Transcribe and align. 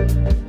you 0.00 0.39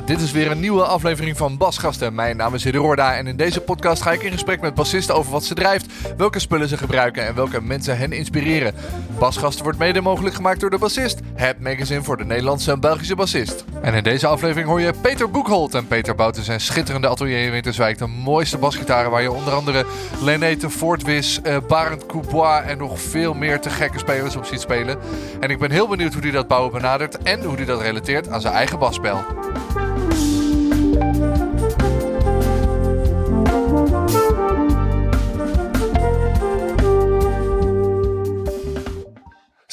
Dit 0.00 0.20
is 0.20 0.32
weer 0.32 0.50
een 0.50 0.60
nieuwe 0.60 0.84
aflevering 0.84 1.36
van 1.36 1.56
Basgasten. 1.56 2.14
Mijn 2.14 2.36
naam 2.36 2.54
is 2.54 2.64
Roorda 2.64 3.16
en 3.16 3.26
in 3.26 3.36
deze 3.36 3.60
podcast 3.60 4.02
ga 4.02 4.12
ik 4.12 4.22
in 4.22 4.32
gesprek 4.32 4.60
met 4.60 4.74
bassisten 4.74 5.14
over 5.14 5.32
wat 5.32 5.44
ze 5.44 5.54
drijft, 5.54 5.86
welke 6.16 6.38
spullen 6.38 6.68
ze 6.68 6.76
gebruiken 6.76 7.26
en 7.26 7.34
welke 7.34 7.62
mensen 7.62 7.98
hen 7.98 8.12
inspireren. 8.12 8.74
Basgasten 9.18 9.62
wordt 9.62 9.78
mede 9.78 10.00
mogelijk 10.00 10.34
gemaakt 10.34 10.60
door 10.60 10.70
de 10.70 10.78
Bassist, 10.78 11.20
het 11.34 11.60
magazine 11.60 12.02
voor 12.02 12.16
de 12.16 12.24
Nederlandse 12.24 12.72
en 12.72 12.80
Belgische 12.80 13.14
bassist. 13.14 13.64
En 13.82 13.94
in 13.94 14.02
deze 14.02 14.26
aflevering 14.26 14.68
hoor 14.68 14.80
je 14.80 14.92
Peter 15.00 15.30
Boekholt 15.30 15.74
en 15.74 15.86
Peter 15.86 16.14
Bout 16.14 16.36
zijn 16.36 16.60
schitterende 16.60 17.08
atelier 17.08 17.44
in 17.44 17.50
Winterswijk. 17.50 17.98
De 17.98 18.06
mooiste 18.06 18.58
basgitaren 18.58 19.10
waar 19.10 19.22
je 19.22 19.32
onder 19.32 19.52
andere 19.52 19.86
Lenete 20.20 20.70
Voortwis, 20.70 21.40
uh, 21.46 21.56
Barend 21.68 22.06
Coubois 22.06 22.64
en 22.64 22.78
nog 22.78 23.00
veel 23.00 23.34
meer 23.34 23.60
te 23.60 23.70
gekke 23.70 23.98
spelers 23.98 24.36
op 24.36 24.44
ziet 24.44 24.60
spelen. 24.60 24.98
En 25.40 25.50
ik 25.50 25.58
ben 25.58 25.70
heel 25.70 25.88
benieuwd 25.88 26.12
hoe 26.12 26.22
hij 26.22 26.30
dat 26.30 26.48
bouwen 26.48 26.72
benadert 26.72 27.18
en 27.22 27.42
hoe 27.42 27.56
hij 27.56 27.64
dat 27.64 27.80
relateert 27.80 28.28
aan 28.28 28.40
zijn 28.40 28.54
eigen 28.54 28.78
basspel. 28.78 29.24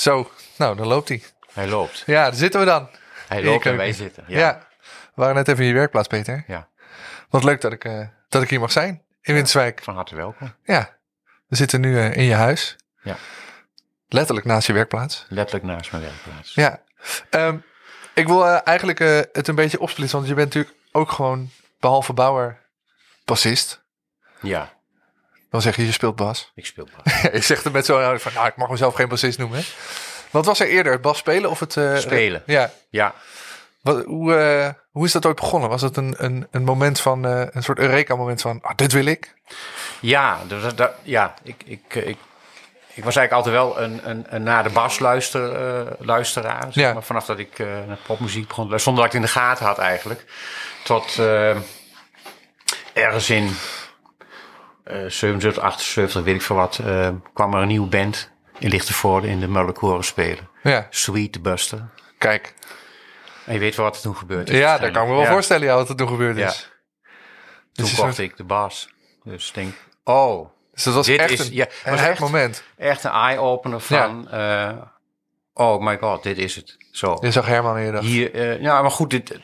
Zo, 0.01 0.31
nou, 0.57 0.75
dan 0.75 0.87
loopt 0.87 1.09
hij. 1.09 1.23
Hij 1.53 1.67
loopt. 1.67 2.03
Ja, 2.05 2.23
daar 2.23 2.33
zitten 2.33 2.59
we 2.59 2.65
dan. 2.65 2.89
Hij 3.27 3.43
loopt 3.43 3.65
en 3.65 3.77
wij 3.77 3.93
zitten. 3.93 4.23
Ja. 4.27 4.39
ja. 4.39 4.67
We 4.81 5.21
waren 5.21 5.35
net 5.35 5.47
even 5.47 5.61
in 5.61 5.67
je 5.67 5.73
werkplaats, 5.73 6.07
Peter. 6.07 6.43
Ja. 6.47 6.67
Wat 7.29 7.43
leuk 7.43 7.61
dat 7.61 7.71
ik, 7.71 7.85
uh, 7.85 8.07
dat 8.29 8.41
ik 8.41 8.49
hier 8.49 8.59
mag 8.59 8.71
zijn 8.71 9.03
in 9.21 9.33
Winterswijk. 9.33 9.83
Van 9.83 9.95
harte 9.95 10.15
welkom. 10.15 10.55
Ja. 10.63 10.97
We 11.47 11.55
zitten 11.55 11.81
nu 11.81 11.93
uh, 11.93 12.15
in 12.15 12.23
je 12.23 12.33
huis. 12.33 12.75
Ja. 13.01 13.15
Letterlijk 14.07 14.45
naast 14.45 14.67
je 14.67 14.73
werkplaats. 14.73 15.25
Letterlijk 15.29 15.65
naast 15.65 15.91
mijn 15.91 16.03
werkplaats. 16.03 16.53
Ja. 16.53 16.81
Um, 17.29 17.63
ik 18.13 18.27
wil 18.27 18.45
uh, 18.45 18.59
eigenlijk 18.63 18.99
het 19.31 19.47
een 19.47 19.55
beetje 19.55 19.79
opsplitsen, 19.79 20.17
want 20.17 20.29
je 20.29 20.35
bent 20.35 20.53
natuurlijk 20.53 20.75
ook 20.91 21.11
gewoon, 21.11 21.49
behalve 21.79 22.13
bouwer, 22.13 22.59
bassist. 23.25 23.83
Ja. 24.41 24.73
Dan 25.51 25.61
zeg 25.61 25.75
je, 25.75 25.85
je 25.85 25.91
speelt 25.91 26.15
bas. 26.15 26.51
Ik 26.55 26.65
speel 26.65 26.87
bas. 26.95 27.21
je 27.33 27.41
zegt 27.41 27.65
er 27.65 27.71
met 27.71 27.85
zo'n 27.85 27.97
houding 27.97 28.21
van, 28.21 28.33
nou, 28.33 28.47
ik 28.47 28.55
mag 28.55 28.69
mezelf 28.69 28.95
geen 28.95 29.07
bassist 29.07 29.37
noemen. 29.37 29.63
Wat 30.29 30.45
was 30.45 30.59
er 30.59 30.67
eerder, 30.67 30.91
het 30.91 31.01
bas 31.01 31.17
spelen 31.17 31.49
of 31.49 31.59
het... 31.59 31.75
Uh, 31.75 31.97
spelen. 31.97 32.43
Ja. 32.45 32.71
Ja. 32.89 33.13
Wat, 33.81 34.05
hoe, 34.05 34.33
uh, 34.33 34.69
hoe 34.91 35.05
is 35.05 35.11
dat 35.11 35.25
ooit 35.25 35.35
begonnen? 35.35 35.69
Was 35.69 35.81
het 35.81 35.97
een, 35.97 36.15
een, 36.17 36.47
een 36.51 36.63
moment 36.63 36.99
van, 36.99 37.25
uh, 37.25 37.43
een 37.51 37.63
soort 37.63 37.79
Eureka-moment 37.79 38.41
van, 38.41 38.59
ah, 38.61 38.75
dit 38.75 38.91
wil 38.91 39.05
ik? 39.05 39.33
Ja, 39.99 40.39
dat, 40.47 40.77
dat, 40.77 40.91
ja 41.03 41.33
ik, 41.43 41.63
ik, 41.65 41.95
ik, 41.95 42.17
ik 42.93 43.03
was 43.03 43.15
eigenlijk 43.15 43.31
altijd 43.31 43.55
wel 43.55 43.79
een, 43.79 44.09
een, 44.09 44.25
een 44.29 44.43
naar 44.43 44.63
de 44.63 44.69
bas 44.69 44.99
luister, 44.99 45.95
luisteraar. 45.99 46.63
Zeg 46.63 46.83
ja. 46.83 46.93
maar, 46.93 47.03
vanaf 47.03 47.25
dat 47.25 47.39
ik 47.39 47.57
naar 47.57 47.97
popmuziek 48.07 48.47
begon, 48.47 48.79
zonder 48.79 49.03
dat 49.03 49.13
ik 49.13 49.19
het 49.19 49.29
in 49.29 49.33
de 49.33 49.39
gaten 49.39 49.65
had 49.65 49.77
eigenlijk. 49.77 50.25
Tot 50.83 51.21
ergens 52.93 53.29
in 53.29 53.55
77, 54.83 55.63
78, 55.63 56.23
weet 56.23 56.35
ik 56.35 56.41
veel 56.41 56.55
wat, 56.55 56.79
uh, 56.85 57.09
kwam 57.33 57.53
er 57.53 57.61
een 57.61 57.67
nieuwe 57.67 57.87
band 57.87 58.31
in 58.59 58.69
Lichtenvoorde 58.69 59.27
in 59.27 59.39
de 59.39 59.47
Mullenkoren 59.47 60.03
spelen. 60.03 60.49
Ja. 60.63 60.87
Sweet 60.89 61.41
Buster. 61.41 61.89
Kijk. 62.17 62.53
En 63.45 63.53
je 63.53 63.59
weet 63.59 63.75
wel 63.75 63.85
wat 63.85 63.95
er 63.95 64.01
toen 64.01 64.15
gebeurd 64.15 64.49
is. 64.49 64.57
Ja, 64.57 64.77
daar 64.77 64.91
kan 64.91 65.01
ik 65.01 65.07
me 65.07 65.15
wel 65.15 65.23
ja. 65.23 65.31
voorstellen 65.31 65.67
ja, 65.67 65.75
wat 65.75 65.89
er 65.89 65.95
toen 65.95 66.07
gebeurd 66.07 66.37
is. 66.37 66.43
Ja. 66.43 66.69
Toen 67.73 67.85
dus 67.85 67.95
kocht 67.95 68.17
ik 68.17 68.37
de 68.37 68.43
bas. 68.43 68.89
Dus 69.23 69.47
ik 69.47 69.53
denk, 69.53 69.73
oh. 70.03 70.49
Dus 70.73 70.83
dat 70.83 70.93
was 70.93 71.05
dit 71.05 71.19
echt 71.19 71.31
is, 71.31 71.39
een, 71.39 71.53
ja, 71.53 71.67
een 71.83 71.91
was 71.91 72.01
echt 72.01 72.19
moment. 72.19 72.63
Echt 72.77 73.03
een 73.03 73.11
eye-opener 73.11 73.79
van, 73.79 74.27
ja. 74.31 74.71
uh, 74.71 74.77
oh 75.53 75.81
my 75.81 75.97
god, 75.97 76.23
dit 76.23 76.37
is 76.37 76.55
het. 76.55 76.77
Zo. 76.91 77.17
Je 77.21 77.31
zag 77.31 77.45
Herman 77.45 77.91
dag. 77.91 78.01
Hier, 78.01 78.35
uh, 78.35 78.61
ja, 78.61 78.81
maar 78.81 78.91
goed, 78.91 79.09
dit, 79.09 79.39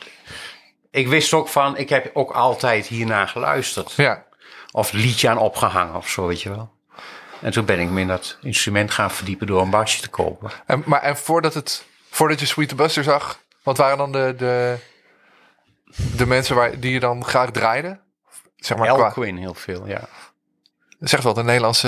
ik 0.92 1.08
wist 1.08 1.34
ook 1.34 1.48
van, 1.48 1.78
ik 1.78 1.90
heb 1.90 2.10
ook 2.14 2.32
altijd 2.32 2.88
hiernaar 2.88 3.28
geluisterd. 3.28 3.92
Ja. 3.92 4.26
Of 4.72 4.92
liedje 4.92 5.30
aan 5.30 5.38
opgehangen 5.38 5.96
of 5.96 6.10
zo, 6.10 6.28
weet 6.28 6.42
je 6.42 6.50
wel. 6.50 6.76
En 7.42 7.52
toen 7.52 7.66
ben 7.66 7.80
ik 7.80 7.90
me 7.90 8.02
in 8.02 8.08
dat 8.08 8.38
instrument 8.42 8.92
gaan 8.92 9.12
verdiepen 9.12 9.48
door 9.48 9.62
een 9.62 9.70
basje 9.70 10.02
te 10.02 10.10
kopen. 10.10 10.52
En, 10.66 10.84
maar 10.86 11.02
en 11.02 11.18
voordat, 11.18 11.54
het, 11.54 11.86
voordat 12.10 12.40
je 12.40 12.46
Sweet 12.46 12.70
the 12.70 12.76
Buster 12.76 13.04
zag, 13.04 13.40
wat 13.64 13.78
waren 13.78 13.98
dan 13.98 14.12
de, 14.12 14.34
de, 14.38 14.78
de 16.16 16.26
mensen 16.26 16.56
waar, 16.56 16.80
die 16.80 16.92
je 16.92 17.00
dan 17.00 17.26
graag 17.26 17.52
draaide? 17.52 18.00
Zeg 18.56 18.78
maar, 18.78 18.88
Elquin 18.88 19.38
heel 19.38 19.54
veel, 19.54 19.88
ja. 19.88 20.08
Zeg 21.00 21.22
wel, 21.22 21.34
de 21.34 21.44
Nederlandse... 21.44 21.88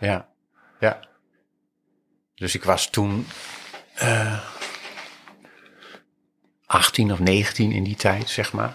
Ja, 0.00 0.28
ja. 0.80 1.00
Dus 2.34 2.54
ik 2.54 2.64
was 2.64 2.90
toen 2.90 3.26
uh, 4.02 4.38
18 6.66 7.12
of 7.12 7.18
19 7.18 7.72
in 7.72 7.84
die 7.84 7.96
tijd, 7.96 8.28
zeg 8.28 8.52
maar. 8.52 8.74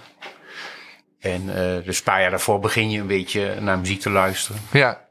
En 1.22 1.42
uh, 1.42 1.86
dus 1.86 1.98
een 1.98 2.04
paar 2.04 2.22
jaar 2.22 2.30
daarvoor 2.30 2.59
begin 2.59 2.90
je 2.90 3.00
een 3.00 3.08
beetje 3.08 3.59
naar 3.59 3.80
muziek 3.80 4.02
te 4.02 4.09
luisteren. 4.09 4.62
Ja. 4.72 5.09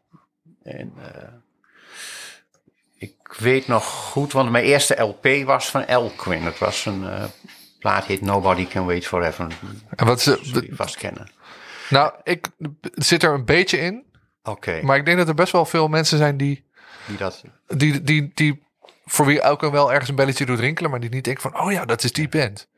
En 0.63 0.93
uh, 0.99 1.29
ik 2.95 3.35
weet 3.39 3.67
nog 3.67 3.85
goed, 3.85 4.33
want 4.33 4.51
mijn 4.51 4.65
eerste 4.65 5.01
LP 5.01 5.45
was 5.45 5.71
van 5.71 5.85
Elquin. 5.85 6.43
Het 6.43 6.59
was 6.59 6.87
een 6.87 7.03
uh, 7.03 7.25
plaat 7.79 8.05
heet 8.05 8.21
Nobody 8.21 8.67
Can 8.67 8.87
Wait 8.87 9.07
Forever. 9.07 9.47
En 9.97 10.07
wat 10.07 10.25
het? 10.25 10.67
vast 10.71 10.97
kennen. 10.97 11.31
Nou, 11.91 12.13
ik 12.23 12.49
zit 12.95 13.23
er 13.23 13.35
een 13.35 13.45
beetje 13.45 13.79
in. 13.79 14.05
Oké. 14.43 14.51
Okay. 14.51 14.83
Maar 14.83 14.97
ik 14.97 15.05
denk 15.05 15.19
dat 15.19 15.29
er 15.29 15.35
best 15.35 15.53
wel 15.53 15.65
veel 15.65 15.89
mensen 15.89 16.19
zijn 16.19 16.37
die... 16.37 16.65
Die 17.07 17.17
dat... 17.17 17.43
Die, 17.67 18.03
die, 18.03 18.31
die, 18.35 18.63
voor 19.05 19.27
wie 19.27 19.41
Elquin 19.41 19.71
wel 19.71 19.91
ergens 19.91 20.09
een 20.09 20.15
belletje 20.15 20.47
doet 20.47 20.61
rinkelen, 20.61 20.91
maar 20.91 21.01
die 21.01 21.11
niet 21.11 21.25
denken 21.25 21.43
van, 21.43 21.61
oh 21.61 21.73
ja, 21.73 21.85
dat 21.85 22.05
is 22.05 22.13
die 22.13 22.29
band. 22.29 22.69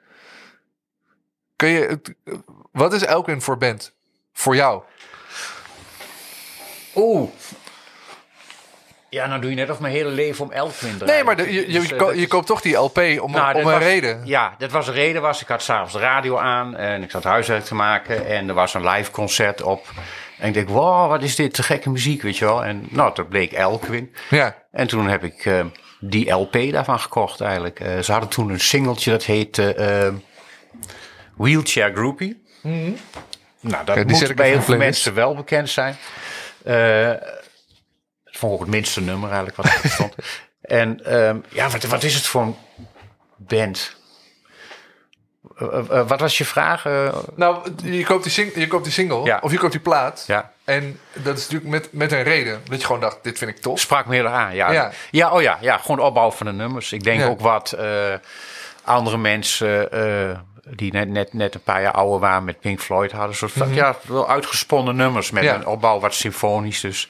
Kun 1.63 1.71
je, 1.71 2.01
wat 2.73 2.93
is 2.93 3.05
Elkwin 3.05 3.43
voor 3.43 3.59
band? 3.59 3.93
Voor 4.33 4.55
jou? 4.55 4.83
Oeh. 6.95 7.31
Ja, 9.09 9.27
nou 9.27 9.41
doe 9.41 9.51
je 9.51 9.57
net 9.57 9.71
of 9.71 9.81
mijn 9.81 9.93
hele 9.93 10.09
leven 10.09 10.45
om 10.45 10.53
Elkwin 10.53 10.97
Nee, 11.05 11.25
maar 11.25 11.37
de, 11.37 11.53
je, 11.53 11.73
je, 11.73 11.81
dus, 11.81 11.93
uh, 11.93 12.15
je, 12.15 12.27
koopt 12.27 12.47
toch 12.47 12.61
die 12.61 12.77
LP 12.77 12.99
om, 12.99 13.33
nou, 13.33 13.55
om 13.55 13.61
een 13.61 13.65
was, 13.65 13.83
reden? 13.83 14.21
Ja, 14.25 14.55
dat 14.59 14.71
was 14.71 14.87
de 14.87 14.93
reden. 14.93 15.23
Was, 15.23 15.43
ik 15.43 15.49
had 15.49 15.63
s'avonds 15.63 15.93
de 15.93 15.99
radio 15.99 16.39
aan 16.39 16.77
en 16.77 17.03
ik 17.03 17.11
zat 17.11 17.25
huiswerk 17.25 17.65
te 17.65 17.75
maken. 17.75 18.27
En 18.27 18.49
er 18.49 18.55
was 18.55 18.75
een 18.75 18.89
live 18.89 19.11
concert 19.11 19.63
op. 19.63 19.87
En 20.39 20.49
ik 20.49 20.55
denk, 20.55 20.69
wow, 20.69 21.09
wat 21.09 21.23
is 21.23 21.37
dit 21.37 21.55
te 21.55 21.63
gekke 21.63 21.91
muziek, 21.91 22.23
weet 22.23 22.39
je 22.39 22.45
wel. 22.45 22.65
En 22.65 22.87
nou, 22.91 23.15
dat 23.15 23.29
bleek 23.29 23.53
Elkwin. 23.53 24.15
Ja. 24.31 24.57
En 24.71 24.87
toen 24.87 25.09
heb 25.09 25.25
ik 25.25 25.45
uh, 25.45 25.65
die 26.01 26.31
LP 26.31 26.59
daarvan 26.71 27.01
gekocht 27.01 27.41
eigenlijk. 27.41 27.81
Uh, 27.81 27.99
ze 27.99 28.13
hadden 28.13 28.31
toen 28.31 28.51
een 28.51 28.61
singeltje 28.61 29.11
dat 29.11 29.25
heette... 29.25 30.21
Wheelchair 31.37 31.93
Groupie. 31.95 32.43
Mm 32.63 32.85
-hmm. 32.85 32.97
Nou, 33.61 33.85
dat 33.85 34.07
moet 34.07 34.35
bij 34.35 34.49
heel 34.49 34.63
veel 34.63 34.77
mensen 34.77 35.15
wel 35.15 35.35
bekend 35.35 35.71
zijn. 35.71 35.97
Uh, 36.67 37.07
dat 38.25 38.37
vond 38.37 38.53
ik 38.55 38.61
het 38.61 38.69
minste 38.69 39.01
nummer 39.01 39.29
eigenlijk 39.31 39.57
wat 39.57 39.67
er 39.83 39.91
stond. 39.91 40.15
en 40.61 41.05
ehm, 41.05 41.37
ja, 41.49 41.69
wat, 41.69 41.83
wat 41.85 42.03
is 42.03 42.15
het 42.15 42.27
voor 42.27 42.43
een 42.43 42.57
band? 43.37 43.97
Uh, 45.59 45.79
uh, 45.91 46.09
wat 46.09 46.21
was 46.21 46.39
je 46.39 46.45
vraag? 46.45 46.85
Nou, 47.37 47.73
je 47.83 48.05
koopt 48.05 48.23
die, 48.23 48.33
sing 48.33 48.55
je 48.55 48.67
koopt 48.67 48.85
die 48.85 48.93
single, 48.93 49.25
Ja. 49.25 49.39
of 49.43 49.51
je 49.53 49.59
koopt 49.59 49.73
die 49.73 49.81
plaat. 49.81 50.25
ja, 50.27 50.53
En 50.65 50.99
dat 51.13 51.39
is 51.39 51.43
natuurlijk 51.49 51.71
met, 51.71 51.93
met 51.93 52.13
een 52.13 52.23
reden. 52.23 52.61
Dat 52.69 52.81
je 52.81 52.87
gewoon 52.87 53.01
dacht, 53.01 53.19
dit 53.23 53.39
vind 53.39 53.51
ik 53.51 53.59
tof. 53.59 53.81
sprak 53.81 54.07
me 54.07 54.15
heel 54.15 54.27
aan. 54.27 54.55
Ja. 54.55 54.73
Ja. 54.73 54.91
Ja. 55.11 55.31
oh 55.31 55.43
ja, 55.43 55.59
ja, 55.61 55.77
gewoon 55.77 55.97
de 55.97 56.03
opbouw 56.03 56.31
van 56.31 56.47
de 56.47 56.53
nummers. 56.53 56.93
Ik 56.93 57.03
denk 57.05 57.21
Ja. 57.21 57.27
ook 57.27 57.41
wat 57.41 57.73
eh, 57.73 58.15
andere 58.85 59.19
mensen 59.19 59.93
eh, 59.93 60.39
die 60.75 60.93
net, 60.93 61.09
net, 61.09 61.33
net 61.33 61.55
een 61.55 61.63
paar 61.63 61.83
jaar 61.83 61.93
ouder 61.93 62.21
waren 62.21 62.45
met 62.45 62.61
Pink 62.61 62.81
Floyd 62.81 63.13
hadden. 63.13 63.37
Soort 63.37 63.55
Mhm. 63.55 63.75
ja, 63.75 63.97
wel 64.07 64.29
uitgesponnen 64.29 64.97
nummers 64.97 65.31
met 65.31 65.43
Ja. 65.45 65.55
een 65.55 65.67
opbouw 65.67 66.01
wat 66.01 66.15
symfonisch 66.15 66.81
dus. 66.81 67.09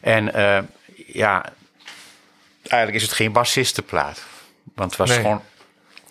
En 0.00 0.34
eh, 0.34 0.62
ja, 1.06 1.44
eigenlijk 2.62 3.02
is 3.02 3.08
het 3.08 3.16
geen 3.16 3.32
bassistenplaat. 3.32 4.22
Want 4.74 4.90
het 4.90 4.98
was 4.98 5.08
Nee. 5.08 5.18
gewoon 5.18 5.42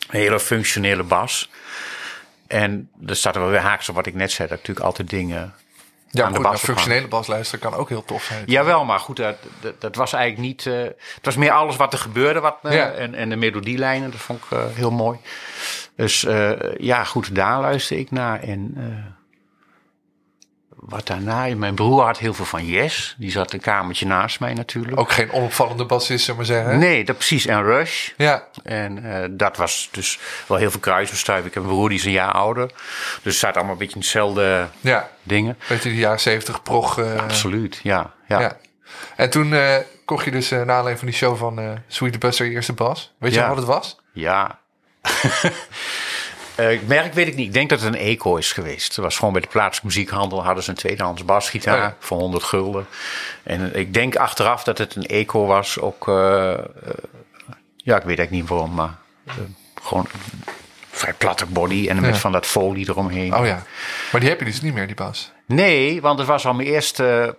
een 0.10 0.20
hele 0.20 0.40
functionele 0.40 1.04
bas. 1.04 1.50
En 2.48 2.90
er 3.08 3.16
staat 3.16 3.36
er 3.36 3.42
wel 3.42 3.50
weer 3.50 3.60
haaks 3.60 3.90
op 3.90 3.96
wat 3.96 4.06
ik 4.06 4.14
net 4.14 4.32
zei. 4.32 4.48
Dat 4.48 4.58
ik 4.58 4.64
natuurlijk 4.68 4.86
altijd 4.86 5.10
dingen 5.10 5.54
Ja, 6.12 6.26
aan 6.26 6.34
de 6.34 6.40
bas 6.40 6.52
een 6.54 6.60
functionele 6.60 7.08
basluister 7.08 7.60
kan 7.60 7.74
ook 7.74 7.90
heel 7.90 8.06
tof 8.06 8.24
zijn. 8.24 8.44
Jawel, 8.46 8.86
maar 8.86 9.00
goed, 9.00 9.18
dat, 9.18 9.36
dat, 9.60 9.82
dat 9.82 9.96
was 9.96 10.14
eigenlijk 10.14 10.48
niet... 10.48 10.66
eh, 10.66 10.82
het 10.84 11.26
was 11.26 11.36
meer 11.36 11.52
alles 11.52 11.76
wat 11.76 11.94
er 11.94 12.00
gebeurde. 12.00 12.40
Wat, 12.40 12.58
eh, 12.64 12.74
Ja. 12.74 12.92
en, 12.92 13.16
en 13.16 13.30
de 13.30 13.36
melodielijnen, 13.36 14.12
dat 14.12 14.20
vond 14.20 14.44
ik 14.44 14.52
eh, 14.52 14.64
heel 14.74 14.92
mooi. 14.92 15.20
Dus 15.96 16.26
ja, 16.78 17.04
goed, 17.04 17.36
daar 17.36 17.60
luister 17.62 17.98
ik 17.98 18.12
naar. 18.12 18.42
En 18.44 18.74
wat 20.80 21.08
daarna... 21.08 21.56
Mijn 21.56 21.76
broer 21.76 22.04
had 22.04 22.18
heel 22.18 22.34
veel 22.34 22.46
van 22.46 22.66
Yes. 22.66 23.16
Die 23.18 23.32
zat 23.32 23.54
een 23.54 23.60
kamertje 23.60 24.06
naast 24.06 24.40
mij 24.40 24.54
natuurlijk. 24.54 25.00
Ook 25.00 25.12
geen 25.12 25.32
onopvallende 25.32 25.86
bassist, 25.86 26.22
zullen 26.24 26.38
maar 26.38 26.46
zeggen. 26.46 26.80
Nee, 26.80 27.04
dat 27.06 27.16
precies. 27.18 27.46
En 27.46 27.64
Rush. 27.64 28.10
Ja, 28.18 28.44
En 28.64 29.04
eh, 29.14 29.28
dat 29.32 29.58
was 29.58 29.90
dus 29.92 30.20
wel 30.48 30.58
heel 30.58 30.72
veel 30.72 30.80
kruisbestuiving. 30.80 31.48
Ik 31.48 31.54
heb 31.54 31.64
een 31.64 31.70
broer 31.70 31.90
die 31.90 31.98
is 31.98 32.06
een 32.06 32.12
jaar 32.12 32.32
ouder. 32.32 32.68
Dus 32.68 33.22
het 33.24 33.34
staat 33.34 33.56
allemaal 33.56 33.72
een 33.74 33.78
beetje 33.80 33.94
in 33.96 34.02
hetzelfde 34.02 34.68
ja. 34.80 35.10
dingen. 35.24 35.58
Weet 35.68 35.84
je, 35.84 35.90
die 35.90 35.98
jaren 36.00 36.20
70 36.20 36.64
prog. 36.64 37.00
eh, 37.00 37.16
Absoluut, 37.16 37.80
ja. 37.84 38.14
ja. 38.28 38.40
ja. 38.40 38.58
En 39.16 39.30
toen 39.30 39.54
eh, 39.54 39.76
kocht 40.06 40.26
je 40.26 40.32
dus 40.32 40.52
uh, 40.52 40.62
na 40.62 40.80
alleen 40.80 40.98
van 40.98 41.08
die 41.08 41.16
show 41.16 41.38
van 41.38 41.80
Sweet 41.88 42.20
Buster 42.20 42.46
je 42.46 42.52
eerste 42.52 42.74
bas. 42.74 43.14
Weet 43.18 43.34
je 43.34 43.40
Ja. 43.40 43.48
wat 43.48 43.58
het 43.58 43.66
was? 43.66 44.00
Ja. 44.14 44.60
Eh, 46.60 46.80
merk 46.88 47.14
weet 47.14 47.28
ik 47.28 47.36
niet. 47.36 47.46
Ik 47.48 47.54
denk 47.54 47.70
dat 47.70 47.82
het 47.82 47.94
een 47.94 48.00
eco 48.00 48.36
is 48.36 48.52
geweest. 48.52 48.88
Het 48.96 49.04
was 49.04 49.18
gewoon 49.18 49.34
bij 49.34 49.42
de 49.42 49.48
plaatselijke 49.48 49.86
muziekhandel 49.86 50.44
hadden 50.44 50.64
ze 50.64 50.70
een 50.70 50.76
tweedehands 50.76 51.26
basgitaar 51.26 51.76
Oh 51.76 51.82
ja. 51.82 51.96
voor 52.00 52.18
100 52.18 52.44
gulden. 52.44 52.88
En 53.44 53.76
ik 53.76 53.94
denk 53.94 54.16
achteraf 54.16 54.64
dat 54.64 54.78
het 54.78 54.96
een 54.96 55.06
eco 55.06 55.46
was. 55.46 55.80
Ook, 55.80 56.08
eh, 56.08 56.52
eh, 56.54 56.60
ja, 57.76 57.96
ik 57.98 58.04
weet 58.04 58.18
eigenlijk 58.18 58.32
niet 58.32 58.48
waarom, 58.50 58.74
maar 58.74 58.96
gewoon 59.84 60.06
een 60.14 60.54
vrij 60.92 61.14
platte 61.14 61.46
body 61.46 61.88
en 61.90 62.02
met 62.02 62.14
Ja. 62.14 62.20
van 62.20 62.32
dat 62.32 62.46
folie 62.46 62.90
eromheen. 62.90 63.36
Oh 63.36 63.46
ja. 63.46 63.64
Maar 64.12 64.22
die 64.22 64.30
heb 64.30 64.40
je 64.40 64.46
dus 64.46 64.62
niet 64.62 64.74
meer, 64.74 64.88
die 64.88 64.96
bas. 64.96 65.32
Nee, 65.46 66.02
want 66.02 66.20
het 66.20 66.28
was 66.28 66.46
al 66.46 66.54
mijn 66.54 66.68
eerste 66.68 67.38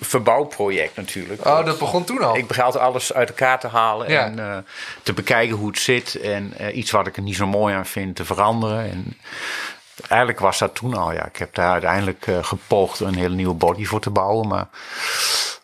verbouwproject 0.00 0.96
natuurlijk. 0.96 1.46
Oh, 1.46 1.64
dat 1.64 1.78
begon 1.78 2.04
toen 2.04 2.22
al. 2.22 2.36
Ik 2.36 2.46
begon 2.46 2.80
alles 2.80 3.12
uit 3.12 3.28
elkaar 3.28 3.60
te 3.60 3.68
halen 3.68 4.10
Ja. 4.10 4.24
en 4.24 4.38
eh, 4.38 4.56
te 5.02 5.12
bekijken 5.12 5.56
hoe 5.56 5.68
het 5.68 5.78
zit. 5.78 6.14
En 6.14 6.52
eh, 6.56 6.76
iets 6.76 6.90
wat 6.90 7.06
ik 7.06 7.16
er 7.16 7.22
niet 7.22 7.36
zo 7.36 7.46
mooi 7.46 7.74
aan 7.74 7.86
vind 7.86 8.16
te 8.16 8.24
veranderen. 8.24 8.90
En 8.90 9.16
eigenlijk 10.08 10.40
was 10.40 10.58
dat 10.58 10.74
toen 10.74 10.94
al, 10.94 11.12
ja. 11.12 11.26
Ik 11.26 11.36
heb 11.36 11.54
daar 11.54 11.72
uiteindelijk 11.72 12.26
eh, 12.26 12.44
gepoogd 12.44 13.00
een 13.00 13.14
hele 13.14 13.34
nieuwe 13.34 13.54
body 13.54 13.84
voor 13.84 14.00
te 14.00 14.10
bouwen. 14.10 14.48
Maar 14.48 14.66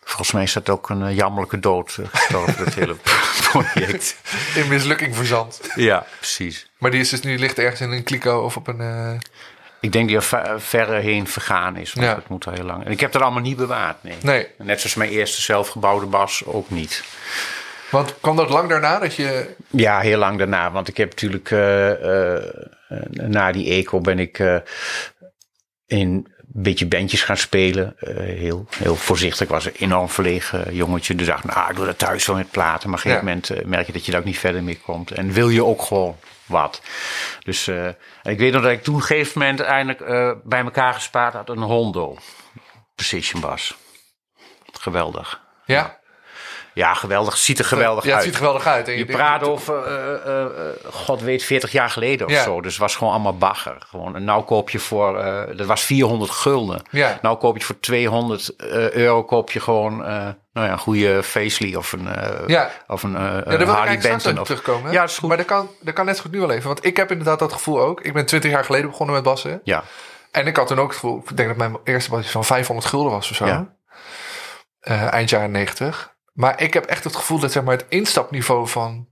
volgens 0.05 0.33
mij 0.33 0.43
is 0.43 0.53
dat 0.53 0.69
ook 0.69 0.89
een 0.89 1.15
jammerlijke 1.15 1.59
dood 1.61 1.99
gestorven, 2.13 2.65
dat 2.65 2.75
hele 2.75 2.97
project. 3.51 4.17
In 4.55 4.69
mislukking 4.69 5.17
verzand. 5.17 5.61
Ja, 5.75 6.07
precies. 6.17 6.71
Maar 6.79 6.91
die 6.91 7.01
is 7.01 7.09
dus 7.09 7.21
nu 7.21 7.39
ligt 7.39 7.59
ergens 7.59 7.81
in 7.81 7.91
een 7.91 8.05
kliko 8.05 8.45
of 8.45 8.57
op 8.57 8.69
een... 8.69 9.21
eh, 9.81 9.87
Ik 9.87 9.93
denk 9.93 10.07
die 10.09 10.17
er 10.17 10.23
ver- 10.23 10.61
verre 10.61 10.99
heen 11.01 11.27
vergaan 11.27 11.77
is, 11.77 11.93
want 11.93 12.07
Ja. 12.07 12.15
het 12.15 12.29
moet 12.29 12.47
al 12.47 12.53
heel 12.53 12.65
lang. 12.65 12.85
En 12.85 12.91
ik 12.93 13.01
heb 13.01 13.13
dat 13.13 13.23
allemaal 13.23 13.43
niet 13.43 13.57
bewaard, 13.57 14.03
nee. 14.03 14.17
Nee. 14.23 14.47
Net 14.59 14.81
zoals 14.81 14.95
mijn 14.95 15.11
eerste 15.11 15.41
zelfgebouwde 15.41 16.07
bas 16.07 16.43
ook 16.45 16.71
niet. 16.71 17.05
Want 17.91 18.15
kwam 18.21 18.37
dat 18.37 18.51
lang 18.51 18.69
daarna 18.69 18.99
dat 18.99 19.15
je... 19.15 19.55
Ja, 19.71 20.01
heel 20.01 20.19
lang 20.19 20.39
daarna. 20.39 20.71
Want 20.71 20.89
ik 20.89 20.97
heb 20.97 21.09
natuurlijk 21.11 21.51
eh, 21.51 22.37
eh, 22.37 22.45
na 23.11 23.53
die 23.53 23.73
eco 23.73 24.01
ben 24.01 24.19
ik 24.19 24.39
eh, 24.39 24.57
in 25.87 26.09
een 26.09 26.63
beetje 26.63 26.87
bandjes 26.87 27.23
gaan 27.23 27.37
spelen. 27.37 27.95
Eh, 27.99 28.17
heel, 28.17 28.67
heel 28.77 28.97
voorzichtig. 28.97 29.49
Was 29.49 29.65
een 29.65 29.73
enorm 29.79 30.09
verlegen 30.09 30.75
jongetje. 30.75 31.15
Dus 31.15 31.27
dacht, 31.27 31.45
nou, 31.45 31.71
ik 31.71 31.77
doe 31.77 31.87
dat 31.87 31.99
thuis 31.99 32.27
wel 32.27 32.37
met 32.37 32.51
platen. 32.51 32.91
Maar 32.91 32.99
op 32.99 33.05
een 33.05 33.11
gegeven 33.11 33.27
Ja. 33.29 33.35
moment 33.35 33.51
eh, 33.51 33.65
merk 33.65 33.87
je 33.87 33.93
dat 33.93 34.05
je 34.05 34.11
daar 34.11 34.21
ook 34.21 34.27
niet 34.27 34.39
verder 34.39 34.63
mee 34.63 34.79
komt. 34.85 35.11
En 35.11 35.33
wil 35.33 35.49
je 35.49 35.65
ook 35.65 35.83
gewoon 35.83 36.17
wat. 36.51 36.83
Dus 37.45 37.67
eh, 37.67 37.89
ik 38.23 38.39
weet 38.39 38.53
nog 38.53 38.63
dat 38.63 38.73
ik 38.73 38.83
toen 38.83 38.95
op 38.95 39.01
een 39.01 39.07
gegeven 39.07 39.41
moment 39.41 39.61
eindelijk 39.61 40.01
eh, 40.01 40.33
bij 40.45 40.63
elkaar 40.63 40.95
gespaard 40.95 41.33
had. 41.33 41.49
Een 41.49 41.59
Hondo 41.59 42.17
Precision 42.95 43.41
Bass. 43.41 43.77
Geweldig. 44.73 45.41
Ja, 45.65 46.00
Ja, 46.75 46.95
geweldig. 46.95 47.37
Ziet 47.37 47.59
er 47.59 47.65
geweldig 47.65 48.05
ja 48.05 48.09
het 48.09 48.17
uit. 48.17 48.25
ziet 48.25 48.33
er 48.33 48.39
geweldig 48.41 48.67
uit. 48.67 48.89
En 48.89 48.97
Je 48.99 49.05
praat 49.05 49.43
over, 49.43 49.85
eh, 49.85 50.15
eh, 50.15 50.45
eh, 50.45 50.51
god 50.93 51.21
weet, 51.23 51.45
40 51.45 51.73
jaar 51.73 51.91
geleden 51.91 52.27
of 52.27 52.33
Ja. 52.33 52.43
zo. 52.43 52.61
Dus 52.61 52.73
het 52.73 52.81
was 52.81 52.97
gewoon 52.97 53.13
allemaal 53.13 53.37
bagger. 53.37 53.77
Gewoon, 53.89 54.25
nou 54.25 54.43
koop 54.45 54.71
je 54.71 54.79
voor, 54.79 55.13
dat 55.57 55.67
was 55.67 55.83
400 55.83 56.31
gulden. 56.31 56.83
Ja. 56.91 57.19
Nou 57.23 57.37
koop 57.39 57.57
je 57.59 57.65
voor 57.65 57.81
200 57.81 58.57
eh, 58.57 58.91
euro 58.91 59.25
koop 59.25 59.51
je 59.51 59.61
gewoon 59.61 59.97
nou 60.53 60.67
ja, 60.67 60.73
een 60.73 60.79
goede 60.79 61.23
Facely 61.23 61.75
of 61.75 61.93
een, 61.93 62.09
Ja. 62.47 62.71
of 62.87 63.03
een, 63.03 63.13
Ja, 63.13 63.65
Harley 63.65 63.99
Benton. 63.99 64.39
Of, 64.39 64.47
terugkomen. 64.47 64.85
hè? 64.87 64.93
Ja, 64.93 65.01
dat 65.01 65.11
is 65.11 65.19
goed. 65.19 65.29
Maar 65.29 65.37
dat 65.37 65.47
kan, 65.47 65.71
dat 65.81 65.95
kan 65.95 66.05
net 66.07 66.17
zo 66.17 66.23
goed 66.23 66.33
nu 66.33 66.41
wel 66.41 66.51
even. 66.51 66.67
Want 66.67 66.85
ik 66.85 66.97
heb 66.97 67.11
inderdaad 67.11 67.39
dat 67.39 67.53
gevoel 67.53 67.81
ook. 67.81 68.01
Ik 68.01 68.13
ben 68.13 68.27
20 68.27 68.51
jaar 68.51 68.65
geleden 68.65 68.91
begonnen 68.91 69.15
met 69.15 69.25
bassen. 69.25 69.61
ja, 69.65 69.83
En 70.31 70.47
ik 70.47 70.57
had 70.57 70.67
toen 70.67 70.79
ook 70.79 70.87
het 70.89 70.95
gevoel... 70.99 71.23
Ik 71.29 71.37
denk 71.37 71.49
dat 71.49 71.57
mijn 71.57 71.77
eerste 71.85 72.11
bas 72.11 72.31
van 72.31 72.45
500 72.45 72.89
gulden 72.89 73.13
was 73.13 73.31
of 73.31 73.37
zo. 73.37 73.47
Ja. 73.47 73.69
Eind 75.11 75.31
jaren 75.31 75.51
90. 75.51 76.10
Maar 76.33 76.63
ik 76.63 76.75
heb 76.75 76.85
echt 76.85 77.05
het 77.05 77.17
gevoel 77.17 77.39
dat 77.39 77.53
zeg 77.53 77.63
maar, 77.63 77.77
het 77.77 77.87
instapniveau 77.89 78.69
van, 78.69 79.09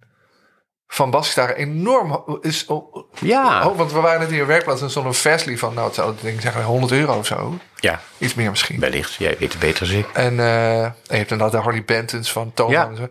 van 0.86 1.10
basgitaren 1.10 1.56
enorm 1.56 2.10
ho- 2.10 2.38
is. 2.40 2.66
oh, 2.66 2.96
ja, 3.20 3.66
oh, 3.68 3.76
want 3.76 3.92
we 3.92 4.00
waren 4.00 4.20
net 4.20 4.30
in 4.30 4.36
je 4.36 4.44
werkplaats 4.44 4.82
en 4.82 4.90
stond 4.90 5.06
een 5.06 5.14
Fastly 5.14 5.58
van... 5.58 5.74
Nou, 5.74 5.86
het 5.86 5.94
zou 5.94 6.14
denk 6.20 6.34
ik 6.34 6.40
zeggen 6.40 6.62
100 6.62 6.92
euro 6.92 7.18
of 7.18 7.26
zo. 7.26 7.58
ja, 7.76 8.00
Iets 8.18 8.34
meer 8.34 8.50
misschien. 8.50 8.80
wellicht. 8.80 9.14
Jij 9.14 9.36
weet 9.38 9.52
het 9.52 9.60
beter 9.60 9.88
dan 9.88 9.96
ik. 9.96 10.06
En, 10.12 10.40
eh, 10.40 10.82
en 10.84 10.94
je 11.06 11.14
hebt 11.16 11.30
inderdaad 11.30 11.52
de 11.52 11.58
Harley 11.58 11.84
Bentons 11.84 12.32
van. 12.32 12.52
Ja. 12.68 12.94
Zo. 12.94 13.08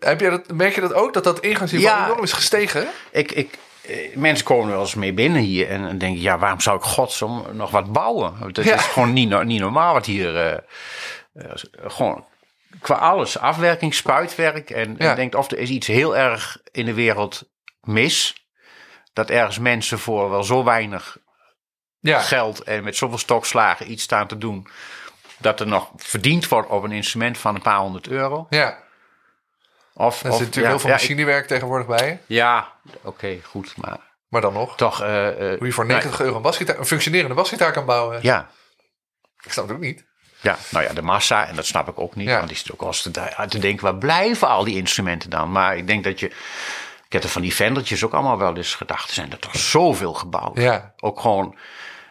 Heb 0.00 0.20
je 0.20 0.30
dat, 0.30 0.52
merk 0.52 0.74
je 0.74 0.80
dat 0.80 0.92
ook? 0.92 1.12
Dat 1.14 1.24
dat 1.24 1.40
ingangsniveau 1.40 1.96
Ja. 1.98 2.04
enorm 2.04 2.22
is 2.22 2.32
gestegen? 2.32 2.86
Ik, 3.12 3.32
ik, 3.32 3.58
eh, 3.86 4.16
mensen 4.16 4.44
komen 4.44 4.70
wel 4.70 4.80
eens 4.80 4.94
mee 4.94 5.12
binnen 5.14 5.42
hier 5.42 5.68
en 5.70 5.82
dan 5.82 5.98
denk 5.98 6.16
ik, 6.16 6.22
ja, 6.22 6.38
waarom 6.38 6.60
zou 6.60 6.76
ik 6.76 6.82
godsom 6.82 7.44
nog 7.52 7.70
wat 7.70 7.92
bouwen? 7.92 8.34
Het 8.38 8.64
Ja. 8.64 8.74
is 8.74 8.82
gewoon 8.84 9.12
niet, 9.12 9.44
niet 9.44 9.60
normaal 9.60 9.92
wat 9.92 10.06
hier, 10.06 10.36
eh, 10.46 10.58
gewoon 11.86 12.24
qua 12.80 12.94
alles, 12.94 13.38
afwerking, 13.38 13.94
spuitwerk. 13.94 14.70
En 14.70 14.94
Ja. 14.98 15.10
ik 15.10 15.16
denk 15.16 15.34
of 15.34 15.50
er 15.50 15.58
is 15.58 15.70
iets 15.70 15.86
heel 15.86 16.16
erg 16.16 16.58
in 16.70 16.84
de 16.84 16.94
wereld 16.94 17.50
mis, 17.80 18.46
dat 19.12 19.30
ergens 19.30 19.58
mensen 19.58 19.98
voor 19.98 20.30
wel 20.30 20.44
zo 20.44 20.64
weinig 20.64 21.16
Ja. 22.00 22.18
geld 22.20 22.62
en 22.62 22.84
met 22.84 22.96
zoveel 22.96 23.18
stokslagen 23.18 23.90
iets 23.90 24.02
staan 24.02 24.26
te 24.26 24.38
doen, 24.38 24.66
dat 25.38 25.60
er 25.60 25.66
nog 25.66 25.90
verdiend 25.96 26.48
wordt 26.48 26.68
op 26.68 26.82
een 26.82 26.92
instrument 26.92 27.38
van 27.38 27.54
een 27.54 27.62
paar 27.62 27.78
honderd 27.78 28.08
euro. 28.08 28.46
Ja. 28.50 28.82
Of, 29.96 30.22
Er 30.24 30.30
of- 30.30 30.36
zit 30.36 30.46
natuurlijk 30.46 30.54
ja, 30.54 30.68
heel 30.68 30.78
veel 30.78 30.88
ja, 30.90 30.94
ik- 30.94 31.00
machinewerk 31.00 31.46
tegenwoordig 31.46 31.86
bij. 31.86 32.20
Ja, 32.26 32.72
oké, 33.02 33.40
goed, 33.44 33.76
maar 33.76 33.98
Maar 34.28 34.40
dan 34.40 34.52
nog. 34.52 34.76
toch... 34.76 35.00
eh, 35.00 35.08
Hoe 35.08 35.66
je 35.66 35.72
voor 35.72 35.86
nou, 35.86 35.98
90 36.00 36.20
euro 36.20 36.36
een, 36.36 36.42
basgitaar, 36.42 36.78
een 36.78 36.86
functionerende 36.86 37.34
basgitaar 37.34 37.72
kan 37.72 37.84
bouwen. 37.86 38.18
Ja, 38.22 38.50
Ik 39.44 39.52
snap 39.52 39.66
het 39.66 39.74
ook 39.76 39.82
niet. 39.82 40.06
Ja, 40.44 40.56
nou 40.68 40.84
ja, 40.84 40.92
de 40.92 41.02
massa, 41.02 41.46
en 41.46 41.56
dat 41.56 41.66
snap 41.66 41.88
ik 41.88 42.00
ook 42.00 42.14
niet. 42.16 42.28
Ja. 42.28 42.36
Want 42.36 42.48
die 42.48 42.56
zit 42.56 42.72
ook 42.72 42.82
eens 42.82 43.02
te, 43.48 43.58
denken, 43.58 43.84
waar 43.84 43.96
blijven 43.96 44.48
al 44.48 44.64
die 44.64 44.76
instrumenten 44.76 45.30
dan? 45.30 45.52
Maar 45.52 45.76
ik 45.76 45.86
denk 45.86 46.04
dat 46.04 46.20
je, 46.20 46.26
ik 47.06 47.12
heb 47.12 47.22
er 47.22 47.28
van 47.28 47.42
die 47.42 47.54
vendertjes 47.54 48.04
ook 48.04 48.12
allemaal 48.12 48.38
wel 48.38 48.56
eens 48.56 48.74
gedacht. 48.74 49.08
Er 49.08 49.14
zijn 49.14 49.32
er 49.32 49.38
toch 49.38 49.56
zoveel 49.56 50.14
gebouwd. 50.14 50.58
Ja. 50.58 50.92
Ook 51.00 51.20
gewoon 51.20 51.56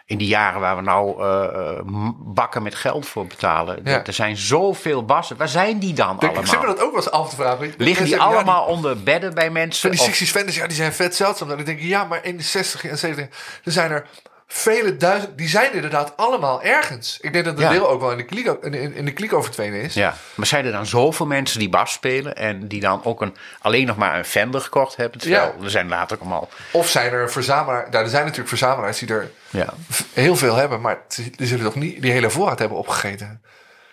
in 0.06 0.18
die 0.18 0.28
jaren 0.28 0.62
waar 0.62 0.75
we 0.75 0.82
nou 0.82 1.24
eh, 1.24 1.44
eh, 1.44 1.80
bakken 2.18 2.63
met 2.63 2.75
geld 2.75 3.08
voor 3.08 3.28
betalen. 3.28 3.80
Ja. 3.84 4.06
Er 4.06 4.13
zijn 4.13 4.38
zoveel 4.38 5.06
bassen. 5.06 5.38
Waar 5.38 5.48
zijn 5.48 5.80
die 5.80 5.94
dan 5.94 6.16
Ik 6.16 6.22
zit 6.22 6.32
me 6.32 6.38
allemaal? 6.38 6.66
dat 6.66 6.82
ook 6.82 6.92
wel 6.92 7.02
eens 7.02 7.12
af 7.12 7.30
te 7.30 7.36
vragen. 7.36 7.74
Liggen 7.78 8.06
die 8.06 8.16
ja, 8.16 8.22
allemaal 8.22 8.66
onder 8.66 9.04
bedden 9.04 9.34
bij 9.34 9.50
mensen? 9.50 9.82
Van 9.90 9.98
die 9.98 10.00
Of- 10.00 10.20
60s 10.20 10.32
Fenders, 10.32 10.56
ja, 10.56 10.68
die 10.68 10.75
zijn 10.75 10.94
vet 10.94 11.16
zeldzaam. 11.16 11.48
Dan 11.48 11.58
denk 11.58 11.80
ik, 11.80 11.82
ja, 11.82 12.04
maar 12.04 12.25
in 12.25 12.38
de 12.38 12.44
60 12.44 12.86
en 12.86 12.98
70, 12.98 13.60
er 13.63 13.72
zijn 13.72 13.92
er 13.92 14.06
vele 14.55 14.98
duizend, 14.98 15.38
die 15.38 15.48
zijn 15.50 15.74
inderdaad 15.74 16.17
allemaal 16.17 16.62
ergens. 16.62 17.17
Ik 17.22 17.33
denk 17.33 17.45
dat 17.45 17.53
het 17.53 17.63
Ja. 17.63 17.69
deel 17.69 17.89
ook 17.89 18.00
wel 18.00 18.12
in 18.12 18.17
de 18.17 18.24
kliko, 18.24 18.57
in, 18.62 19.05
de 19.05 19.13
verdwenen 19.41 19.81
is. 19.81 19.93
Ja, 19.93 20.15
maar 20.36 20.45
zijn 20.45 20.65
er 20.65 20.72
dan 20.72 20.86
zoveel 20.86 21.25
mensen 21.25 21.60
die 21.60 21.69
bas 21.69 21.91
spelen 21.93 22.36
en 22.36 22.67
die 22.67 22.79
dan 22.79 23.03
ook 23.03 23.22
een, 23.22 23.36
alleen 23.60 23.86
nog 23.86 23.98
maar 23.98 24.17
een 24.17 24.25
Fender 24.25 24.62
gekocht 24.62 24.95
hebben? 24.95 25.19
Terwijl 25.19 25.53
er 25.63 25.69
zijn 25.69 25.89
later 25.89 26.17
allemaal. 26.19 26.50
Of 26.72 26.89
zijn 26.89 27.12
er 27.12 27.31
verzamelaars, 27.31 27.89
nou, 27.89 28.03
er 28.03 28.10
zijn 28.10 28.22
natuurlijk 28.22 28.50
verzamelaars 28.50 29.00
die 29.00 29.10
er 29.10 29.31
Ja, 29.50 29.74
heel 30.13 30.36
veel 30.36 30.55
hebben, 30.55 30.81
maar 30.81 30.98
die 31.36 31.48
zullen 31.48 31.65
toch 31.65 31.75
niet 31.75 32.01
die 32.01 32.12
hele 32.12 32.29
voorraad 32.29 32.60
hebben 32.60 32.77
opgegeten. 32.77 33.41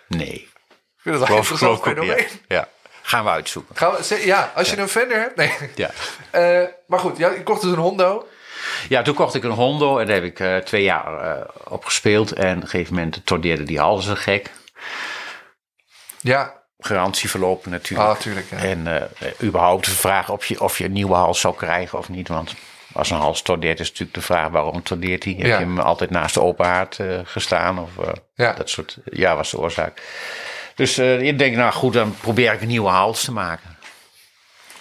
nee. 0.07 0.49
Ik 0.97 1.07
vind 1.11 1.19
het 1.19 1.27
wel 1.27 1.37
interessant 1.37 1.81
fenomeen. 1.81 2.27
Ja. 2.47 2.55
ja, 2.57 2.67
gaan 3.01 3.23
we 3.23 3.29
uitzoeken. 3.29 3.75
Gaan 3.75 3.91
we, 3.91 4.25
ja, 4.25 4.51
als 4.55 4.69
je 4.69 4.77
een 4.77 4.87
Fender 4.89 5.17
hebt. 5.17 5.35
Nee. 5.35 5.51
Ja. 5.75 5.89
Eh, 6.31 6.67
maar 6.87 6.99
goed, 6.99 7.17
ja, 7.17 7.29
je 7.29 7.43
kocht 7.43 7.61
dus 7.61 7.71
een 7.71 7.77
Hondo. 7.77 8.27
Ja, 8.89 9.01
toen 9.01 9.13
kocht 9.15 9.35
ik 9.35 9.43
een 9.43 9.51
Hondo 9.51 9.97
en 9.97 10.05
daar 10.05 10.15
heb 10.15 10.23
ik 10.23 10.39
eh, 10.39 10.57
twee 10.57 10.83
jaar 10.83 11.37
eh, 11.37 11.47
op 11.67 11.85
gespeeld. 11.85 12.31
En 12.33 12.55
op 12.55 12.61
een 12.61 12.69
gegeven 12.69 12.93
moment 12.95 13.25
tordeerde 13.25 13.63
die 13.63 13.79
halzen 13.79 14.17
gek. 14.17 14.51
Ja, 16.19 16.59
Garantie 16.79 17.29
verlopen 17.29 17.71
natuurlijk. 17.71 18.09
ah, 18.09 18.15
natuurlijk. 18.15 18.49
Ja. 18.49 18.57
En 18.57 18.87
eh, 18.87 19.27
überhaupt 19.43 19.85
de 19.85 19.91
vraag 19.91 20.29
of 20.29 20.45
je, 20.45 20.61
of 20.61 20.77
je 20.77 20.85
een 20.85 20.91
nieuwe 20.91 21.13
hals 21.13 21.39
zou 21.39 21.55
krijgen 21.55 21.97
of 21.97 22.09
niet. 22.09 22.27
Want 22.27 22.53
als 22.93 23.09
een 23.09 23.17
hals 23.17 23.41
tordeert 23.41 23.79
is 23.79 23.89
natuurlijk 23.89 24.17
de 24.17 24.23
vraag 24.23 24.49
waarom 24.49 24.83
tordeert 24.83 25.23
hij. 25.23 25.33
Heb 25.33 25.45
je 25.45 25.51
hem 25.51 25.79
altijd 25.79 26.09
naast 26.09 26.33
de 26.33 26.41
open 26.41 26.65
haard 26.65 26.99
gestaan? 27.23 27.79
Of 27.79 27.89
Ja. 28.35 28.53
dat 28.53 28.69
soort, 28.69 28.97
ja, 29.05 29.35
was 29.35 29.51
de 29.51 29.59
oorzaak. 29.59 30.01
Dus 30.75 30.97
ik 30.99 31.37
denk, 31.37 31.55
nou 31.55 31.73
goed, 31.73 31.93
dan 31.93 32.15
probeer 32.21 32.53
ik 32.53 32.61
een 32.61 32.67
nieuwe 32.67 32.89
hals 32.89 33.23
te 33.23 33.31
maken. 33.31 33.70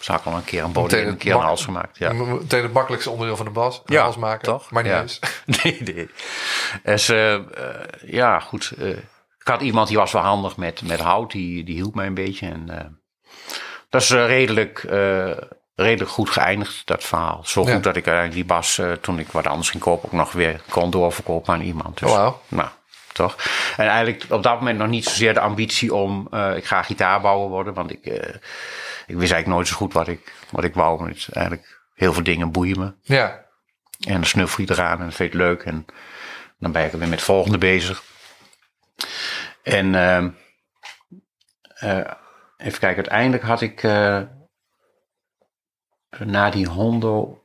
Ik 0.00 0.21
al 0.25 0.33
een 0.35 0.45
keer 0.45 0.64
een 0.64 0.73
bodem 0.73 1.07
een 1.09 1.16
keer 1.16 1.35
een 1.35 1.40
hals 1.40 1.64
gemaakt. 1.64 1.99
Ja. 1.99 2.12
Meteen 2.12 2.62
het 2.62 2.73
makkelijkste 2.73 3.11
onderdeel 3.11 3.37
van 3.37 3.45
de 3.47 3.52
bas. 3.52 3.83
Ja, 3.87 4.02
Hals 4.02 4.16
maken. 4.16 4.42
toch? 4.45 4.71
Maar 4.71 4.83
niet 4.83 4.92
Ja. 4.92 5.00
eens. 5.00 5.19
Nee, 5.62 5.78
nee. 5.83 6.11
Dus, 6.83 7.09
eh, 7.09 7.38
ja, 8.07 8.40
goed. 8.40 8.73
eh, 8.78 8.88
ik 9.38 9.47
had 9.47 9.61
iemand 9.61 9.88
die 9.88 9.97
was 9.97 10.12
wel 10.12 10.23
handig 10.23 10.57
met, 10.57 10.83
met 10.83 11.00
hout. 11.00 11.30
Die, 11.33 11.64
die 11.64 11.75
hielp 11.75 11.95
mij 11.95 12.07
een 12.07 12.14
beetje. 12.14 12.47
En, 12.47 12.78
eh, 12.78 12.85
dat 13.88 14.02
is 14.02 14.11
redelijk, 14.11 14.87
redelijk 15.75 16.11
goed 16.11 16.30
geëindigd, 16.30 16.83
dat 16.87 17.04
verhaal. 17.04 17.40
Zo 17.45 17.62
Ja. 17.66 17.73
goed 17.75 17.83
dat 17.83 17.97
ik 17.97 18.07
eigenlijk 18.07 18.37
die 18.37 18.45
bas, 18.45 18.80
toen 19.00 19.19
ik 19.19 19.28
wat 19.33 19.47
anders 19.47 19.71
ging 19.71 19.83
kopen, 19.83 20.04
ook 20.09 20.12
nog 20.14 20.33
weer 20.33 20.61
kon 20.69 20.90
doorverkopen 20.90 21.54
aan 21.54 21.61
iemand. 21.61 21.99
Dus. 21.99 22.11
Nou, 22.49 22.69
toch? 23.12 23.37
En 23.76 23.87
eigenlijk 23.88 24.25
op 24.28 24.42
dat 24.42 24.59
moment 24.59 24.78
nog 24.78 24.88
niet 24.88 25.04
zozeer 25.04 25.35
de 25.35 25.40
ambitie 25.40 25.95
om... 25.95 26.28
ik 26.57 26.64
ga 26.64 26.83
gitaarbouwer 26.83 27.49
worden, 27.49 27.75
want 27.75 27.90
ik, 27.92 28.04
ik 29.11 29.17
wist 29.17 29.33
eigenlijk 29.33 29.47
nooit 29.47 29.69
zo 29.69 29.76
goed 29.76 29.93
wat 29.93 30.09
ik, 30.09 30.33
wat 30.50 30.64
ik 30.64 30.75
wou. 30.75 31.09
Het 31.09 31.29
eigenlijk 31.33 31.81
heel 31.95 32.12
veel 32.12 32.23
dingen 32.23 32.52
boeien 32.52 32.79
me. 32.79 32.95
Ja. 33.02 33.47
En 34.07 34.12
dan 34.12 34.25
snuffel 34.25 34.64
je 34.64 34.71
eraan 34.71 34.99
en 34.99 35.05
dat 35.05 35.14
vind 35.14 35.33
je 35.33 35.38
het 35.38 35.47
leuk. 35.47 35.62
En 35.62 35.87
dan 36.59 36.73
ben 36.73 36.85
ik 36.85 36.90
weer 36.90 37.00
met 37.00 37.11
het 37.11 37.23
volgende 37.23 37.59
bezig. 37.59 38.02
En 39.62 39.95
ehm, 39.95 40.31
eh, 41.75 42.12
even 42.57 42.79
kijken, 42.79 42.97
uiteindelijk 42.97 43.43
had 43.43 43.61
ik 43.61 43.83
eh, 43.83 44.23
na 46.19 46.50
die 46.50 46.69
Hondo... 46.69 47.45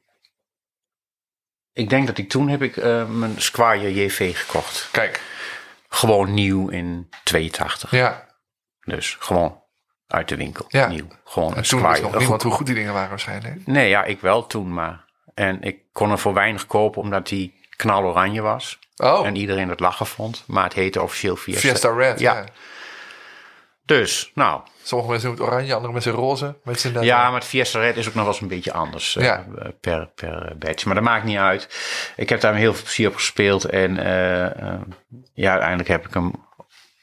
Ik 1.74 1.90
denk 1.90 2.08
dat 2.08 2.18
ik 2.18 2.30
toen 2.30 2.50
heb 2.50 2.62
ik 2.62 2.78
eh, 2.78 3.10
mijn 3.10 3.42
Squire 3.42 3.94
JV 3.94 4.38
gekocht. 4.38 4.90
Kijk. 4.92 5.22
Gewoon 5.90 6.34
nieuw 6.34 6.70
in 6.70 7.10
82. 7.24 7.92
Ja. 7.92 8.28
Dus 8.86 9.16
gewoon 9.20 9.65
uit 10.08 10.28
de 10.30 10.36
winkel. 10.36 10.66
Ja. 10.68 10.88
Nieuw. 10.88 11.08
Gewoon 11.26 11.52
En 11.52 11.58
een 11.58 11.64
toen 11.64 11.88
wist 11.88 12.02
nog 12.02 12.18
niemand 12.18 12.42
hoe 12.44 12.52
goed 12.52 12.66
die 12.66 12.76
dingen 12.76 12.94
waren 12.94 13.10
waarschijnlijk. 13.10 13.68
Nee, 13.68 13.90
ja, 13.90 14.04
ik 14.04 14.20
wel 14.22 14.48
toen 14.48 14.74
maar. 14.74 15.04
En 15.34 15.62
ik 15.62 15.78
kon 15.92 16.12
er 16.12 16.20
voor 16.20 16.34
weinig 16.34 16.68
kopen 16.68 17.02
omdat 17.02 17.28
die 17.28 17.54
knaloranje 17.76 18.42
was. 18.42 18.80
Oh, 18.96 19.26
En 19.26 19.36
iedereen 19.36 19.70
het 19.70 19.80
lachen 19.80 20.06
vond. 20.06 20.44
Maar 20.48 20.64
het 20.64 20.74
heette 20.74 21.02
officieel 21.02 21.36
Fiesta. 21.36 21.68
Fiesta 21.68 21.94
Red. 21.96 22.20
Ja. 22.20 22.34
Ja. 22.34 22.44
Dus, 23.86 24.32
nou. 24.34 24.62
Sommige 24.84 25.10
mensen 25.12 25.30
doen 25.30 25.38
het 25.40 25.48
oranje, 25.48 25.74
andere 25.74 25.94
mensen 25.94 26.12
roze. 26.12 26.56
Mensen 26.64 26.88
inderdaad- 26.88 27.12
Ja, 27.12 27.30
maar 27.30 27.40
het 27.40 27.50
Fiesta 27.50 27.80
Red 27.80 27.98
is 27.98 28.08
ook 28.08 28.14
nog 28.14 28.24
wel 28.24 28.32
eens 28.34 28.42
een 28.42 28.48
beetje 28.48 28.74
anders 28.74 29.16
eh, 29.16 29.24
Ja. 29.24 29.46
per, 29.82 30.08
per 30.16 30.56
badge. 30.60 30.86
Maar 30.86 30.96
dat 30.96 31.04
maakt 31.04 31.24
niet 31.24 31.38
uit. 31.38 31.78
Ik 32.16 32.30
heb 32.30 32.42
daar 32.42 32.56
heel 32.56 32.74
veel 32.74 32.84
plezier 32.84 33.08
op 33.08 33.16
gespeeld. 33.16 33.66
En 33.66 33.98
eh, 33.98 34.80
ja, 35.34 35.50
uiteindelijk 35.52 35.90
heb 35.90 36.08
ik 36.08 36.14
hem 36.14 36.32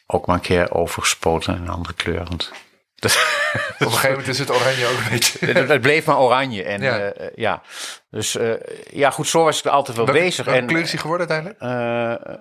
ook 0.07 0.27
maar 0.27 0.37
een 0.37 0.43
keer 0.43 0.75
overgespoten 0.75 1.55
in 1.57 1.63
een 1.63 1.69
andere 1.69 1.95
kleur. 1.95 2.25
Want 2.25 2.53
Op 3.05 3.13
een 3.79 3.91
gegeven 3.91 4.11
moment 4.11 4.29
is 4.29 4.39
het 4.39 4.51
oranje 4.51 4.87
ook 4.87 4.99
een 4.99 5.11
beetje... 5.11 5.47
het, 5.47 5.69
het 5.69 5.81
bleef 5.81 6.05
maar 6.05 6.19
oranje. 6.19 6.63
En 6.63 6.83
Ja. 6.83 6.97
ja, 6.97 7.13
ja. 7.35 7.63
dus 8.11 8.37
eh, 8.37 8.51
ja, 8.91 9.11
goed, 9.11 9.29
zo 9.29 9.45
was 9.45 9.59
ik 9.59 9.65
er 9.65 9.71
altijd 9.71 9.97
wel 9.97 10.07
Welke- 10.07 10.21
bezig. 10.21 10.45
welke 10.45 10.61
en, 10.61 10.67
kleur 10.67 10.83
is 10.83 10.93
geworden 10.93 11.29
uiteindelijk? 11.31 11.61
eh, 12.29 12.35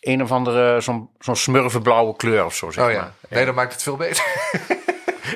een 0.00 0.22
of 0.22 0.30
andere, 0.32 0.80
zo'n 0.80 1.10
zo'n 1.18 1.36
smurvenblauwe 1.36 2.16
kleur 2.16 2.44
of 2.44 2.54
zo, 2.54 2.70
zeg 2.70 2.84
Oh 2.84 2.90
ja. 2.90 2.98
maar. 3.00 3.12
Nee, 3.28 3.44
dan 3.44 3.54
maakt 3.54 3.72
het 3.72 3.82
veel 3.82 3.96
beter. 3.96 4.24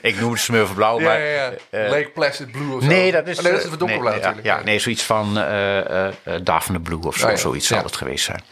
Ik 0.03 0.21
noem 0.21 0.31
het 0.33 0.41
smurvenblauw, 0.41 0.99
ja, 1.01 1.05
maar... 1.07 1.21
ja, 1.21 1.27
ja. 1.45 1.53
eh, 1.71 1.91
Lake 1.91 2.11
Placid 2.11 2.53
Blue 2.53 2.75
of 2.75 2.83
zo. 2.83 2.89
Nee, 2.89 3.13
dat 3.13 3.27
is... 3.29 3.39
Oh, 3.39 3.43
nee, 3.43 3.53
dat 3.53 3.61
is 3.61 3.65
eh, 3.67 3.71
het 3.71 3.81
donkerblauw 3.81 4.13
nee, 4.13 4.21
natuurlijk. 4.23 4.47
Ja, 4.47 4.63
nee, 4.65 4.79
zoiets 4.79 5.03
van 5.03 5.39
eh 5.39 5.79
eh, 5.79 6.07
eh, 6.25 6.41
Daphne 6.43 6.81
Blue 6.81 7.01
of 7.07 7.17
zo, 7.17 7.29
Oh 7.29 7.35
zoiets 7.37 7.67
zal 7.67 7.83
het 7.83 7.97
geweest 7.97 8.25
zijn. 8.25 8.43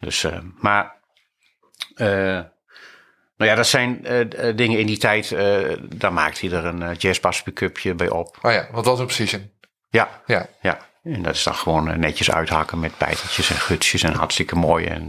Dus, 0.00 0.24
eh, 0.24 0.38
maar... 0.60 1.00
nou 3.42 3.54
ja, 3.54 3.62
dat 3.62 3.66
zijn 3.66 4.04
eh, 4.06 4.48
eh, 4.48 4.56
dingen 4.56 4.78
in 4.78 4.86
die 4.86 4.98
tijd, 4.98 5.32
eh, 5.32 5.56
daar 5.82 6.12
maakte 6.12 6.46
hij 6.46 6.56
er 6.58 6.64
een 6.64 6.82
uh, 6.82 6.88
jazzbass 6.98 7.42
pick-upje 7.42 7.94
bij 7.94 8.08
op. 8.08 8.38
Oh 8.42 8.52
ja, 8.52 8.66
wat 8.72 8.84
was 8.84 8.98
een 8.98 9.06
precision? 9.06 9.50
Ja, 9.90 10.08
Ja. 10.26 10.46
ja. 10.60 10.78
En 11.04 11.22
dat 11.22 11.34
is 11.34 11.42
dan 11.42 11.54
gewoon 11.54 12.00
netjes 12.00 12.30
uithakken 12.30 12.80
met 12.80 12.98
bijteltjes 12.98 13.50
en 13.50 13.56
gutsjes 13.56 14.02
en 14.02 14.14
hartstikke 14.14 14.54
mooi. 14.56 14.84
En, 14.86 15.06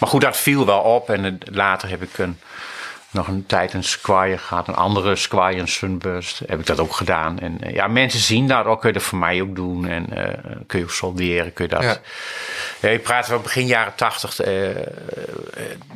maar 0.00 0.08
goed, 0.08 0.20
dat 0.20 0.36
viel 0.36 0.66
wel 0.66 0.80
op. 0.80 1.10
En 1.10 1.38
later 1.44 1.88
heb 1.88 2.02
ik 2.02 2.18
een, 2.18 2.38
nog 3.10 3.28
een 3.28 3.46
tijd 3.46 3.72
een 3.72 3.84
Squire 3.84 4.38
gehad. 4.38 4.68
Een 4.68 4.74
andere 4.74 5.16
Squire, 5.16 5.60
een 5.60 5.68
Sunburst. 5.68 6.38
Heb 6.46 6.60
ik 6.60 6.66
dat 6.66 6.80
ook 6.80 6.92
gedaan. 6.92 7.38
En 7.38 7.58
ja, 7.72 7.86
mensen 7.86 8.20
zien 8.20 8.48
dat 8.48 8.64
ook. 8.64 8.80
Kun 8.80 8.88
je 8.88 8.94
dat 8.94 9.04
voor 9.04 9.18
mij 9.18 9.40
ook 9.42 9.56
doen. 9.56 9.86
En 9.88 10.06
kun 10.66 10.78
je 10.78 10.84
ook 10.84 10.90
solderen. 10.90 11.52
Kun 11.52 11.64
je 11.64 11.70
dat... 11.70 11.82
Ja. 11.82 11.96
Ja. 12.80 12.88
ik 12.88 13.02
praat 13.02 13.26
van 13.26 13.42
begin 13.42 13.66
jaren 13.66 13.94
tachtig. 13.94 14.40
eh, 14.40 14.70
eh, 14.70 14.84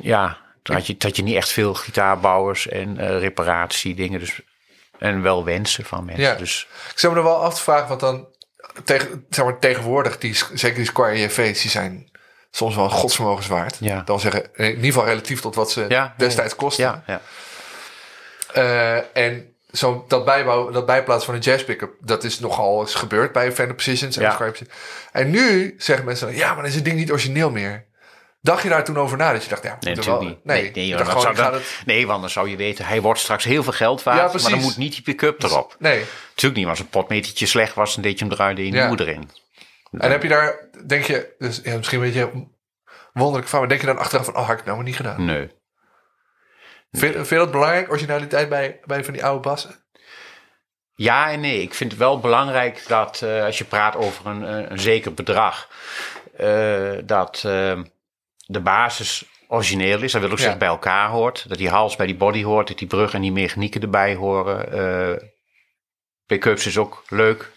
ja, 0.00 0.38
toen 0.62 0.74
had 0.76 0.86
je, 0.86 0.94
had 0.98 1.16
je 1.16 1.22
niet 1.22 1.36
echt 1.36 1.48
veel 1.48 1.74
gitaarbouwers 1.74 2.68
en 2.68 2.98
eh 2.98 3.18
reparatie 3.18 3.94
dingen. 3.94 4.20
Dus, 4.20 4.40
en 4.98 5.22
wel 5.22 5.44
wensen 5.44 5.84
van 5.84 6.04
mensen. 6.04 6.24
Ja. 6.24 6.34
Dus 6.34 6.68
Ik 6.92 6.98
zou 6.98 7.12
me 7.12 7.18
er 7.18 7.24
wel 7.24 7.42
af 7.42 7.54
te 7.54 7.62
vragen, 7.62 7.88
want 7.88 8.00
dan 8.00 8.28
tegen, 8.84 9.26
zeg 9.30 9.44
maar, 9.44 9.58
tegenwoordig, 9.58 10.18
die, 10.18 10.34
zeker 10.52 10.76
die 10.76 10.86
Squire 10.86 11.18
JV's, 11.18 11.60
die 11.62 11.70
zijn 11.70 12.10
soms 12.50 12.74
wel 12.74 12.88
godsvermogenswaard. 12.90 13.76
Ja. 13.80 14.02
Dan 14.04 14.20
zeggen, 14.20 14.48
in 14.54 14.68
ieder 14.68 14.84
geval 14.84 15.04
relatief 15.04 15.40
tot 15.40 15.54
wat 15.54 15.70
ze 15.70 15.84
Ja, 15.88 16.14
destijds 16.16 16.56
kosten. 16.56 16.84
ja, 16.84 17.02
ja. 17.06 17.20
Eh, 18.52 19.24
en 19.24 19.54
zo 19.72 20.04
dat, 20.08 20.24
bijbouw, 20.24 20.70
dat 20.70 20.86
bijplaatsen 20.86 21.26
van 21.26 21.34
een 21.34 21.40
jazz 21.40 21.64
pickup, 21.64 21.94
dat 22.00 22.24
is 22.24 22.38
nogal 22.40 22.80
eens 22.80 22.94
gebeurd 22.94 23.32
bij 23.32 23.52
Fender 23.52 23.74
Precisions 23.74 24.16
en 24.16 24.22
Ja. 24.22 24.52
En 25.12 25.30
nu 25.30 25.74
zeggen 25.78 26.04
mensen, 26.04 26.36
ja, 26.36 26.46
maar 26.46 26.56
dan 26.56 26.66
is 26.66 26.74
het 26.74 26.84
ding 26.84 26.96
niet 26.96 27.10
origineel 27.10 27.50
meer. 27.50 27.86
Dacht 28.44 28.62
je 28.62 28.68
daar 28.68 28.84
toen 28.84 28.96
over 28.98 29.16
na? 29.16 29.32
Dat 29.32 29.42
je 29.42 29.48
dacht, 29.48 29.62
ja, 29.62 29.76
Nee, 29.80 29.94
natuurlijk 29.94 30.20
wel- 30.22 30.28
niet. 30.30 30.44
Nee, 30.44 30.62
nee, 30.62 30.72
je 30.84 30.86
joh, 30.88 30.98
dacht 30.98 31.10
dat 31.12 31.20
gewoon, 31.20 31.36
zou 31.36 31.46
ik 31.48 31.52
dan- 31.52 31.62
ga 31.62 31.74
het- 31.76 31.86
nee, 31.86 32.06
want 32.06 32.20
dan 32.20 32.30
zou 32.30 32.48
je 32.48 32.56
weten, 32.56 32.84
hij 32.84 33.00
wordt 33.00 33.20
straks 33.20 33.44
heel 33.44 33.62
veel 33.62 33.72
geld 33.72 34.02
waard. 34.02 34.32
Ja, 34.32 34.40
maar 34.40 34.50
dan 34.50 34.60
moet 34.60 34.76
niet 34.76 34.92
die 34.92 35.02
pick-up 35.02 35.42
erop. 35.42 35.76
Nee. 35.78 35.98
Natuurlijk 36.28 36.54
niet, 36.54 36.56
maar 36.60 36.68
als 36.70 36.78
een 36.78 36.88
potmetertje 36.88 37.46
slecht 37.46 37.74
was, 37.74 37.94
dan 37.94 38.02
deed 38.02 38.18
je 38.18 38.24
hem 38.24 38.34
eruit 38.34 38.58
en 38.58 38.64
je 38.64 38.72
Ja. 38.72 38.86
nieuwe 38.86 39.02
erin. 39.02 39.30
En 39.90 40.10
heb 40.10 40.22
je 40.22 40.28
daar, 40.28 40.68
denk 40.86 41.04
je, 41.04 41.34
dus 41.38 41.60
ja, 41.64 41.76
misschien 41.76 41.98
een 42.02 42.04
beetje 42.12 42.30
wonderlijk 43.12 43.48
van, 43.48 43.58
maar 43.60 43.68
denk 43.68 43.80
je 43.80 43.86
dan 43.86 43.98
achteraf 43.98 44.24
van, 44.24 44.34
oh, 44.36 44.40
had 44.42 44.50
ik 44.50 44.56
het 44.56 44.64
nou 44.64 44.76
maar 44.76 44.86
niet 44.86 44.96
gedaan? 44.96 45.24
Nee. 45.24 45.50
Vind, 46.92 47.14
vind 47.14 47.28
je 47.28 47.34
dat 47.36 47.50
belangrijk, 47.50 47.90
originaliteit 47.90 48.48
bij, 48.48 48.80
bij 48.84 49.04
van 49.04 49.12
die 49.12 49.24
oude 49.24 49.40
bassen? 49.48 49.84
Ja 50.94 51.30
en 51.30 51.40
nee. 51.40 51.62
Ik 51.62 51.74
vind 51.74 51.90
het 51.90 52.00
wel 52.00 52.20
belangrijk 52.20 52.84
dat 52.88 53.22
eh, 53.22 53.44
als 53.44 53.58
je 53.58 53.64
praat 53.64 53.96
over 53.96 54.26
een, 54.26 54.42
een, 54.42 54.70
een 54.72 54.78
zeker 54.80 55.14
bedrag, 55.14 55.68
eh, 56.36 56.92
dat 57.04 57.42
eh, 57.46 57.80
de 58.46 58.60
basis 58.60 59.24
origineel 59.48 60.02
is. 60.02 60.12
Dat 60.12 60.20
wil 60.20 60.30
ook 60.30 60.36
Ja. 60.36 60.42
zeggen 60.42 60.60
bij 60.60 60.68
elkaar 60.68 61.08
hoort. 61.08 61.48
Dat 61.48 61.58
die 61.58 61.68
hals 61.68 61.96
bij 61.96 62.06
die 62.06 62.16
body 62.16 62.42
hoort, 62.44 62.68
dat 62.68 62.78
die 62.78 62.88
brug 62.88 63.14
en 63.14 63.20
die 63.20 63.32
mechanieken 63.32 63.80
erbij 63.80 64.14
horen. 64.14 64.72
Eh 64.72 65.28
Pick-ups 66.26 66.66
is 66.66 66.78
ook 66.78 67.02
leuk. 67.08 67.50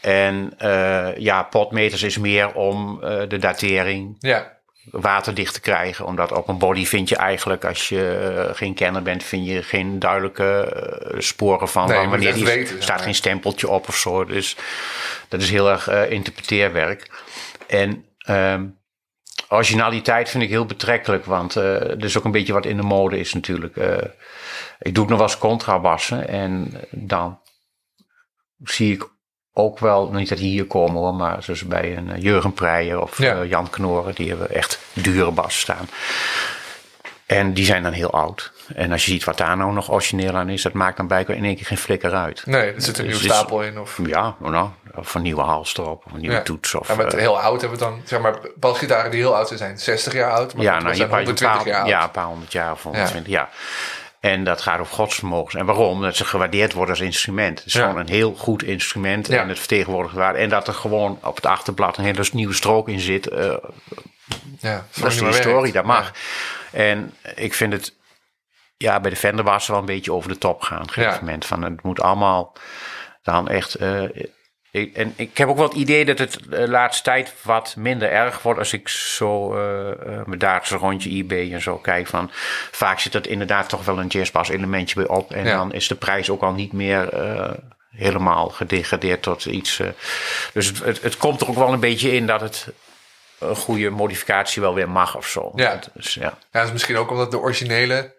En 0.00 0.52
eh, 0.58 1.16
ja, 1.16 1.42
potmeters 1.42 2.02
is 2.02 2.18
meer 2.18 2.52
om 2.52 3.02
eh, 3.02 3.28
de 3.28 3.38
datering 3.38 4.16
Ja, 4.18 4.58
waterdicht 4.90 5.54
te 5.54 5.60
krijgen. 5.60 6.04
Omdat 6.06 6.32
op 6.32 6.48
een 6.48 6.58
body 6.58 6.84
vind 6.86 7.08
je 7.08 7.16
eigenlijk, 7.16 7.64
als 7.64 7.88
je 7.88 8.50
geen 8.54 8.74
kenner 8.74 9.02
bent, 9.02 9.22
vind 9.24 9.46
je 9.46 9.62
geen 9.62 9.98
duidelijke 9.98 10.72
sporen 11.18 11.68
van, 11.68 11.88
Nee, 11.88 12.06
wanneer 12.08 12.34
die 12.34 12.44
weten, 12.44 12.82
staat 12.82 13.00
geen 13.00 13.14
stempeltje 13.14 13.68
op 13.68 13.88
of 13.88 13.96
zo. 13.96 14.24
Dus 14.24 14.56
dat 15.28 15.40
is 15.42 15.50
heel 15.50 15.70
erg 15.70 15.88
interpreteerwerk. 16.08 17.10
En 17.66 18.04
ehm, 18.18 18.64
originaliteit 19.48 20.28
vind 20.28 20.42
ik 20.42 20.48
heel 20.48 20.66
betrekkelijk, 20.66 21.24
want 21.24 21.56
eh 21.56 21.64
er 21.90 22.04
is 22.04 22.18
ook 22.18 22.24
een 22.24 22.30
beetje 22.30 22.52
wat 22.52 22.66
in 22.66 22.76
de 22.76 22.82
mode 22.82 23.18
is 23.18 23.32
natuurlijk. 23.34 23.76
Eh, 23.76 23.96
ik 24.78 24.94
doe 24.94 25.02
het 25.02 25.08
nog 25.08 25.18
wel 25.18 25.28
eens 25.28 25.38
contrabassen 25.38 26.28
en 26.28 26.72
dan 26.90 27.38
zie 28.62 28.92
ik 28.92 29.14
ook 29.52 29.78
wel, 29.78 30.10
niet 30.10 30.28
dat 30.28 30.38
die 30.38 30.50
hier 30.50 30.66
komen 30.66 30.96
hoor, 30.96 31.14
maar 31.14 31.42
zoals 31.42 31.66
bij 31.66 31.96
een 31.96 32.10
eh, 32.10 32.22
Jurgen 32.22 32.52
Preijer 32.52 33.00
of 33.00 33.18
Ja. 33.18 33.44
Jan 33.44 33.70
Knoren, 33.70 34.14
die 34.14 34.28
hebben 34.28 34.50
echt 34.50 34.78
dure 34.92 35.30
bas 35.30 35.60
staan. 35.60 35.88
En 37.26 37.52
die 37.54 37.64
zijn 37.64 37.82
dan 37.82 37.92
heel 37.92 38.10
oud. 38.12 38.52
En 38.74 38.92
als 38.92 39.04
je 39.04 39.10
ziet 39.10 39.24
wat 39.24 39.38
daar 39.38 39.56
nou 39.56 39.72
nog 39.72 39.90
origineel 39.90 40.34
aan 40.34 40.48
is, 40.48 40.62
dat 40.62 40.72
maakt 40.72 40.96
dan 40.96 41.06
blijkbaar 41.06 41.36
in 41.36 41.44
één 41.44 41.56
keer 41.56 41.66
geen 41.66 41.78
flikker 41.78 42.12
uit. 42.14 42.42
nee, 42.46 42.72
er 42.72 42.82
zit 42.82 42.98
een 42.98 43.04
Dus 43.06 43.20
nieuwe 43.20 43.34
stapel 43.34 43.62
in. 43.62 43.80
Of, 43.80 43.98
Ja, 44.06 44.34
nou, 44.38 44.68
of 44.94 45.14
een 45.14 45.22
nieuwe 45.22 45.40
hals 45.42 45.76
erop, 45.76 46.02
of 46.06 46.12
een 46.12 46.20
nieuwe 46.20 46.34
Ja. 46.36 46.42
toets. 46.42 46.74
Of, 46.74 46.88
ja, 46.88 46.94
met 46.94 47.14
eh, 47.14 47.20
heel 47.20 47.40
oud 47.40 47.60
hebben 47.60 47.78
we 47.78 47.84
dan, 47.84 48.00
zeg 48.04 48.20
maar, 48.20 48.38
basgitaren 48.56 49.10
die 49.10 49.20
heel 49.20 49.36
oud 49.36 49.46
zijn, 49.46 49.58
zijn 49.58 49.78
60 49.78 50.12
jaar 50.12 50.30
oud. 50.32 50.54
Maar 50.54 50.64
ja, 50.64 50.78
nou, 50.78 50.88
je 50.88 50.94
zijn 50.94 51.10
hebt 51.10 51.20
een 51.20 51.24
120 51.26 51.56
paar, 51.62 51.66
jaar 51.72 51.80
oud. 51.80 51.88
ja, 51.90 52.02
een 52.02 52.10
paar 52.10 52.24
honderd 52.26 52.52
jaar 52.52 52.72
of 52.72 52.82
120 52.82 53.32
ja. 53.32 53.48
En 54.20 54.44
dat 54.44 54.60
gaat 54.60 54.80
over 54.80 54.94
godsvermogens. 54.94 55.54
En 55.54 55.66
waarom? 55.66 56.02
Dat 56.02 56.16
ze 56.16 56.24
gewaardeerd 56.24 56.72
worden 56.72 56.94
als 56.94 57.04
instrument. 57.04 57.58
Het 57.58 57.66
is 57.68 57.72
Ja. 57.72 57.80
gewoon 57.86 57.98
een 58.00 58.08
heel 58.08 58.34
goed 58.34 58.62
instrument. 58.62 59.28
En 59.28 59.48
het 59.48 59.58
vertegenwoordigt 59.58 60.14
waarde. 60.14 60.38
En 60.38 60.48
dat 60.48 60.68
er 60.68 60.74
gewoon 60.74 61.18
op 61.22 61.36
het 61.36 61.46
achterblad 61.46 61.96
een 61.96 62.04
hele 62.04 62.24
nieuwe 62.32 62.54
strook 62.54 62.88
in 62.88 63.00
zit. 63.00 63.28
eh, 63.28 63.54
Ja, 64.60 64.84
dat 65.00 65.10
is 65.12 65.18
de 65.18 65.24
historie, 65.24 65.72
dat 65.72 65.84
mag. 65.84 66.12
En 66.76 67.14
ik 67.34 67.54
vind 67.54 67.72
het 67.72 67.94
ja, 68.76 69.00
bij 69.00 69.10
de 69.10 69.16
Fender 69.16 69.44
was 69.44 69.64
er 69.66 69.70
wel 69.70 69.80
een 69.80 69.86
beetje 69.86 70.12
over 70.12 70.28
de 70.28 70.38
top 70.38 70.62
gaan. 70.62 70.76
Op 70.82 70.86
een 70.86 70.92
gegeven 70.92 71.14
Ja. 71.14 71.20
moment. 71.20 71.46
Van, 71.46 71.62
het 71.62 71.82
moet 71.82 72.00
allemaal 72.00 72.52
dan 73.22 73.48
echt... 73.48 73.74
eh, 73.74 74.02
ik, 74.70 74.94
en 74.96 75.12
ik 75.16 75.38
heb 75.38 75.48
ook 75.48 75.56
wel 75.56 75.68
het 75.68 75.76
idee 75.76 76.04
dat 76.04 76.18
het 76.18 76.38
de 76.48 76.68
laatste 76.68 77.02
tijd 77.02 77.34
wat 77.42 77.74
minder 77.76 78.10
erg 78.10 78.42
wordt 78.42 78.58
als 78.58 78.72
ik 78.72 78.88
zo 78.88 79.54
uh, 79.56 79.60
uh, 80.06 80.24
mijn 80.24 80.38
dagelijkse 80.38 80.76
rondje 80.76 81.10
eBay 81.10 81.52
en 81.52 81.62
zo 81.62 81.76
kijk. 81.78 82.06
Van, 82.06 82.30
vaak 82.70 82.98
zit 83.00 83.14
er 83.14 83.28
inderdaad 83.28 83.68
toch 83.68 83.84
wel 83.84 83.98
een 83.98 84.06
jazzbass 84.06 84.50
elementje 84.50 84.94
bij 84.94 85.08
op. 85.08 85.32
En 85.32 85.44
Ja. 85.44 85.56
dan 85.56 85.72
is 85.72 85.88
de 85.88 85.94
prijs 85.94 86.30
ook 86.30 86.42
al 86.42 86.52
niet 86.52 86.72
meer 86.72 87.08
eh, 87.08 87.50
helemaal 87.90 88.48
gedegradeerd 88.48 89.22
tot 89.22 89.44
iets. 89.44 89.78
eh. 89.78 89.88
dus 90.52 90.66
het, 90.66 90.78
het, 90.78 91.02
het 91.02 91.16
komt 91.16 91.40
er 91.40 91.48
ook 91.48 91.54
wel 91.54 91.72
een 91.72 91.80
beetje 91.80 92.12
in 92.12 92.26
dat 92.26 92.40
het 92.40 92.68
een 93.38 93.56
goede 93.56 93.90
modificatie 93.90 94.62
wel 94.62 94.74
weer 94.74 94.88
mag 94.90 95.16
of 95.16 95.26
zo. 95.28 95.52
Ja. 95.54 95.80
Dus, 95.94 96.14
ja. 96.14 96.22
Ja, 96.22 96.38
dat 96.50 96.64
is 96.64 96.72
misschien 96.72 96.96
ook 96.96 97.10
omdat 97.10 97.30
de 97.30 97.38
originele 97.38 98.14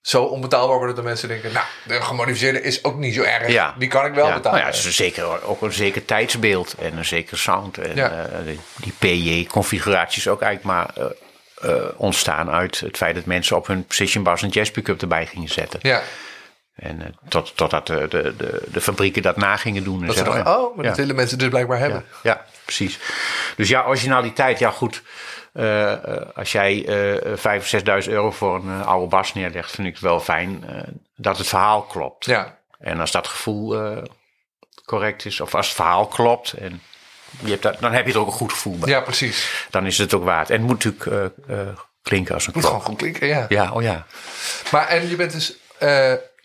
zo 0.00 0.22
onbetaalbaar 0.24 0.76
worden 0.76 0.94
dat 0.94 1.04
mensen 1.04 1.28
denken, 1.28 1.52
nou, 1.52 1.66
de 1.86 2.02
gemodificeerde 2.02 2.60
is 2.62 2.84
ook 2.84 2.96
niet 2.96 3.14
zo 3.14 3.22
erg. 3.22 3.48
Ja. 3.48 3.74
Die 3.78 3.88
kan 3.88 4.06
ik 4.06 4.14
wel 4.14 4.26
ja. 4.26 4.34
betalen. 4.34 4.58
Nou 4.60 4.70
ja, 4.72 4.76
het 4.78 4.86
is 4.86 4.96
zeker, 4.96 5.44
ook 5.44 5.62
een 5.62 5.72
zeker 5.72 6.04
tijdsbeeld 6.04 6.74
en 6.78 6.96
een 6.96 7.04
zeker 7.04 7.38
sound. 7.38 7.78
En 7.78 7.96
Ja. 7.96 8.10
eh, 8.10 8.56
die, 8.76 8.92
PJ-configuraties 8.98 10.28
ook 10.28 10.42
eigenlijk 10.42 10.76
maar 10.76 10.90
eh, 10.96 11.74
eh, 11.76 11.84
ontstaan 11.96 12.50
uit 12.50 12.80
het 12.80 12.96
feit 12.96 13.14
dat 13.14 13.24
mensen 13.24 13.56
op 13.56 13.66
hun 13.66 13.84
precision 13.86 14.22
bass 14.24 14.42
een 14.42 14.48
jazz 14.48 14.70
pick-up 14.70 15.00
erbij 15.02 15.26
gingen 15.26 15.48
zetten. 15.48 15.78
ja, 15.82 16.02
En 16.74 17.00
eh, 17.02 17.06
tot, 17.28 17.56
totdat 17.56 17.86
de, 17.86 18.06
de, 18.08 18.34
de, 18.36 18.62
de 18.72 18.80
fabrieken 18.80 19.22
dat 19.22 19.36
na 19.36 19.56
gingen 19.56 19.84
doen. 19.84 20.00
En 20.00 20.06
dat 20.06 20.16
ze 20.16 20.24
zeggen, 20.24 20.44
dachten, 20.44 20.62
oh, 20.64 20.76
maar 20.76 20.84
ja. 20.84 20.90
dat 20.90 20.98
willen 21.00 21.16
mensen 21.16 21.38
dus 21.38 21.48
blijkbaar 21.48 21.76
Ja, 21.78 21.82
hebben. 21.82 22.04
ja, 22.22 22.46
precies. 22.76 22.98
Dus 23.56 23.68
ja, 23.68 23.84
originaliteit, 23.84 24.58
ja 24.58 24.70
goed. 24.70 25.02
Eh, 25.52 25.92
eh, 25.92 26.26
als 26.34 26.52
jij 26.52 26.84
eh 26.86 27.36
5.000 27.36 27.56
of 27.56 27.66
6.000 28.04 28.10
euro 28.12 28.30
voor 28.30 28.54
een 28.54 28.80
eh, 28.80 28.86
oude 28.86 29.06
bas 29.06 29.34
neerlegt, 29.34 29.70
vind 29.70 29.86
ik 29.86 29.92
het 29.92 30.02
wel 30.02 30.20
fijn 30.20 30.64
dat 31.16 31.38
het 31.38 31.46
verhaal 31.46 31.82
klopt. 31.82 32.24
Ja, 32.24 32.58
En 32.78 33.00
als 33.00 33.10
dat 33.10 33.26
gevoel 33.28 33.76
correct 34.84 35.24
is, 35.24 35.40
of 35.40 35.54
als 35.54 35.66
het 35.66 35.74
verhaal 35.76 36.06
klopt, 36.06 36.52
en 36.52 36.82
je 37.40 37.50
hebt 37.50 37.62
dat, 37.62 37.80
dan 37.80 37.92
heb 37.92 38.06
je 38.06 38.12
er 38.12 38.18
ook 38.18 38.26
een 38.26 38.32
goed 38.32 38.52
gevoel 38.52 38.78
bij. 38.78 38.88
ja 38.88 39.00
precies. 39.00 39.66
Dan 39.70 39.86
is 39.86 39.98
het 39.98 40.14
ook 40.14 40.24
waard. 40.24 40.50
En 40.50 40.58
het 40.58 40.66
moet 40.66 40.84
natuurlijk 40.84 41.34
klinken 42.02 42.34
als 42.34 42.46
een 42.46 42.52
Moet 42.54 42.62
klok. 42.62 42.74
gewoon 42.74 42.88
goed 42.88 42.98
klinken, 42.98 43.26
ja. 43.26 43.46
Ja, 43.48 43.72
oh 43.72 43.82
ja. 43.82 44.06
Maar 44.70 44.86
en 44.86 45.08
je 45.08 45.16
bent 45.16 45.32
dus 45.32 45.56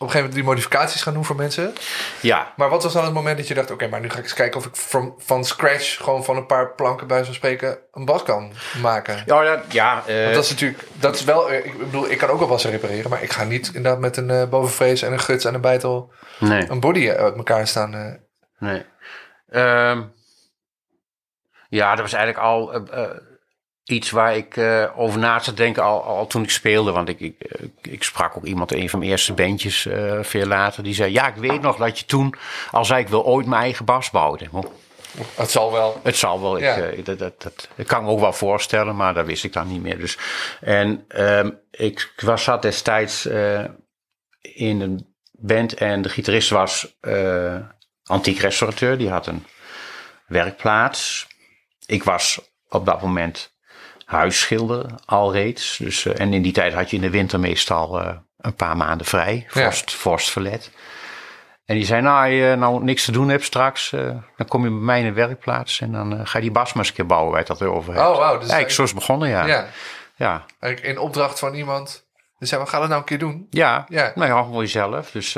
een 0.06 0.12
gegeven 0.12 0.30
moment 0.30 0.34
die 0.34 0.44
modificaties 0.44 1.02
gaan 1.02 1.14
doen 1.14 1.26
voor 1.26 1.36
mensen. 1.36 1.74
Ja, 2.22 2.54
Maar 2.56 2.70
wat 2.70 2.84
was 2.84 2.94
dan 2.94 3.04
het 3.04 3.14
moment 3.14 3.38
dat 3.38 3.48
je 3.48 3.54
dacht, 3.54 3.72
oké, 3.72 3.88
maar 3.88 4.00
nu 4.00 4.10
ga 4.10 4.18
ik 4.18 4.24
eens 4.24 4.34
kijken 4.34 4.60
of 4.60 4.66
ik 4.66 4.76
van, 4.76 5.14
van 5.18 5.46
scratch 5.46 6.04
gewoon 6.04 6.24
van 6.24 6.38
een 6.38 6.46
paar 6.46 6.74
planken 6.74 7.08
bij 7.08 7.24
zo'n 7.24 7.34
spreken 7.34 7.78
een 7.92 8.06
bas 8.06 8.24
kan 8.24 8.54
maken. 8.82 9.24
ja, 9.26 9.44
ja, 9.44 9.64
ja 9.70 10.04
eh, 10.08 10.22
Want 10.24 10.36
dat 10.36 10.44
is 10.44 10.50
natuurlijk, 10.50 10.84
dat 10.94 11.16
is 11.16 11.24
wel, 11.24 11.50
eh, 11.50 11.66
ik 11.66 11.78
bedoel, 11.78 12.12
ik 12.12 12.18
kan 12.18 12.30
ook 12.30 12.40
wel 12.40 12.48
bassen 12.48 12.72
repareren, 12.72 13.10
maar 13.10 13.24
ik 13.24 13.32
ga 13.32 13.44
niet 13.44 13.68
inderdaad 13.68 14.00
met 14.00 14.18
een 14.18 14.30
eh 14.30 14.50
bovenvrees 14.50 15.02
en 15.02 15.12
een 15.12 15.20
guts 15.20 15.46
en 15.46 15.54
een 15.54 15.62
bijtel 15.62 16.12
nee. 16.40 16.70
een 16.70 16.80
body 16.80 17.10
uit 17.10 17.36
elkaar 17.36 17.68
staan. 17.68 18.20
Nee. 18.60 18.86
Ehm, 19.50 20.04
ja, 21.70 21.90
dat 21.90 22.00
was 22.00 22.14
eigenlijk 22.14 22.44
al 22.44 22.72
iets 23.88 24.12
waar 24.12 24.36
ik 24.36 24.58
eh, 24.58 24.86
over 24.96 25.20
na 25.20 25.40
te 25.40 25.54
denken 25.54 25.84
al, 25.84 26.04
al 26.04 26.28
toen 26.28 26.44
ik 26.44 26.50
speelde. 26.50 26.92
Want 26.92 27.10
ik, 27.10 27.20
ik, 27.20 27.42
eh, 27.42 27.68
ik 27.82 28.04
sprak 28.04 28.38
ook 28.38 28.46
iemand, 28.46 28.72
een 28.72 28.90
van 28.90 29.00
mijn 29.00 29.12
eerste 29.12 29.34
bandjes, 29.34 29.86
eh, 29.86 30.20
veel 30.22 30.46
later. 30.46 30.84
Die 30.84 30.94
zei, 30.94 31.12
ja, 31.12 31.28
ik 31.28 31.36
weet 31.36 31.62
nog 31.62 31.78
dat 31.78 32.00
je 32.00 32.06
toen 32.06 32.34
al 32.72 32.86
zei, 32.86 33.02
ik 33.02 33.08
wil 33.08 33.26
ooit 33.26 33.46
mijn 33.46 33.62
eigen 33.62 33.86
bas 33.86 34.10
bouwen. 34.10 34.40
Het 35.36 35.52
zal 35.52 35.72
wel. 35.72 36.00
het 36.04 36.16
zal 36.16 36.42
wel, 36.42 36.58
ik, 36.58 37.06
dat, 37.06 37.20
dat, 37.20 37.42
dat, 37.42 37.68
dat 37.76 37.86
kan 37.86 38.00
ik 38.00 38.06
me 38.06 38.12
ook 38.12 38.20
wel 38.20 38.34
voorstellen, 38.34 38.96
maar 38.96 39.14
dat 39.14 39.26
wist 39.26 39.44
ik 39.44 39.54
dan 39.54 39.68
niet 39.68 39.82
meer. 39.82 39.98
Dus, 39.98 40.18
en 40.62 41.06
ehm, 41.08 41.52
ik 41.72 42.14
was 42.16 42.44
zat 42.44 42.62
destijds 42.62 43.26
in 44.42 44.82
een 44.82 45.16
band 45.32 45.74
en 45.74 46.02
de 46.02 46.10
gitarist 46.10 46.50
was 46.50 46.98
antiek 48.04 48.40
restaurateur. 48.40 48.98
Die 48.98 49.10
had 49.10 49.28
een 49.28 49.46
werkplaats. 50.28 51.28
Ik 51.86 52.04
was 52.04 52.40
op 52.70 52.86
dat 52.86 53.02
moment 53.02 53.57
huisschilder 54.08 54.86
alreeds. 55.06 55.78
Dus, 55.78 56.06
eh, 56.06 56.20
en 56.20 56.34
in 56.34 56.42
die 56.42 56.52
tijd 56.52 56.74
had 56.74 56.90
je 56.90 56.96
in 56.96 57.02
de 57.02 57.10
winter 57.10 57.40
meestal 57.40 58.02
eh, 58.02 58.16
een 58.38 58.56
paar 58.56 58.78
maanden 58.78 59.06
vrij. 59.08 59.48
Ja. 59.54 59.64
Vorst, 59.64 59.94
vorstverlet. 59.94 60.72
En 61.66 61.76
die 61.76 61.86
zei, 61.86 62.02
nou, 62.02 62.26
als 62.26 62.34
je 62.34 62.56
nou 62.58 62.84
niks 62.84 63.06
te 63.06 63.12
doen 63.12 63.30
hebt 63.30 63.44
straks, 63.44 63.94
eh, 63.94 64.16
dan 64.38 64.48
kom 64.48 64.64
je 64.64 64.70
bij 64.70 64.80
mij 64.80 65.00
in 65.00 65.06
de 65.06 65.14
werkplaats 65.14 65.82
en 65.82 65.92
dan 65.92 66.28
ga 66.28 66.38
je 66.38 66.44
die 66.44 66.54
bas 66.54 66.74
maar 66.74 66.78
eens 66.78 66.88
een 66.88 66.96
keer 66.96 67.06
bouwen 67.06 67.32
waar 67.32 67.44
je 67.46 67.54
het 67.54 67.62
over 67.62 67.94
hebt. 67.94 68.08
Oh, 68.08 68.18
wauw. 68.18 68.34
Dus 68.34 68.40
Eigenlijk 68.40 68.72
zo 68.72 68.84
is 68.84 68.90
het 68.90 69.00
begonnen, 69.00 69.30
ja. 69.30 69.46
ja, 69.46 69.68
Ja, 70.16 70.46
eigenlijk 70.60 70.96
in 70.96 71.04
opdracht 71.04 71.40
van 71.40 71.54
iemand. 71.54 72.06
Dus 72.40 72.50
zei, 72.50 72.64
we 72.64 72.68
gaan 72.68 72.80
het 72.80 72.90
nou 72.90 73.02
een 73.02 73.08
keer 73.08 73.20
doen. 73.20 73.48
ja. 73.50 73.86
Ja. 73.90 74.12
nou 74.16 74.30
ja, 74.32 74.44
voor 74.44 74.62
jezelf. 74.62 75.12
Dus 75.12 75.34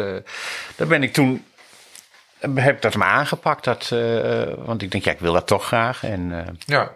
daar 0.76 0.88
ben 0.88 1.04
ik 1.04 1.14
toen, 1.14 1.46
heb 2.40 2.76
ik 2.76 2.82
dat 2.82 2.96
maar 2.96 3.10
aangepakt. 3.10 3.64
Dat, 3.64 3.90
want 4.66 4.82
ik 4.82 4.92
denk, 4.92 5.04
ja, 5.04 5.12
ik 5.12 5.20
wil 5.20 5.34
dat 5.34 5.48
toch 5.48 5.66
graag. 5.66 6.04
En, 6.04 6.58
Ja, 6.66 6.92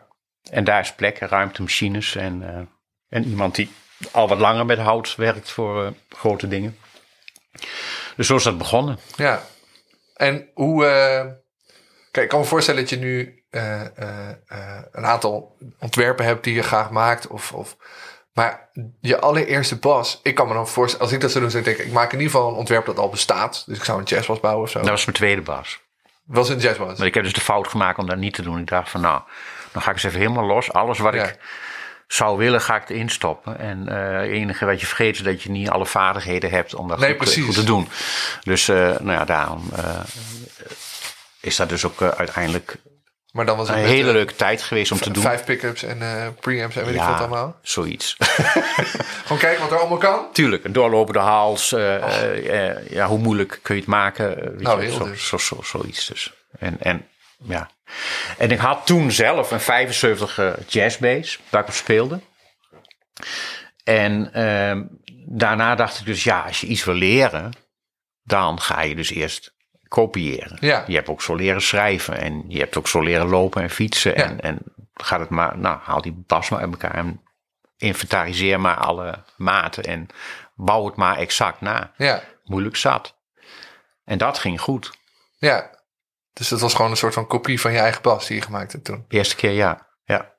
en 0.51 0.63
daar 0.63 0.79
is 0.79 0.93
plek, 0.93 1.17
ruimte, 1.19 1.61
machines 1.61 2.15
en, 2.15 2.49
eh, 2.49 2.61
en 3.09 3.25
iemand 3.25 3.55
die 3.55 3.71
al 4.11 4.27
wat 4.27 4.39
langer 4.39 4.65
met 4.65 4.77
hout 4.79 5.15
werkt 5.15 5.51
voor 5.51 5.85
eh, 5.85 5.91
grote 6.09 6.47
dingen. 6.47 6.77
Dus 8.15 8.27
zo 8.27 8.35
is 8.35 8.43
dat 8.43 8.57
begonnen. 8.57 8.99
ja. 9.15 9.43
En 10.13 10.49
hoe... 10.53 10.85
eh, 10.85 11.25
kijk, 12.11 12.25
ik 12.25 12.29
kan 12.29 12.39
me 12.39 12.45
voorstellen 12.45 12.81
dat 12.81 12.89
je 12.89 12.97
nu 12.97 13.43
een 14.91 15.05
aantal 15.05 15.57
ontwerpen 15.79 16.25
hebt 16.25 16.43
die 16.43 16.53
je 16.53 16.63
graag 16.63 16.89
maakt. 16.89 17.27
Of, 17.27 17.51
of, 17.51 17.77
maar 18.33 18.69
je 19.01 19.19
allereerste 19.19 19.75
bas, 19.75 20.19
ik 20.23 20.35
kan 20.35 20.47
me 20.47 20.53
dan 20.53 20.67
voorstellen, 20.67 21.05
als 21.05 21.13
ik 21.15 21.21
dat 21.21 21.31
zou 21.31 21.43
doen, 21.43 21.51
zou 21.51 21.63
ik 21.63 21.69
denken, 21.69 21.87
ik 21.87 21.93
maak 21.97 22.11
in 22.13 22.19
ieder 22.19 22.31
geval 22.33 22.49
een 22.49 22.57
ontwerp 22.57 22.85
dat 22.85 22.97
al 22.97 23.09
bestaat. 23.09 23.63
Dus 23.65 23.77
ik 23.77 23.83
zou 23.83 23.99
een 23.99 24.05
jazzbas 24.05 24.39
bouwen 24.39 24.63
of 24.63 24.69
zo. 24.69 24.79
Dat 24.79 24.89
was 24.89 25.05
mijn 25.05 25.17
tweede 25.17 25.41
bas. 25.41 25.79
Was 26.23 26.49
een 26.49 26.59
jazzbas. 26.59 26.97
Maar 26.97 27.07
ik 27.07 27.13
heb 27.13 27.23
dus 27.23 27.33
de 27.33 27.41
fout 27.41 27.67
gemaakt 27.67 27.97
om 27.97 28.05
dat 28.05 28.17
niet 28.17 28.33
te 28.33 28.41
doen. 28.41 28.59
Ik 28.59 28.67
dacht 28.67 28.89
van 28.89 29.01
nou, 29.01 29.21
dan 29.73 29.81
ga 29.81 29.89
ik 29.89 29.95
eens 29.95 30.03
even 30.03 30.19
helemaal 30.19 30.45
los. 30.45 30.71
Alles 30.73 30.99
wat 30.99 31.13
Ja. 31.13 31.23
ik 31.23 31.37
zou 32.07 32.37
willen, 32.37 32.61
ga 32.61 32.75
ik 32.75 32.89
erin 32.89 33.09
stoppen. 33.09 33.59
En 33.59 33.87
eh, 33.87 34.19
het 34.21 34.29
enige 34.31 34.65
wat 34.65 34.79
je 34.79 34.85
vergeet 34.85 35.15
is 35.15 35.21
dat 35.23 35.41
je 35.43 35.49
niet 35.51 35.69
alle 35.69 35.85
vaardigheden 35.85 36.49
hebt 36.49 36.75
om 36.75 36.87
dat 36.87 36.99
Nee, 36.99 37.09
goed, 37.09 37.17
te- 37.17 37.23
precies. 37.23 37.45
goed 37.45 37.53
te 37.55 37.63
doen. 37.63 37.89
Dus 38.43 38.67
eh, 38.67 38.75
nou 38.77 39.11
ja, 39.11 39.25
daarom 39.25 39.69
eh, 39.75 39.99
is 41.39 41.55
dat 41.55 41.69
dus 41.69 41.85
ook 41.85 42.01
uiteindelijk 42.01 42.75
Maar 43.31 43.45
dan 43.45 43.57
was 43.57 43.67
het 43.67 43.77
een 43.77 43.83
hele 43.83 44.11
leuke 44.11 44.35
tijd 44.35 44.61
geweest 44.61 44.91
om 44.91 44.97
te 44.99 45.11
doen. 45.11 45.23
Vijf 45.23 45.43
pick-ups 45.43 45.83
en 45.83 45.99
preamps 46.39 46.75
en 46.75 46.85
weet 46.85 46.95
ik 46.95 47.01
wat 47.01 47.17
allemaal. 47.19 47.59
zoiets. 47.61 48.15
Gewoon 49.23 49.37
kijken 49.37 49.61
wat 49.61 49.71
er 49.71 49.79
allemaal 49.79 49.97
kan. 49.97 50.25
Tuurlijk, 50.33 50.63
een 50.63 50.73
doorlopende 50.73 51.19
hals. 51.19 51.71
eh, 51.73 52.89
ja, 52.89 53.07
hoe 53.07 53.19
moeilijk 53.19 53.59
kun 53.61 53.75
je 53.75 53.81
het 53.81 53.89
maken? 53.89 54.35
weet 54.35 54.61
Nou, 54.61 54.81
je, 54.81 54.87
heel 54.87 54.97
zo, 54.97 55.05
dus. 55.05 55.27
zo, 55.27 55.37
zo, 55.37 55.61
zoiets 55.63 56.05
dus. 56.07 56.33
En, 56.59 56.77
en, 56.79 57.07
ja. 57.43 57.69
En 58.37 58.51
ik 58.51 58.59
had 58.59 58.85
toen 58.85 59.11
zelf 59.11 59.51
een 59.51 59.59
75 59.59 60.37
eh, 60.37 60.51
jazzbass 60.67 61.39
waar 61.49 61.61
ik 61.61 61.67
op 61.67 61.73
speelde. 61.73 62.19
En 63.83 64.33
ehm, 64.33 64.83
daarna 65.25 65.75
dacht 65.75 65.99
ik 65.99 66.05
dus, 66.05 66.23
ja, 66.23 66.41
als 66.41 66.61
je 66.61 66.67
iets 66.67 66.83
wil 66.83 66.95
leren, 66.95 67.51
dan 68.23 68.59
ga 68.59 68.81
je 68.81 68.95
dus 68.95 69.09
eerst 69.09 69.53
kopiëren. 69.87 70.57
Ja. 70.59 70.83
Je 70.87 70.95
hebt 70.95 71.09
ook 71.09 71.21
zo 71.21 71.35
leren 71.35 71.61
schrijven 71.61 72.17
en 72.17 72.43
je 72.47 72.59
hebt 72.59 72.77
ook 72.77 72.87
zo 72.87 73.01
leren 73.01 73.27
lopen 73.27 73.61
en 73.61 73.69
fietsen. 73.69 74.17
Ja. 74.17 74.23
En, 74.23 74.39
en 74.39 74.59
gaat 74.93 75.19
het 75.19 75.29
maar, 75.29 75.57
nou, 75.57 75.79
haal 75.81 76.01
die 76.01 76.23
bas 76.27 76.49
maar 76.49 76.59
uit 76.59 76.71
elkaar 76.71 76.95
en 76.95 77.21
inventariseer 77.77 78.59
maar 78.59 78.77
alle 78.77 79.23
maten 79.37 79.83
en 79.83 80.07
bouw 80.55 80.85
het 80.85 80.95
maar 80.95 81.17
exact 81.17 81.61
na. 81.61 81.91
Ja, 81.97 82.23
Moeilijk 82.43 82.75
zat. 82.75 83.15
En 84.05 84.17
dat 84.17 84.39
ging 84.39 84.61
goed. 84.61 84.91
ja. 85.37 85.72
Dus 86.33 86.47
dat 86.47 86.59
was 86.59 86.73
gewoon 86.73 86.91
een 86.91 86.97
soort 86.97 87.13
van 87.13 87.27
kopie 87.27 87.61
van 87.61 87.71
je 87.71 87.79
eigen 87.79 88.01
bas 88.01 88.27
die 88.27 88.35
je 88.35 88.41
gemaakt 88.41 88.71
hebt 88.71 88.85
toen. 88.85 89.05
Eerste 89.07 89.35
keer 89.35 89.51
ja. 89.51 89.87
Ja. 90.03 90.33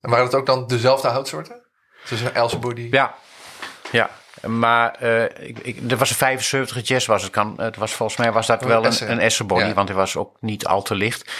En 0.00 0.10
waren 0.10 0.24
dat 0.24 0.34
ook 0.34 0.46
dan 0.46 0.66
dezelfde 0.66 1.08
houtsoorten? 1.08 1.66
Dus 2.08 2.20
een 2.20 2.34
Elsebody? 2.34 2.88
Ja. 2.90 3.14
Ja. 3.92 4.10
Maar 4.46 4.94
eh, 4.94 5.48
ik, 5.48 5.58
ik, 5.58 5.90
er 5.90 5.96
was 5.96 6.10
een 6.10 6.16
75 6.16 6.88
jazz 6.88 7.06
was 7.06 7.22
het. 7.22 7.32
Kan, 7.32 7.54
het 7.60 7.76
was 7.76 7.92
volgens 7.92 8.18
mij 8.18 8.32
was 8.32 8.46
dat 8.46 8.62
Een 8.62 8.68
wel 8.68 8.84
een, 8.86 9.10
een 9.10 9.18
Essenbody, 9.20 9.64
Ja. 9.66 9.74
want 9.74 9.88
hij 9.88 9.96
was 9.96 10.16
ook 10.16 10.36
niet 10.40 10.66
al 10.66 10.82
te 10.82 10.94
licht. 10.94 11.32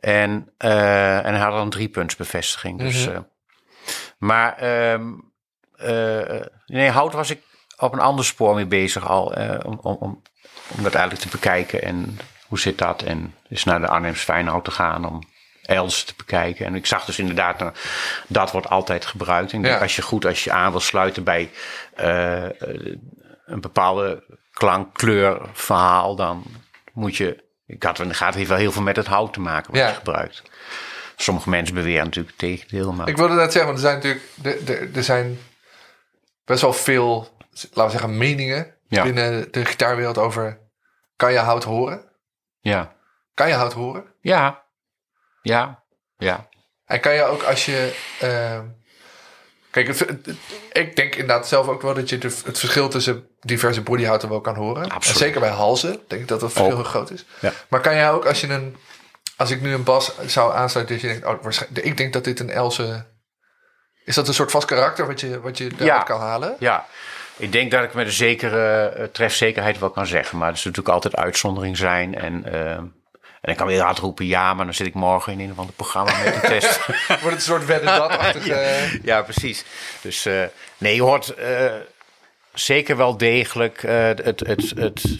En, 0.00 0.52
eh, 0.58 1.16
en 1.26 1.34
hij 1.34 1.38
had 1.42 1.52
al 1.52 1.60
een 1.62 1.70
driepuntsbevestiging. 1.70 2.78
Dus, 2.78 3.06
Mhm. 3.06 3.14
eh, 3.16 3.20
maar 4.18 4.56
ehm, 4.56 5.12
eh, 5.76 6.40
nee, 6.66 6.90
hout 6.90 7.12
was 7.12 7.30
ik 7.30 7.42
op 7.76 7.92
een 7.92 8.00
ander 8.00 8.24
spoor 8.24 8.54
mee 8.54 8.66
bezig 8.66 9.08
al. 9.08 9.24
om, 9.64 9.78
om, 9.82 9.96
om, 10.00 10.22
om 10.76 10.82
dat 10.82 10.94
eigenlijk 10.94 11.24
te 11.24 11.36
bekijken. 11.36 11.82
En 11.82 12.18
hoe 12.46 12.58
zit 12.58 12.78
dat? 12.78 13.02
En 13.02 13.34
dus 13.48 13.64
naar 13.64 13.80
de 13.80 13.88
Arnhems 13.88 14.20
Fijnhout 14.20 14.64
te 14.64 14.70
gaan 14.70 15.04
om 15.08 15.22
Els 15.62 16.04
te 16.04 16.14
bekijken. 16.16 16.66
En 16.66 16.74
ik 16.74 16.86
zag 16.86 17.04
dus 17.04 17.18
inderdaad, 17.18 17.58
nou, 17.58 17.72
dat 18.26 18.50
wordt 18.52 18.68
altijd 18.68 19.04
gebruikt. 19.06 19.52
En 19.52 19.56
ik 19.58 19.64
denk, 19.64 19.76
Ja. 19.76 19.82
als 19.82 19.96
je 19.96 20.02
goed, 20.02 20.24
als 20.26 20.44
je 20.44 20.52
aan 20.52 20.70
wil 20.70 20.80
sluiten 20.80 21.24
bij 21.24 21.50
eh, 21.94 22.44
eh, 22.44 22.50
een 23.46 23.60
bepaalde 23.60 24.24
klank, 24.52 24.94
kleur, 24.94 25.40
verhaal, 25.52 26.16
dan 26.16 26.44
moet 26.92 27.16
je. 27.16 27.42
Ik 27.66 27.82
had 27.82 27.98
in 27.98 28.08
de 28.08 28.14
gaten, 28.14 28.36
heeft 28.36 28.48
wel 28.48 28.58
heel 28.58 28.72
veel 28.72 28.82
met 28.82 28.96
het 28.96 29.06
hout 29.06 29.32
te 29.32 29.40
maken 29.40 29.70
wat 29.70 29.80
Ja. 29.80 29.88
je 29.88 29.94
gebruikt. 29.94 30.42
Sommige 31.16 31.48
mensen 31.48 31.74
beweren 31.74 32.04
natuurlijk 32.04 32.36
het 32.40 32.50
tegendeel, 32.50 32.92
maar 32.92 33.08
Ik 33.08 33.16
wilde 33.16 33.34
net 33.34 33.52
zeggen, 33.52 33.72
want 33.72 33.84
er 33.84 33.90
zijn 33.90 33.94
natuurlijk 33.94 34.24
er, 34.68 34.74
er, 34.82 34.96
er 34.96 35.04
zijn 35.04 35.38
best 36.44 36.60
wel 36.60 36.72
veel, 36.72 37.28
laten 37.52 37.84
we 37.84 37.90
zeggen, 37.90 38.18
meningen 38.18 38.74
Ja. 38.88 39.02
binnen 39.02 39.52
de 39.52 39.64
gitaarwereld 39.64 40.18
over 40.18 40.58
kan 41.16 41.32
je 41.32 41.38
hout 41.38 41.64
horen? 41.64 42.12
Ja. 42.64 42.92
Kan 43.34 43.48
je 43.48 43.54
hout 43.54 43.72
horen? 43.72 44.04
Ja, 44.20 44.62
ja, 45.42 45.82
ja. 46.16 46.48
En 46.86 47.00
kan 47.00 47.14
je 47.14 47.22
ook 47.24 47.42
als 47.42 47.64
je. 47.64 47.94
eh, 48.20 48.60
kijk, 49.70 49.86
het- 49.86 49.98
het- 49.98 50.28
ik 50.72 50.96
denk 50.96 51.14
inderdaad 51.14 51.48
zelf 51.48 51.68
ook 51.68 51.82
wel 51.82 51.94
dat 51.94 52.08
je 52.08 52.18
de- 52.18 52.40
het 52.44 52.58
verschil 52.58 52.88
tussen 52.88 53.28
diverse 53.40 53.82
bodyhouten 53.82 54.28
wel 54.28 54.40
kan 54.40 54.54
horen. 54.54 54.82
Absoluut. 54.90 55.06
En 55.20 55.24
zeker 55.26 55.40
bij 55.40 55.50
halzen 55.50 56.00
denk 56.08 56.22
ik 56.22 56.28
dat 56.28 56.40
dat 56.40 56.52
verschil 56.52 56.74
heel 56.76 56.84
groot 56.84 57.10
is. 57.10 57.24
Ja. 57.40 57.52
Maar 57.68 57.80
kan 57.80 57.94
jij 57.94 58.10
ook 58.10 58.26
als 58.26 58.40
je 58.40 58.48
een. 58.48 58.76
Als 59.36 59.50
ik 59.50 59.60
nu 59.60 59.72
een 59.74 59.84
bas 59.84 60.12
zou 60.26 60.54
aansluiten, 60.54 60.94
dat 60.96 61.04
je 61.04 61.10
denkt, 61.12 61.26
oh, 61.26 61.42
waarschijnlijk, 61.42 61.86
ik 61.86 61.96
denk 61.96 62.12
dat 62.12 62.24
dit 62.24 62.40
een 62.40 62.50
Else. 62.50 63.06
Is 64.04 64.14
dat 64.14 64.28
een 64.28 64.34
soort 64.34 64.50
vast 64.50 64.66
karakter 64.66 65.06
wat 65.06 65.20
je, 65.20 65.40
wat 65.40 65.58
je 65.58 65.70
Ja. 65.78 66.02
kan 66.02 66.20
halen? 66.20 66.56
Ja, 66.58 66.86
ik 67.36 67.52
denk 67.52 67.70
dat 67.70 67.84
ik 67.84 67.94
met 67.94 68.06
een 68.06 68.12
zekere 68.12 68.88
eh, 68.88 69.04
trefzekerheid 69.04 69.78
wel 69.78 69.90
kan 69.90 70.06
zeggen. 70.06 70.38
Maar 70.38 70.48
er 70.48 70.54
is 70.54 70.64
natuurlijk 70.64 70.94
altijd 70.94 71.16
uitzondering 71.16 71.76
zijn. 71.76 72.14
En, 72.14 72.44
eh, 72.52 72.78
en 73.44 73.50
ik 73.50 73.56
kan 73.56 73.66
weer 73.66 73.80
hard 73.80 73.98
roepen 73.98 74.26
ja, 74.26 74.54
maar 74.54 74.64
dan 74.64 74.74
zit 74.74 74.86
ik 74.86 74.94
morgen 74.94 75.32
in 75.32 75.40
een 75.40 75.50
of 75.50 75.58
ander 75.58 75.74
programma 75.74 76.12
met 76.24 76.34
een 76.34 76.40
test. 76.40 76.86
Wordt 77.08 77.22
het 77.22 77.32
een 77.32 77.40
soort 77.40 77.66
wedden 77.66 77.96
dat 77.96 78.36
ja, 79.02 79.22
precies. 79.22 79.64
Dus 80.00 80.26
eh, 80.26 80.42
nee, 80.78 80.94
je 80.94 81.02
hoort 81.02 81.34
eh, 81.34 81.72
zeker 82.54 82.96
wel 82.96 83.16
degelijk 83.16 83.82
eh, 83.82 84.04
het, 84.04 84.40
het, 84.46 84.72
het 84.76 85.18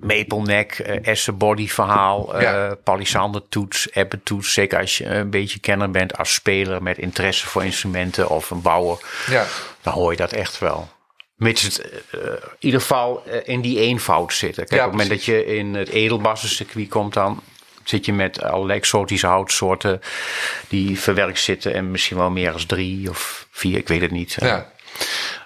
Maple 0.00 0.40
Neck, 0.42 0.72
eh 0.72 1.06
Essen 1.06 1.36
Body 1.38 1.68
verhaal, 1.68 2.34
eh 2.34 2.42
Ja. 2.42 2.74
Palisander 2.84 3.48
toets, 3.48 3.88
toets. 4.24 4.52
Zeker 4.52 4.78
als 4.78 4.98
je 4.98 5.04
een 5.04 5.30
beetje 5.30 5.58
kenner 5.60 5.90
bent 5.90 6.18
als 6.18 6.34
speler 6.34 6.82
met 6.82 6.98
interesse 6.98 7.46
voor 7.46 7.64
instrumenten 7.64 8.28
of 8.28 8.50
een 8.50 8.62
bouwer 8.62 8.98
Ja, 9.26 9.44
dan 9.82 9.92
hoor 9.92 10.10
je 10.10 10.16
dat 10.16 10.32
echt 10.32 10.58
wel. 10.58 10.88
Mits 11.38 11.62
het 11.62 11.80
eh, 12.10 12.20
in 12.20 12.38
ieder 12.58 12.80
geval 12.80 13.22
eh, 13.26 13.40
in 13.44 13.60
die 13.60 13.80
eenvoud 13.80 14.32
zitten. 14.32 14.66
Kijk, 14.66 14.80
Ja, 14.80 14.86
op 14.86 14.92
het 14.92 15.00
moment 15.00 15.10
dat 15.10 15.24
je 15.24 15.46
in 15.46 15.74
het 15.74 15.88
edelbassencircuit 15.88 16.88
komt, 16.88 17.14
dan 17.14 17.42
zit 17.84 18.04
je 18.04 18.12
met 18.12 18.42
allerlei 18.42 18.78
exotische 18.78 19.26
houtsoorten 19.26 20.00
die 20.68 21.00
verwerkt 21.00 21.38
zitten 21.38 21.74
en 21.74 21.90
misschien 21.90 22.16
wel 22.16 22.30
meer 22.30 22.52
als 22.52 22.66
drie 22.66 23.10
of 23.10 23.46
vier, 23.50 23.76
ik 23.76 23.88
weet 23.88 24.00
het 24.00 24.10
niet. 24.10 24.36
Eh, 24.38 24.48
ja. 24.48 24.72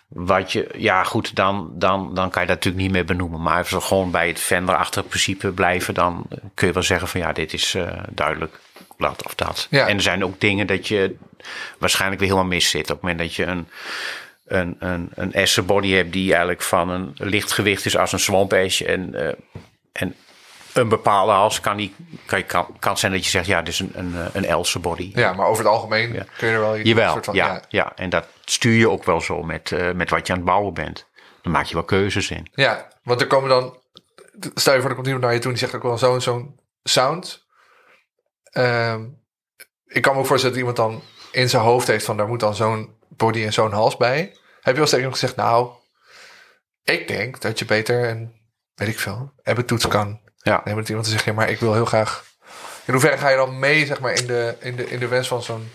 Wat 0.08 0.52
je, 0.52 0.68
ja 0.76 1.04
goed, 1.04 1.34
dan, 1.34 1.70
dan, 1.74 2.14
dan 2.14 2.30
kan 2.30 2.42
je 2.42 2.48
dat 2.48 2.56
natuurlijk 2.56 2.82
niet 2.82 2.92
meer 2.92 3.04
benoemen. 3.04 3.42
Maar 3.42 3.58
als 3.58 3.70
we 3.70 3.80
gewoon 3.80 4.10
bij 4.10 4.28
het 4.28 4.40
Fender-achtige 4.40 5.06
principe 5.06 5.50
blijven, 5.50 5.94
dan 5.94 6.26
kun 6.54 6.66
je 6.66 6.72
wel 6.72 6.82
zeggen 6.82 7.08
van 7.08 7.20
ja, 7.20 7.32
dit 7.32 7.52
is 7.52 7.74
eh, 7.74 7.86
duidelijk 8.10 8.60
dat 8.98 9.24
of 9.24 9.34
dat. 9.34 9.66
Ja. 9.70 9.86
En 9.86 9.96
er 9.96 10.02
zijn 10.02 10.24
ook 10.24 10.40
dingen 10.40 10.66
dat 10.66 10.88
je 10.88 11.16
waarschijnlijk 11.78 12.20
weer 12.20 12.30
helemaal 12.30 12.50
mis 12.50 12.70
zit. 12.70 12.82
Op 12.82 12.88
het 12.88 13.00
moment 13.00 13.18
dat 13.18 13.34
je 13.34 13.44
een, 13.44 13.68
een, 14.52 14.76
een, 14.78 15.10
een 15.14 15.32
Essen 15.32 15.66
body 15.66 15.92
hebt 15.92 16.12
die 16.12 16.30
eigenlijk 16.30 16.62
van 16.62 16.88
een 16.88 17.12
licht 17.16 17.52
gewicht 17.52 17.84
is 17.84 17.96
als 17.96 18.12
een 18.12 18.18
swamp 18.20 18.52
ash 18.52 18.80
en, 18.80 19.14
eh, 19.14 19.34
en 19.92 20.14
een 20.72 20.88
bepaalde 20.88 21.32
hals 21.32 21.60
kan, 21.60 21.76
die, 21.76 21.94
kan, 22.26 22.38
je- 22.38 22.44
kan, 22.44 22.66
kan 22.78 22.98
zijn 22.98 23.12
dat 23.12 23.24
je 23.24 23.30
zegt 23.30 23.46
ja, 23.46 23.58
dit 23.62 23.72
is 23.72 23.78
een, 23.80 23.90
een, 23.94 24.14
eh, 24.16 24.24
een 24.32 24.44
Else 24.44 24.78
body. 24.78 25.10
ja, 25.14 25.32
maar 25.32 25.46
over 25.46 25.64
het 25.64 25.72
algemeen 25.72 26.12
Ja. 26.12 26.24
kun 26.38 26.48
je 26.48 26.54
er 26.54 26.60
wel 26.60 26.78
Jawel, 26.78 27.12
soort 27.12 27.24
van... 27.24 27.34
ja, 27.34 27.62
ja. 27.68 27.92
En 27.96 28.10
dat 28.10 28.26
stuur 28.44 28.74
je 28.74 28.90
ook 28.90 29.04
wel 29.04 29.20
zo 29.20 29.42
met, 29.42 29.72
eh, 29.72 29.90
met 29.92 30.10
wat 30.10 30.26
je 30.26 30.32
aan 30.32 30.38
het 30.38 30.48
bouwen 30.48 30.74
bent. 30.74 31.10
Dan 31.42 31.52
maak 31.52 31.64
je 31.66 31.74
wel 31.74 31.84
keuzes 31.84 32.30
in. 32.30 32.48
Ja, 32.54 32.88
want 33.02 33.20
er 33.20 33.26
komen 33.26 33.48
dan. 33.48 33.80
Stel 34.54 34.74
je 34.74 34.80
voor, 34.80 34.88
er 34.88 34.94
komt 34.94 35.06
iemand 35.06 35.24
naar 35.24 35.34
je 35.34 35.38
toe 35.40 35.52
en 35.52 35.56
die 35.58 35.66
zegt 35.68 35.74
ook 35.76 35.88
wel 35.88 35.98
zo'n 35.98 36.20
zo'n 36.20 36.60
sound. 36.82 37.46
Ehm, 38.50 39.04
ik 39.86 40.02
kan 40.02 40.12
me 40.14 40.20
ook 40.20 40.26
voorstellen 40.26 40.56
dat 40.56 40.66
iemand 40.66 40.76
dan 40.76 41.02
in 41.32 41.48
zijn 41.48 41.62
hoofd 41.62 41.86
heeft 41.86 42.04
van 42.04 42.16
daar 42.16 42.28
moet 42.28 42.40
dan 42.40 42.54
zo'n 42.54 42.94
body 43.08 43.44
en 43.44 43.52
zo'n 43.52 43.72
hals 43.72 43.96
bij. 43.96 44.36
Heb 44.62 44.74
je 44.74 44.80
wel 44.80 44.84
tegen 44.84 44.98
iemand 44.98 45.18
gezegd, 45.18 45.36
nou, 45.36 45.70
ik 46.84 47.08
denk 47.08 47.40
dat 47.40 47.58
je 47.58 47.64
beter 47.64 48.08
een, 48.08 48.32
weet 48.74 48.88
ik 48.88 48.98
veel, 48.98 49.32
hebben 49.42 49.66
toets 49.66 49.88
kan. 49.88 50.20
Ja. 50.36 50.60
Nee, 50.64 50.74
met 50.74 50.88
iemand 50.88 51.06
te 51.06 51.12
zeggen, 51.12 51.34
maar 51.34 51.50
ik 51.50 51.60
wil 51.60 51.74
heel 51.74 51.84
graag. 51.84 52.24
In 52.84 52.92
hoeverre 52.92 53.18
ga 53.18 53.28
je 53.28 53.36
dan 53.36 53.58
mee, 53.58 53.86
zeg 53.86 54.00
maar, 54.00 54.12
in 54.12 54.26
de, 54.26 54.56
in 54.60 54.76
de, 54.76 54.90
in 54.90 54.98
de 54.98 55.08
wens 55.08 55.28
van 55.28 55.42
zo'n. 55.42 55.70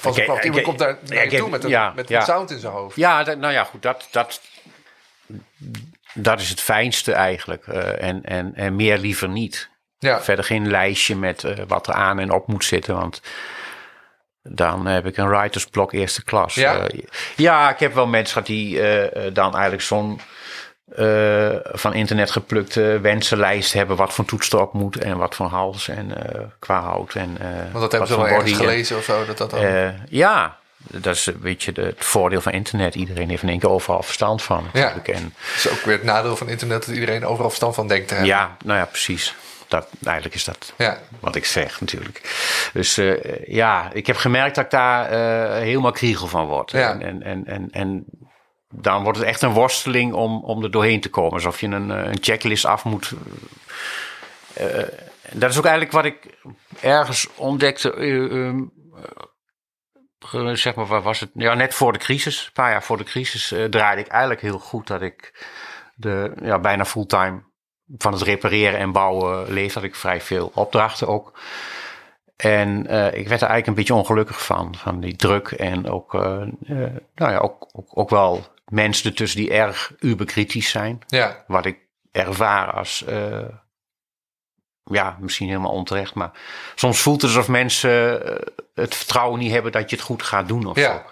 Van 0.00 0.14
klant? 0.14 0.44
Iemand 0.44 0.62
komt 0.62 0.78
daar 0.78 0.98
naar 1.02 1.16
kijk, 1.16 1.30
toe 1.30 1.48
met 1.48 1.64
een, 1.64 1.70
ja, 1.70 1.92
met 1.96 2.08
ja. 2.08 2.18
een 2.18 2.24
sound 2.24 2.50
in 2.50 2.58
zijn 2.58 2.72
hoofd. 2.72 2.96
Ja, 2.96 3.24
dat, 3.24 3.38
nou 3.38 3.52
ja, 3.52 3.64
goed. 3.64 3.82
Dat, 3.82 4.08
dat, 4.10 4.40
dat 6.12 6.40
is 6.40 6.48
het 6.48 6.60
fijnste 6.60 7.12
eigenlijk. 7.12 7.66
Eh, 7.66 8.02
en, 8.02 8.24
en, 8.24 8.54
en 8.54 8.76
meer 8.76 8.98
liever 8.98 9.28
niet. 9.28 9.70
Ja, 9.98 10.22
Verder 10.22 10.44
geen 10.44 10.70
lijstje 10.70 11.16
met 11.16 11.44
eh, 11.44 11.58
wat 11.68 11.86
er 11.86 11.94
aan 11.94 12.18
en 12.18 12.30
op 12.30 12.46
moet 12.46 12.64
zitten. 12.64 12.94
Want 12.94 13.22
dan 14.42 14.86
heb 14.86 15.06
ik 15.06 15.16
een 15.16 15.28
writersblok 15.28 15.92
eerste 15.92 16.24
klas. 16.24 16.54
Ja? 16.54 16.78
Eh, 16.86 16.98
ja, 17.36 17.70
ik 17.70 17.78
heb 17.78 17.94
wel 17.94 18.06
mensen 18.06 18.32
gehad 18.32 18.46
die 18.48 18.80
eh, 18.80 19.26
eh, 19.26 19.34
dan 19.34 19.52
eigenlijk 19.52 19.82
zo'n 19.82 20.20
van 21.72 21.94
internet 21.94 22.30
geplukte 22.30 22.98
wensenlijst 23.02 23.72
hebben. 23.72 23.96
Wat 23.96 24.12
voor 24.12 24.24
toets 24.24 24.52
erop 24.52 24.72
moet 24.72 24.96
en 24.98 25.16
wat 25.16 25.34
voor 25.34 25.46
hals 25.46 25.88
en 25.88 26.32
eh, 26.32 26.40
qua 26.58 26.80
hout. 26.80 27.14
En, 27.14 27.36
eh, 27.40 27.46
want 27.72 27.80
dat 27.80 27.90
hebben 27.90 28.08
ze 28.08 28.16
wel 28.16 28.28
ergens 28.28 28.50
en- 28.50 28.56
gelezen 28.56 28.96
of 28.96 29.04
zo. 29.04 29.24
Dat 29.24 29.38
dat 29.38 29.50
dan, 29.50 29.94
ja, 30.08 30.56
dat 30.76 31.14
is 31.14 31.26
een 31.26 31.40
beetje 31.40 31.72
de- 31.72 31.82
het 31.82 32.04
voordeel 32.04 32.40
van 32.40 32.52
internet. 32.52 32.94
Iedereen 32.94 33.28
heeft 33.28 33.42
in 33.42 33.48
één 33.48 33.58
keer 33.58 33.70
overal 33.70 34.02
verstand 34.02 34.42
van. 34.42 34.64
Ja. 34.72 34.80
natuurlijk. 34.80 35.08
En, 35.08 35.34
Dat 35.54 35.56
is 35.56 35.68
ook 35.70 35.80
weer 35.84 35.94
het 35.94 36.04
nadeel 36.04 36.36
van 36.36 36.48
internet 36.48 36.86
dat 36.86 36.94
iedereen 36.94 37.26
overal 37.26 37.48
verstand 37.48 37.74
van 37.74 37.88
denkt 37.88 38.08
te 38.08 38.14
hebben. 38.14 38.32
ja, 38.32 38.56
nou 38.64 38.78
ja, 38.78 38.84
precies. 38.84 39.34
Dat, 39.70 39.88
eigenlijk 40.04 40.34
is 40.34 40.44
dat 40.44 40.72
Ja, 40.76 40.98
wat 41.20 41.34
ik 41.34 41.44
zeg 41.44 41.80
natuurlijk. 41.80 42.20
Dus 42.72 42.98
eh, 42.98 43.46
ja, 43.46 43.90
ik 43.92 44.06
heb 44.06 44.16
gemerkt 44.16 44.54
dat 44.54 44.64
ik 44.64 44.70
daar 44.70 45.10
eh, 45.10 45.62
helemaal 45.62 45.90
kriegel 45.92 46.26
van 46.26 46.46
word. 46.46 46.70
Ja. 46.70 46.90
En, 46.90 47.02
en, 47.02 47.22
en, 47.22 47.46
en, 47.46 47.70
en 47.70 48.04
dan 48.74 49.02
wordt 49.02 49.18
het 49.18 49.26
echt 49.26 49.42
een 49.42 49.52
worsteling 49.52 50.12
om, 50.12 50.44
om 50.44 50.62
er 50.64 50.70
doorheen 50.70 51.00
te 51.00 51.10
komen. 51.10 51.32
Alsof 51.32 51.60
je 51.60 51.66
een, 51.66 51.90
eh, 51.90 52.04
een 52.04 52.18
checklist 52.20 52.64
af 52.64 52.84
moet. 52.84 53.12
Dat 55.32 55.50
is 55.50 55.58
ook 55.58 55.64
eigenlijk 55.64 55.92
wat 55.92 56.04
ik 56.04 56.38
ergens 56.80 57.28
ontdekte. 57.34 57.94
eh, 57.94 58.24
ehm, 58.24 58.62
eh, 60.32 60.54
zeg 60.54 60.74
maar, 60.74 60.86
waar 60.86 61.02
was 61.02 61.20
het? 61.20 61.30
Ja, 61.34 61.54
net 61.54 61.74
voor 61.74 61.92
de 61.92 61.98
crisis, 61.98 62.44
een 62.46 62.52
paar 62.52 62.70
jaar 62.70 62.82
voor 62.82 62.96
de 62.96 63.04
crisis, 63.04 63.54
draaide 63.70 64.00
ik 64.02 64.08
eigenlijk 64.08 64.40
heel 64.40 64.58
goed 64.58 64.86
dat 64.86 65.02
ik 65.02 65.46
de 65.94 66.32
ja, 66.42 66.58
bijna 66.58 66.84
fulltime 66.84 67.42
van 67.98 68.12
het 68.12 68.22
repareren 68.22 68.78
en 68.78 68.92
bouwen. 68.92 69.68
Dat 69.74 69.82
ik 69.82 69.94
vrij 69.94 70.20
veel 70.20 70.50
opdrachten 70.54 71.08
ook. 71.08 71.32
En 72.40 72.86
eh, 72.86 73.06
ik 73.06 73.28
werd 73.28 73.40
er 73.40 73.48
eigenlijk 73.48 73.66
een 73.66 73.74
beetje 73.74 73.94
ongelukkig 73.94 74.44
van, 74.44 74.74
van 74.76 75.00
die 75.00 75.16
druk 75.16 75.48
en 75.48 75.90
ook, 75.90 76.14
eh, 76.14 76.42
eh, 76.42 76.92
nou 77.14 77.32
ja, 77.32 77.38
ook, 77.38 77.68
ook, 77.72 77.88
ook 77.94 78.10
wel 78.10 78.46
mensen 78.68 79.10
ertussen 79.10 79.40
die 79.40 79.50
erg 79.52 79.92
uberkritisch 79.98 80.70
zijn. 80.70 80.98
ja, 81.06 81.44
Wat 81.46 81.64
ik 81.66 81.78
ervaar 82.12 82.72
als, 82.72 83.04
ja, 84.84 85.16
misschien 85.20 85.48
helemaal 85.48 85.72
onterecht, 85.72 86.14
maar 86.14 86.30
soms 86.74 87.00
voelt 87.00 87.22
het 87.22 87.30
alsof 87.30 87.48
mensen 87.48 87.90
het 88.74 88.94
vertrouwen 88.94 89.38
niet 89.38 89.52
hebben 89.52 89.72
dat 89.72 89.90
je 89.90 89.96
het 89.96 90.04
goed 90.04 90.22
gaat 90.22 90.48
doen 90.48 90.66
of 90.66 90.76
Ja. 90.76 90.92
zo. 90.92 91.02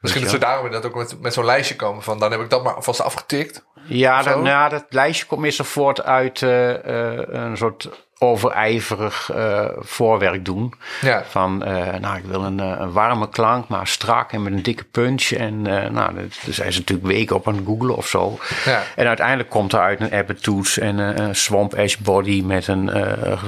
Misschien 0.00 0.22
dat 0.22 0.32
ze 0.32 0.38
daarom 0.38 0.64
inderdaad 0.66 0.90
ook 0.90 0.96
met, 0.96 1.20
met 1.20 1.32
zo'n 1.32 1.44
lijstje 1.44 1.76
komen 1.76 2.02
van 2.02 2.18
dan 2.18 2.30
heb 2.30 2.40
ik 2.40 2.50
dat 2.50 2.64
maar 2.64 2.74
alvast 2.74 3.00
afgetikt. 3.00 3.64
Ja, 3.86 4.22
dat, 4.22 4.42
nou, 4.42 4.70
dat 4.70 4.84
lijstje 4.88 5.26
komt 5.26 5.40
meestal 5.40 5.64
voort 5.64 6.02
uit 6.02 6.42
eh, 6.42 7.14
eh, 7.14 7.28
een 7.28 7.56
soort 7.56 7.88
overijverig 8.22 9.30
eh, 9.30 9.64
voorwerk 9.78 10.44
doen. 10.44 10.74
Ja, 11.00 11.24
Van, 11.28 11.64
eh, 11.64 11.94
nou, 12.00 12.16
ik 12.16 12.24
wil 12.24 12.44
een, 12.44 12.60
eh, 12.60 12.74
een 12.78 12.92
warme 12.92 13.28
klank, 13.28 13.68
maar 13.68 13.86
strak 13.86 14.32
en 14.32 14.42
met 14.42 14.52
een 14.52 14.62
dikke 14.62 14.84
punch. 14.84 15.30
En 15.30 15.66
eh, 15.66 15.90
nou, 15.90 16.14
daar 16.14 16.24
zijn 16.48 16.72
ze 16.72 16.78
natuurlijk 16.78 17.08
weken 17.08 17.36
op 17.36 17.48
aan 17.48 17.54
het 17.56 17.64
googlen 17.66 17.96
of 17.96 18.06
zo. 18.06 18.38
ja, 18.64 18.82
En 18.96 19.06
uiteindelijk 19.06 19.50
komt 19.50 19.72
er 19.72 19.80
uit 19.80 20.00
een 20.00 20.36
Toets 20.40 20.78
en 20.78 20.98
een 20.98 21.34
Swamp 21.36 21.74
Ash 21.74 21.96
Body 21.96 22.42
met 22.42 22.66
een 22.66 22.90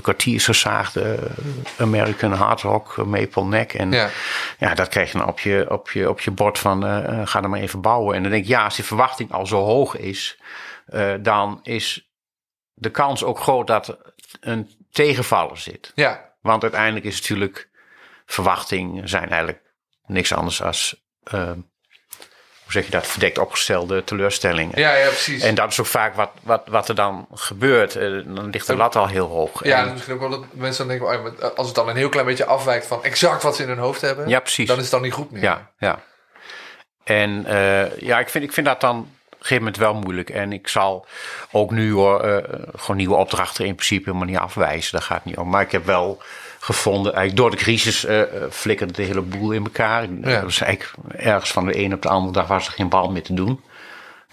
kwartiersgezaagde 0.02 1.02
eh, 1.76 1.82
American 1.82 2.32
Hard 2.32 2.60
Rock 2.60 2.96
Maple 3.06 3.44
Neck. 3.44 3.72
En 3.72 3.92
ja, 3.92 4.08
ja, 4.58 4.74
dat 4.74 4.88
krijg 4.88 5.12
je 5.12 5.18
dan 5.18 5.28
op 5.28 5.40
je, 5.40 5.66
op 5.68 5.90
je, 5.90 6.08
op 6.08 6.20
je 6.20 6.30
bord 6.30 6.58
van 6.58 6.82
ga 7.24 7.42
er 7.42 7.50
maar 7.50 7.60
even 7.60 7.80
bouwen. 7.80 8.16
En 8.16 8.22
dan 8.22 8.30
denk 8.30 8.42
ik, 8.42 8.48
ja, 8.50 8.64
als 8.64 8.76
die 8.76 8.84
verwachting 8.84 9.32
al 9.32 9.46
zo 9.46 9.64
hoog 9.64 9.96
is, 9.96 10.38
dan 11.20 11.60
is 11.62 12.08
de 12.74 12.90
kans 12.90 13.24
ook 13.24 13.38
groot 13.40 13.66
dat 13.66 13.96
een 14.40 14.70
tegenvaller 14.90 15.58
zit. 15.58 15.92
ja, 15.94 16.32
Want 16.40 16.62
uiteindelijk 16.62 17.04
is 17.04 17.20
natuurlijk 17.20 17.68
verwachting 18.26 19.08
zijn 19.08 19.28
eigenlijk 19.28 19.60
niks 20.06 20.32
anders 20.32 20.62
als, 20.62 21.02
eh, 21.24 21.50
hoe 22.64 22.72
zeg 22.72 22.84
je 22.84 22.90
dat, 22.90 23.06
verdekt 23.06 23.38
opgestelde 23.38 24.04
teleurstellingen. 24.04 24.78
ja, 24.78 24.94
ja, 24.94 25.06
precies. 25.06 25.42
En 25.42 25.54
dat 25.54 25.70
is 25.70 25.80
ook 25.80 25.86
vaak 25.86 26.14
wat, 26.14 26.30
wat, 26.42 26.62
wat 26.66 26.88
er 26.88 26.94
dan 26.94 27.26
gebeurt. 27.32 27.96
Eh, 27.96 28.10
dan 28.24 28.50
ligt 28.50 28.66
de 28.66 28.76
lat 28.76 28.96
al 28.96 29.06
heel 29.08 29.26
hoog. 29.28 29.64
ja, 29.64 29.78
En- 29.80 29.86
en 29.86 29.92
misschien 29.92 30.14
ook 30.14 30.20
wel 30.20 30.30
dat 30.30 30.44
mensen 30.52 30.88
dan 30.88 30.98
denken, 30.98 31.40
oh, 31.42 31.56
als 31.56 31.66
het 31.66 31.76
dan 31.76 31.88
een 31.88 31.96
heel 31.96 32.08
klein 32.08 32.26
beetje 32.26 32.44
afwijkt 32.44 32.86
van 32.86 33.04
exact 33.04 33.42
wat 33.42 33.56
ze 33.56 33.62
in 33.62 33.68
hun 33.68 33.78
hoofd 33.78 34.00
hebben, 34.00 34.28
ja 34.28 34.40
precies. 34.40 34.66
dan 34.68 34.76
is 34.76 34.82
het 34.82 34.92
dan 34.92 35.02
niet 35.02 35.12
goed 35.12 35.30
meer. 35.30 35.42
Ja, 35.42 35.70
ja. 35.78 36.02
En 37.04 37.46
eh, 37.46 37.96
ja, 38.00 38.18
ik 38.18 38.28
vind, 38.28 38.44
ik 38.44 38.52
vind 38.52 38.66
dat 38.66 38.80
dan 38.80 39.10
gegeven 39.46 39.64
moment 39.64 39.76
wel 39.76 39.94
moeilijk. 39.94 40.30
En 40.30 40.52
ik 40.52 40.68
zal 40.68 41.06
ook 41.50 41.70
nu 41.70 41.92
hoor, 41.92 42.20
eh, 42.20 42.60
gewoon 42.76 42.96
nieuwe 42.96 43.14
opdrachten 43.14 43.66
in 43.66 43.74
principe 43.74 44.04
helemaal 44.04 44.28
niet 44.28 44.38
afwijzen. 44.38 44.92
Daar 44.92 45.02
gaat 45.02 45.16
het 45.16 45.24
niet 45.24 45.36
om. 45.36 45.48
Maar 45.48 45.62
ik 45.62 45.72
heb 45.72 45.86
wel 45.86 46.22
gevonden, 46.58 47.14
eigenlijk 47.14 47.36
door 47.36 47.50
de 47.50 47.64
crisis 47.64 48.04
eh, 48.04 48.22
flikkerde 48.50 48.92
de 48.92 49.02
hele 49.02 49.20
boel 49.20 49.52
in 49.52 49.64
elkaar. 49.64 50.06
Ja. 50.22 50.42
Was 50.42 50.60
eigenlijk 50.60 50.92
ergens 51.16 51.50
van 51.50 51.66
de 51.66 51.78
een 51.78 51.94
op 51.94 52.02
de 52.02 52.08
andere 52.08 52.32
dag 52.32 52.46
was 52.46 52.66
er 52.66 52.72
geen 52.72 52.88
bal 52.88 53.10
meer 53.10 53.22
te 53.22 53.34
doen. 53.34 53.60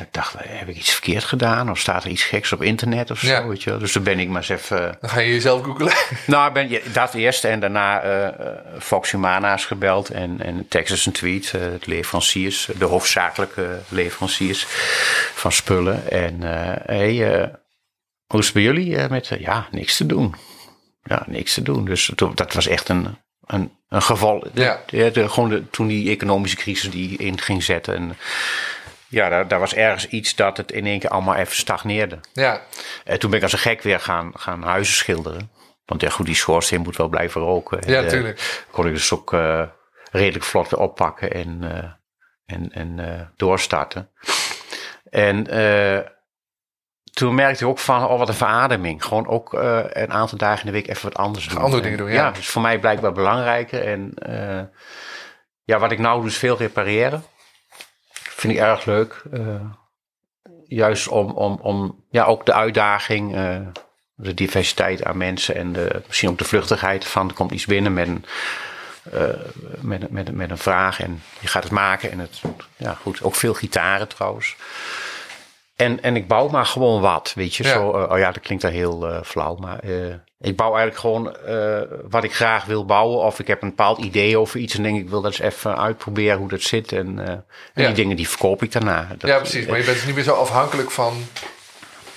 Ik 0.02 0.14
dacht, 0.14 0.36
heb 0.38 0.68
ik 0.68 0.76
iets 0.76 0.92
verkeerd 0.92 1.24
gedaan? 1.24 1.70
Of 1.72 1.80
staat 1.80 2.04
er 2.04 2.10
iets 2.10 2.24
geks 2.24 2.52
op 2.52 2.62
internet 2.62 3.12
of 3.12 3.20
zo? 3.20 3.28
Ja. 3.28 3.48
Weet 3.48 3.64
je? 3.64 3.78
Dus 3.78 3.92
toen 3.92 4.04
ben 4.04 4.20
ik 4.20 4.28
maar 4.28 4.38
eens 4.50 4.50
even... 4.50 4.98
Dan 5.02 5.10
ga 5.10 5.20
je 5.20 5.32
jezelf 5.34 5.64
googelen. 5.64 5.94
Nou, 6.28 6.52
ben 6.54 6.70
je 6.70 6.82
dat 6.94 7.14
eerst 7.14 7.44
en 7.44 7.60
daarna 7.60 8.02
eh 8.02 8.28
eh, 8.28 8.34
Fox 8.80 9.12
Humana's 9.12 9.66
gebeld 9.66 10.10
en, 10.10 10.42
en 10.42 10.66
Texas 10.68 11.06
een 11.06 11.12
tweet, 11.12 11.52
eh, 11.54 11.62
het 11.62 11.86
leveranciers, 11.88 12.70
de 12.78 12.86
hoofdzakelijke 12.86 13.80
leveranciers 13.90 14.66
van 15.34 15.52
spullen. 15.52 16.10
En 16.12 16.44
eh 16.44 16.76
hey, 16.86 17.34
eh, 17.42 17.48
hoe 18.28 18.40
is 18.40 18.46
het 18.46 18.54
bij 18.56 18.64
jullie 18.64 18.98
eh, 18.98 19.10
met, 19.10 19.32
eh, 19.32 19.40
ja, 19.42 19.68
niks 19.72 19.98
te 19.98 20.06
doen. 20.06 20.36
Ja, 21.04 21.24
niks 21.28 21.54
te 21.54 21.62
doen. 21.62 21.86
Dus 21.86 22.12
toen- 22.16 22.32
dat 22.36 22.54
was 22.54 22.68
echt 22.68 22.90
een, 22.90 23.18
een, 23.46 23.72
een 23.90 24.02
geval. 24.02 24.48
Ja. 24.54 24.80
De, 24.86 25.12
de- 25.12 25.30
gewoon 25.30 25.68
toen 25.72 25.88
die 25.88 26.10
economische 26.10 26.58
crisis 26.58 26.90
die 26.92 27.18
in 27.18 27.40
ging 27.42 27.64
zetten. 27.64 27.96
En, 27.96 28.18
ja, 29.12 29.30
daar, 29.30 29.48
daar 29.48 29.60
was 29.60 29.74
ergens 29.74 30.08
iets 30.08 30.36
dat 30.36 30.58
het 30.58 30.72
in 30.72 30.86
één 30.86 31.00
keer 31.00 31.10
allemaal 31.10 31.36
even 31.36 31.56
stagneerde. 31.56 32.20
ja, 32.34 32.62
En 33.04 33.20
toen 33.20 33.30
ben 33.30 33.40
ik 33.40 33.46
als 33.46 33.54
een 33.54 33.60
gek 33.60 33.82
weer 33.82 34.00
gaan, 34.00 34.32
gaan 34.36 34.64
huizen 34.64 34.94
schilderen. 34.96 35.52
Want 35.86 36.02
ja, 36.02 36.10
goed, 36.10 36.26
die 36.26 36.36
schoorsteen 36.36 36.82
moet 36.82 36.98
wel 36.98 37.08
blijven 37.08 37.42
roken. 37.42 37.82
En, 37.82 37.92
ja, 37.92 38.02
eh, 38.02 38.08
tuurlijk. 38.08 38.64
kon 38.72 38.88
ik 38.88 38.94
dus 38.94 39.14
ook 39.14 39.34
eh, 39.34 39.64
redelijk 40.12 40.46
vlot 40.46 40.70
weer 40.70 40.80
oppakken 40.80 41.32
en, 41.32 41.58
eh, 41.62 42.56
en, 42.56 42.70
en 42.72 43.00
eh, 43.00 43.22
doorstarten. 43.36 44.10
En 45.10 45.48
eh, 45.48 46.00
toen 47.14 47.36
merkte 47.36 47.64
ik 47.64 47.70
ook 47.70 47.80
van, 47.80 48.08
oh 48.08 48.18
wat 48.18 48.28
een 48.28 48.34
verademing. 48.34 49.04
Gewoon 49.04 49.28
ook 49.28 49.54
eh, 49.54 49.80
een 49.90 50.12
aantal 50.12 50.38
dagen 50.38 50.60
in 50.60 50.66
de 50.66 50.72
week 50.72 50.88
even 50.88 51.04
wat 51.04 51.18
anders 51.18 51.48
doen. 51.48 51.58
Andere 51.58 51.78
En, 51.78 51.84
dingen 51.84 51.98
doen, 51.98 52.12
ja. 52.12 52.32
dus 52.32 52.48
voor 52.48 52.62
mij 52.62 52.80
blijkbaar 52.80 53.12
belangrijker. 53.12 53.84
En 53.84 54.12
eh, 54.16 54.62
ja, 55.64 55.80
wat 55.80 55.92
ik 55.92 56.00
nou 56.00 56.20
doe 56.20 56.30
is 56.30 56.38
veel 56.38 56.58
repareren. 56.58 57.24
Vind 58.42 58.54
ik 58.54 58.60
erg 58.60 58.86
leuk. 58.86 59.22
Eh, 59.32 59.42
juist 60.68 61.08
om, 61.08 61.32
om, 61.32 61.60
om 61.62 62.04
ja, 62.10 62.24
ook 62.24 62.46
de 62.46 62.54
uitdaging, 62.54 63.36
eh, 63.36 63.60
de 64.16 64.34
diversiteit 64.34 65.04
aan 65.04 65.18
mensen 65.18 65.56
en 65.56 65.74
de, 65.74 66.02
misschien 66.08 66.30
ook 66.30 66.38
de 66.38 66.44
vluchtigheid 66.44 67.06
van 67.06 67.28
er 67.28 67.34
komt 67.34 67.52
iets 67.52 67.66
binnen 67.66 67.94
met 67.94 68.08
een, 68.08 68.26
eh, 69.12 69.24
met, 69.82 70.12
met, 70.12 70.32
met 70.32 70.50
een 70.50 70.58
vraag 70.58 71.02
en 71.02 71.22
je 71.40 71.48
gaat 71.48 71.64
het 71.64 71.72
maken. 71.72 72.12
En 72.12 72.20
het, 72.20 72.42
ja 72.78 72.94
goed, 72.94 73.24
ook 73.24 73.36
veel 73.36 73.54
gitaren 73.54 74.08
trouwens. 74.08 74.56
En, 75.82 76.02
en 76.04 76.16
ik 76.16 76.28
bouw 76.28 76.48
maar 76.48 76.66
gewoon 76.66 77.02
wat, 77.02 77.32
weet 77.36 77.56
je. 77.56 77.64
Ja. 77.64 77.70
Zo, 77.74 77.92
eh, 77.92 78.12
oh 78.12 78.18
ja, 78.18 78.32
dat 78.32 78.44
klinkt 78.44 78.64
dan 78.64 78.72
heel 78.72 79.08
eh, 79.08 79.22
flauw, 79.24 79.56
maar 79.56 79.80
eh, 79.80 80.14
ik 80.40 80.56
bouw 80.56 80.76
eigenlijk 80.76 80.98
gewoon 80.98 81.36
wat 82.10 82.24
ik 82.24 82.34
graag 82.36 82.66
wil 82.66 82.86
bouwen. 82.86 83.20
Of 83.20 83.40
ik 83.40 83.48
heb 83.48 83.62
een 83.62 83.70
bepaald 83.70 83.98
idee 83.98 84.38
over 84.38 84.60
iets 84.60 84.76
en 84.76 84.84
denk 84.84 84.98
ik 85.00 85.10
wil 85.10 85.22
dat 85.22 85.32
eens 85.40 85.54
even 85.56 85.78
uitproberen 85.78 86.38
hoe 86.38 86.50
dat 86.50 86.62
zit. 86.62 86.92
En, 86.92 87.20
en 87.20 87.46
Ja. 87.74 87.86
die 87.86 87.96
dingen 87.96 88.16
die 88.16 88.30
verkoop 88.30 88.64
ik 88.64 88.72
daarna. 88.72 89.08
Dat- 89.18 89.30
ja, 89.30 89.38
precies. 89.38 89.66
Maar 89.66 89.78
je 89.78 89.84
bent 89.84 89.96
dus 89.98 90.06
niet 90.06 90.16
meer 90.16 90.24
zo 90.24 90.34
afhankelijk 90.34 90.92
van, 90.92 91.14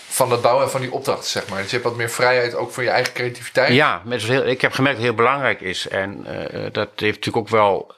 van 0.08 0.28
dat 0.28 0.42
bouwen 0.42 0.64
en 0.64 0.70
van 0.70 0.80
die 0.80 0.92
opdrachten, 0.92 1.30
zeg 1.30 1.48
maar. 1.48 1.58
Dus 1.60 1.66
je 1.70 1.76
hebt 1.76 1.88
wat 1.88 1.96
meer 1.98 2.10
vrijheid 2.10 2.54
ook 2.54 2.70
voor 2.72 2.82
je 2.82 2.90
eigen 2.90 3.12
creativiteit. 3.12 3.72
Ja, 3.74 4.02
met 4.04 4.22
heel, 4.22 4.46
ik 4.46 4.60
heb 4.60 4.72
gemerkt 4.72 4.98
dat 4.98 5.06
het 5.06 5.16
heel 5.16 5.24
belangrijk 5.26 5.60
is. 5.60 5.88
En 5.88 6.26
dat 6.72 6.88
heeft 6.96 7.14
natuurlijk 7.16 7.36
ook 7.36 7.48
wel. 7.48 7.92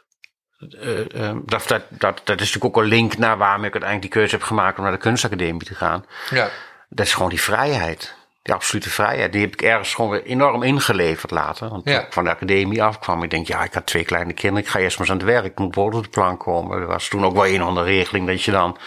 Eh, 0.80 1.28
eh, 1.28 1.36
dat, 1.44 1.64
dat, 1.68 1.82
dat, 1.90 2.20
dat 2.24 2.40
is 2.40 2.46
natuurlijk 2.54 2.64
ook 2.64 2.76
een 2.82 2.88
link 2.88 3.18
naar 3.18 3.38
waarom 3.38 3.64
ik 3.64 3.72
uiteindelijk 3.72 4.02
die 4.02 4.20
keuze 4.20 4.34
heb 4.36 4.44
gemaakt 4.44 4.76
om 4.78 4.82
naar 4.82 4.92
de 4.92 4.98
kunstacademie 4.98 5.64
te 5.66 5.74
gaan. 5.74 6.04
Ja, 6.30 6.48
Dat 6.88 7.06
is 7.06 7.14
gewoon 7.14 7.28
die 7.30 7.40
vrijheid. 7.40 8.14
Die 8.42 8.54
absolute 8.54 8.90
vrijheid. 8.90 9.32
Die 9.32 9.40
heb 9.40 9.52
ik 9.52 9.62
ergens 9.62 9.94
gewoon 9.94 10.10
weer 10.10 10.22
enorm 10.24 10.62
ingeleverd 10.62 11.30
later. 11.30 11.68
Want 11.68 11.88
Ja. 11.88 12.00
ik 12.00 12.12
van 12.12 12.24
de 12.24 12.30
academie 12.30 12.82
afkwam, 12.82 13.22
ik 13.22 13.30
denk, 13.30 13.46
ja, 13.46 13.64
ik 13.64 13.74
had 13.74 13.86
twee 13.86 14.04
kleine 14.04 14.32
kinderen. 14.32 14.64
Ik 14.64 14.68
ga 14.70 14.78
eerst 14.78 14.98
maar 14.98 15.08
eens 15.08 15.16
aan 15.20 15.26
het 15.26 15.34
werk. 15.36 15.44
Ik 15.44 15.58
moet 15.58 15.74
boven 15.74 16.02
de 16.02 16.08
plank 16.08 16.40
komen. 16.40 16.78
Er 16.80 16.86
was 16.86 17.08
toen 17.08 17.24
ook 17.24 17.34
wel 17.34 17.46
een 17.46 17.62
of 17.62 17.68
andere 17.68 17.86
regeling 17.86 18.26
dat 18.26 18.42
je 18.42 18.50
dan 18.50 18.78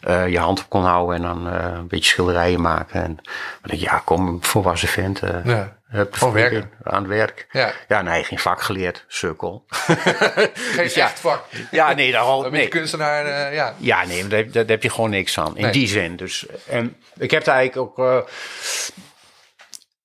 eh, 0.00 0.28
je 0.28 0.38
hand 0.38 0.60
op 0.60 0.68
kon 0.68 0.84
houden 0.84 1.16
en 1.16 1.22
dan 1.22 1.48
eh, 1.48 1.72
een 1.74 1.86
beetje 1.88 2.10
schilderijen 2.10 2.60
maken. 2.60 3.02
En 3.02 3.14
dan 3.14 3.24
denk 3.62 3.82
ik, 3.82 3.88
ja, 3.88 3.98
kom, 4.04 4.44
volwassen 4.44 4.88
vent. 4.88 5.20
ja. 5.44 5.76
Hup, 5.94 6.14
Gewoon 6.14 6.34
werken. 6.34 6.70
Aan 6.82 7.02
het 7.02 7.06
werk. 7.06 7.46
Ja. 7.50 7.72
Ja, 7.88 8.02
nee, 8.02 8.24
geen 8.24 8.38
vak 8.38 8.62
geleerd. 8.62 9.04
Sukkel. 9.08 9.64
Geen 10.76 10.90
ja. 10.94 11.04
echt 11.04 11.20
vak. 11.20 11.44
Ja, 11.70 11.92
nee, 11.94 12.12
ben 12.12 12.42
je 12.42 12.48
Nee. 12.50 12.68
kunstenaar, 12.68 13.24
eh, 13.26 13.54
ja. 13.54 13.74
Ja, 13.78 14.04
nee, 14.04 14.26
daar, 14.26 14.50
daar 14.50 14.64
heb 14.66 14.82
je 14.82 14.90
gewoon 14.90 15.10
niks 15.10 15.38
aan. 15.38 15.56
In 15.56 15.62
Nee. 15.62 15.72
die 15.72 15.86
zin. 15.88 16.16
Dus, 16.16 16.46
en 16.68 16.96
ik 17.18 17.30
heb 17.30 17.44
daar 17.44 17.56
eigenlijk 17.56 17.98
ook. 17.98 17.98
eh, 18.06 18.18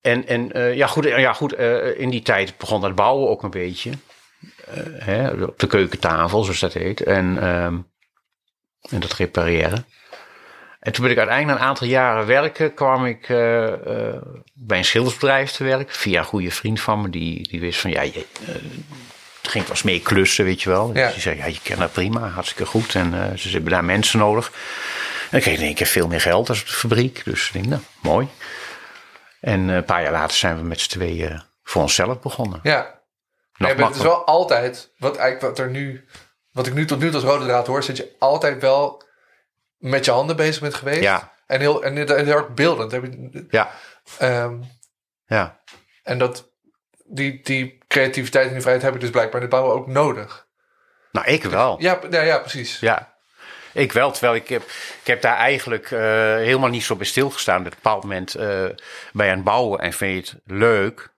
en 0.02 0.28
en 0.28 0.52
eh, 0.52 0.74
ja, 0.76 0.88
goed, 0.88 1.04
ja, 1.06 1.34
goed 1.34 1.54
in 1.98 2.10
die 2.10 2.22
tijd 2.22 2.58
begon 2.58 2.82
dat 2.82 2.96
bouwen 2.96 3.30
ook 3.30 3.44
een 3.44 3.50
beetje. 3.50 3.92
Hè, 5.00 5.30
op 5.44 5.60
de 5.60 5.68
keukentafel, 5.68 6.44
zoals 6.44 6.60
dat 6.60 6.74
heet. 6.74 7.02
En, 7.04 7.38
ehm, 7.42 7.78
en 8.90 9.00
dat 9.00 9.14
repareren. 9.14 9.86
En 10.90 10.96
toen 10.96 11.04
ben 11.04 11.14
ik 11.14 11.20
uiteindelijk 11.20 11.60
na 11.60 11.64
een 11.64 11.70
aantal 11.70 11.88
jaren 11.88 12.26
werken, 12.26 12.74
kwam 12.74 13.06
ik 13.06 13.30
eh, 13.30 13.74
eh, 13.74 14.22
bij 14.54 14.78
een 14.78 14.86
schildersbedrijf 14.86 15.52
te 15.52 15.64
werken. 15.64 15.96
Via 15.96 16.20
een 16.20 16.26
goede 16.26 16.52
vriend 16.52 16.82
van 16.82 17.02
me, 17.02 17.10
die, 17.10 17.48
die 17.50 17.60
wist 17.60 17.80
van 17.80 17.92
ja, 17.92 18.02
je, 18.02 18.26
eh, 18.48 18.56
ging 19.42 19.64
ik 19.64 19.70
eens 19.70 19.84
mee 19.84 20.02
klussen, 20.02 20.46
weet 20.46 20.62
je 20.62 20.70
wel. 20.70 20.92
Ja. 20.94 21.06
Dus 21.06 21.14
die 21.14 21.22
zei, 21.22 21.38
ja, 21.38 21.46
je 21.46 21.60
kent 21.64 21.80
dat 21.80 21.92
prima, 21.92 22.28
hartstikke 22.28 22.66
goed. 22.66 22.96
En 22.96 23.40
ze 23.40 23.50
hebben 23.50 23.72
daar 23.72 23.84
mensen 23.84 24.20
nodig. 24.20 24.52
En 25.30 25.38
ik 25.38 25.44
kreeg 25.44 25.58
in 25.58 25.66
één 25.66 25.76
keer 25.76 25.88
veel 25.88 26.08
meer 26.08 26.22
geld 26.22 26.50
als 26.50 26.62
op 26.62 26.68
de 26.68 26.74
fabriek. 26.74 27.22
Dus 27.26 27.48
ik 27.48 27.54
denk, 27.54 27.66
nou, 27.66 27.82
mooi. 28.02 28.28
En 29.40 29.68
een 29.68 29.86
paar 29.86 30.02
jaar 30.02 30.12
later 30.12 30.38
zijn 30.38 30.58
we 30.58 30.64
met 30.64 30.82
z'n 30.82 30.90
tweeën 30.90 31.42
voor 31.64 31.82
onszelf 31.82 32.20
begonnen. 32.20 32.60
Ja. 32.64 33.02
Maar 33.58 33.78
het 33.78 33.96
is 33.96 34.02
wel 34.02 34.26
altijd, 34.26 34.94
wat, 34.98 35.18
eigenlijk 35.18 35.56
wat, 35.56 35.66
er 35.66 35.72
nu, 35.72 36.06
wat 36.52 36.68
ik 36.68 36.74
nu 36.74 36.86
tot 36.86 37.00
nu 37.00 37.06
toe 37.06 37.16
als 37.16 37.24
rode 37.24 37.46
draad 37.46 37.68
hoor, 37.68 37.84
zit 37.84 37.98
je 37.98 38.16
altijd 38.20 38.62
wel 38.62 39.08
met 39.80 40.06
je 40.06 40.12
handen 40.12 40.36
bezig 40.36 40.62
bent 40.62 40.74
geweest. 40.74 41.02
Ja. 41.02 41.34
En 41.46 41.60
heel, 41.60 41.84
en 41.84 41.96
heel 41.96 42.16
heel 42.16 42.36
erg 42.36 42.54
beeldend. 42.54 42.92
Heb 42.92 43.04
je, 43.04 43.46
Ja, 43.50 43.72
ehm, 44.18 44.58
ja. 45.26 45.60
en 46.04 46.18
dat, 46.18 46.52
die, 47.04 47.42
die 47.44 47.78
creativiteit 47.88 48.48
en 48.48 48.52
die 48.54 48.62
vrijheid 48.62 48.86
heb 48.86 48.96
ik 48.96 49.02
dus 49.02 49.10
blijkbaar 49.10 49.42
in 49.42 49.48
het 49.48 49.56
bouwen 49.56 49.76
ook 49.76 49.88
nodig. 49.88 50.48
Nou, 51.12 51.28
ik 51.28 51.44
wel. 51.44 51.82
Ja, 51.82 52.00
ja, 52.10 52.22
ja 52.22 52.38
precies. 52.38 52.80
Ja, 52.80 53.16
ik 53.74 53.92
wel. 53.92 54.12
Terwijl 54.12 54.36
ik 54.36 54.48
heb, 54.48 54.62
ik 55.02 55.08
heb 55.08 55.22
daar 55.22 55.38
eigenlijk 55.38 55.92
eh, 55.92 56.00
helemaal 56.36 56.70
niet 56.70 56.84
zo 56.84 56.96
bij 56.96 57.06
stilgestaan. 57.06 57.60
Op 57.60 57.66
een 57.66 57.72
bepaald 57.76 58.04
moment 58.04 58.36
eh 58.36 58.66
ben 59.12 59.26
je 59.26 59.32
aan 59.32 59.36
het 59.38 59.44
bouwen 59.44 59.80
en 59.80 59.94
vind 59.94 60.28
je 60.28 60.34
het 60.34 60.42
leuk, 60.46 61.14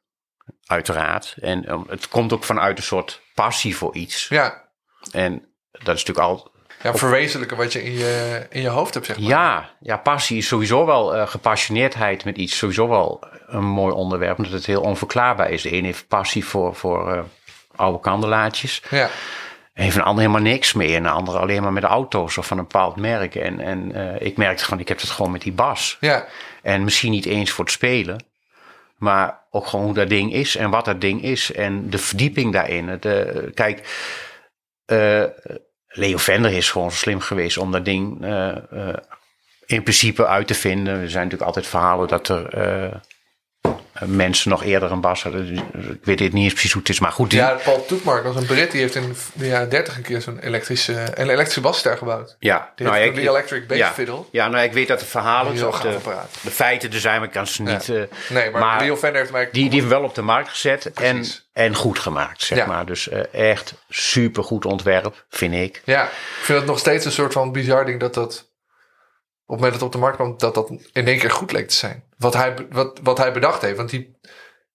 uiteraard. 0.66 1.36
En 1.40 1.66
eh, 1.66 1.82
het 1.88 2.08
komt 2.08 2.34
ook 2.34 2.44
vanuit 2.44 2.78
een 2.78 2.84
soort 2.84 3.22
passie 3.36 3.78
voor 3.78 3.96
iets. 3.96 4.28
Ja, 4.28 4.70
En 5.12 5.54
dat 5.72 5.96
is 5.96 6.06
natuurlijk 6.06 6.28
al... 6.28 6.52
ja 6.84 6.96
verwezenlijken 6.96 7.58
wat 7.58 7.74
je 7.74 7.84
in 7.84 7.92
je, 7.92 8.46
in 8.50 8.62
je 8.62 8.68
hoofd 8.68 8.94
hebt, 8.94 9.06
zeg 9.06 9.20
maar. 9.20 9.30
Ja, 9.30 9.70
ja, 9.80 9.98
passie 9.98 10.38
is 10.38 10.48
sowieso 10.48 10.86
wel 10.86 11.16
eh, 11.16 11.28
gepassioneerdheid 11.28 12.26
met 12.26 12.38
iets. 12.38 12.58
Sowieso 12.58 12.88
wel 12.88 13.24
een 13.48 13.66
mooi 13.66 13.94
onderwerp, 13.94 14.38
omdat 14.38 14.54
het 14.54 14.66
heel 14.66 14.82
onverklaarbaar 14.82 15.50
is. 15.50 15.62
De 15.62 15.74
een 15.74 15.86
heeft 15.86 16.08
passie 16.08 16.46
voor, 16.46 16.76
voor 16.76 17.12
eh, 17.12 17.20
oude 17.76 18.00
kandelaartjes. 18.00 18.82
Ja, 18.90 19.10
En 19.74 19.84
heeft 19.84 19.96
een 19.96 20.02
ander 20.02 20.24
helemaal 20.24 20.52
niks 20.52 20.74
mee. 20.74 20.96
En 20.96 21.04
de 21.04 21.10
andere 21.10 21.38
alleen 21.38 21.62
maar 21.62 21.74
met 21.74 21.84
auto's 21.84 22.38
of 22.38 22.48
van 22.48 22.58
een 22.58 22.64
bepaald 22.64 22.96
merk. 22.96 23.36
En, 23.36 23.60
en 23.60 23.92
eh, 23.92 24.28
ik 24.28 24.38
merkte 24.38 24.64
gewoon, 24.64 24.80
ik 24.80 24.88
heb 24.88 25.02
het 25.02 25.10
gewoon 25.10 25.32
met 25.32 25.42
die 25.42 25.54
bas. 25.54 25.98
ja, 26.00 26.26
En 26.62 26.84
misschien 26.84 27.12
niet 27.12 27.26
eens 27.26 27.52
voor 27.52 27.64
het 27.64 27.74
spelen. 27.74 28.26
Maar 28.98 29.40
ook 29.50 29.68
gewoon 29.68 29.86
hoe 29.86 29.94
dat 29.94 30.10
ding 30.10 30.34
is 30.34 30.56
en 30.56 30.70
wat 30.70 30.86
dat 30.86 31.02
ding 31.02 31.24
is. 31.24 31.52
En 31.52 31.90
de 31.90 31.98
verdieping 31.98 32.54
daarin. 32.54 32.90
Eh, 32.90 33.24
kijk, 33.54 33.82
Leo 35.92 36.18
Vender 36.18 36.52
is 36.52 36.72
gewoon 36.72 36.92
slim 36.92 37.20
geweest 37.20 37.58
om 37.58 37.72
dat 37.72 37.86
ding 37.86 38.24
eh, 38.24 38.50
eh, 38.50 38.98
in 39.66 39.84
principe 39.84 40.28
uit 40.28 40.48
te 40.48 40.54
vinden. 40.54 40.94
Er 40.94 41.10
zijn 41.10 41.24
natuurlijk 41.24 41.48
altijd 41.48 41.68
verhalen 41.68 42.08
dat 42.08 42.30
er 42.30 42.54
eh, 42.54 42.96
mensen 44.06 44.50
nog 44.50 44.64
eerder 44.64 44.92
een 44.92 45.02
bas 45.02 45.24
hadden. 45.24 45.48
Dus 45.48 45.60
Ik 45.96 46.06
weet 46.06 46.20
het 46.20 46.34
niet 46.34 46.44
eens 46.44 46.54
precies 46.54 46.72
hoe 46.72 46.82
het 46.82 46.90
is. 46.92 47.00
Maar 47.00 47.12
goed, 47.12 47.30
die, 47.30 47.40
ja. 47.40 47.60
Paul 47.64 47.86
Toetmark 47.86 48.24
was 48.24 48.36
een 48.36 48.46
Brit, 48.46 48.72
die 48.72 48.82
heeft 48.82 48.96
in 48.96 49.16
de 49.34 49.48
jaren 49.48 49.70
30 49.70 49.96
een 49.98 50.02
keer 50.04 50.22
zo'n 50.22 50.40
elektrische, 50.40 50.94
een 50.94 51.30
elektrische 51.30 51.62
basster 51.62 51.98
gebouwd. 51.98 52.36
ja, 52.40 52.72
Die 52.76 52.86
nou, 52.86 52.98
heeft 52.98 53.10
ik- 53.10 53.16
die 53.20 53.30
electric 53.30 53.68
bass 53.68 53.80
ja. 53.80 53.92
fiddle. 53.92 54.24
Ja, 54.32 54.48
nou, 54.48 54.64
ik 54.64 54.74
weet 54.74 54.88
dat 54.88 55.00
de 55.00 55.06
verhalen, 55.06 55.56
de, 55.56 56.00
de 56.42 56.52
feiten 56.52 56.92
er 56.92 57.00
zijn, 57.00 57.18
maar 57.20 57.28
ik 57.28 57.34
kan 57.34 57.48
ze 57.48 57.62
niet. 57.64 57.90
eh, 57.90 58.02
Nee, 58.30 58.50
maar, 58.52 58.80
Leo 58.82 58.96
Vender 58.96 59.20
heeft 59.20 59.32
mij... 59.32 59.50
die, 59.52 59.70
die 59.70 59.80
hebben 59.80 60.00
wel 60.00 60.08
op 60.10 60.16
de 60.16 60.22
markt 60.22 60.50
gezet 60.50 60.86
en, 60.86 60.92
Precies. 61.16 61.50
en 61.54 61.76
goed 61.76 62.00
gemaakt, 62.00 62.42
zeg 62.44 62.58
Ja. 62.58 62.66
maar. 62.66 62.86
Dus 62.86 63.10
eh, 63.10 63.50
echt 63.50 63.74
super 63.90 64.44
goed 64.44 64.66
ontwerp, 64.66 65.26
vind 65.30 65.54
ik. 65.54 65.82
Ja, 65.86 66.04
ik 66.04 66.10
vind 66.42 66.58
het 66.58 66.68
nog 66.68 66.80
steeds 66.80 67.06
een 67.06 67.12
soort 67.12 67.34
van 67.34 67.52
bizar 67.52 67.86
ding 67.86 68.00
dat 68.00 68.14
dat... 68.14 68.50
Op 69.46 69.58
het 69.58 69.66
moment 69.66 69.72
dat 69.72 69.74
het 69.74 69.84
op 69.84 69.92
de 69.92 69.98
markt 69.98 70.16
kwam, 70.16 70.38
dat 70.38 70.54
dat 70.54 70.70
in 70.94 71.08
één 71.08 71.20
keer 71.20 71.32
goed 71.32 71.52
leek 71.52 71.68
te 71.68 71.76
zijn. 71.76 72.04
Wat 72.22 72.34
hij, 72.34 72.56
wat, 72.70 73.00
wat 73.04 73.18
hij 73.18 73.34
bedacht 73.34 73.62
heeft. 73.62 73.78
Want 73.78 73.90
die, 73.90 74.20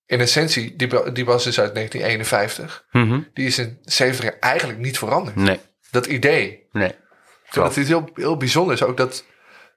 in 0.06 0.20
essentie, 0.20 0.76
die, 0.76 1.12
die 1.12 1.24
was 1.24 1.44
dus 1.44 1.60
uit 1.60 1.74
1951. 1.74 2.86
Die 3.34 3.46
is 3.46 3.58
in 3.58 3.78
70 3.82 4.24
jaar 4.24 4.38
eigenlijk 4.40 4.78
niet 4.78 4.98
veranderd. 4.98 5.36
Nee, 5.36 5.60
Dat 5.90 6.06
idee. 6.06 6.68
nee. 6.72 6.94
Dat 7.52 7.76
iets 7.76 7.88
heel, 7.88 8.10
heel 8.14 8.36
bijzonders. 8.36 8.82
Ook 8.82 8.96
dat, 8.96 9.24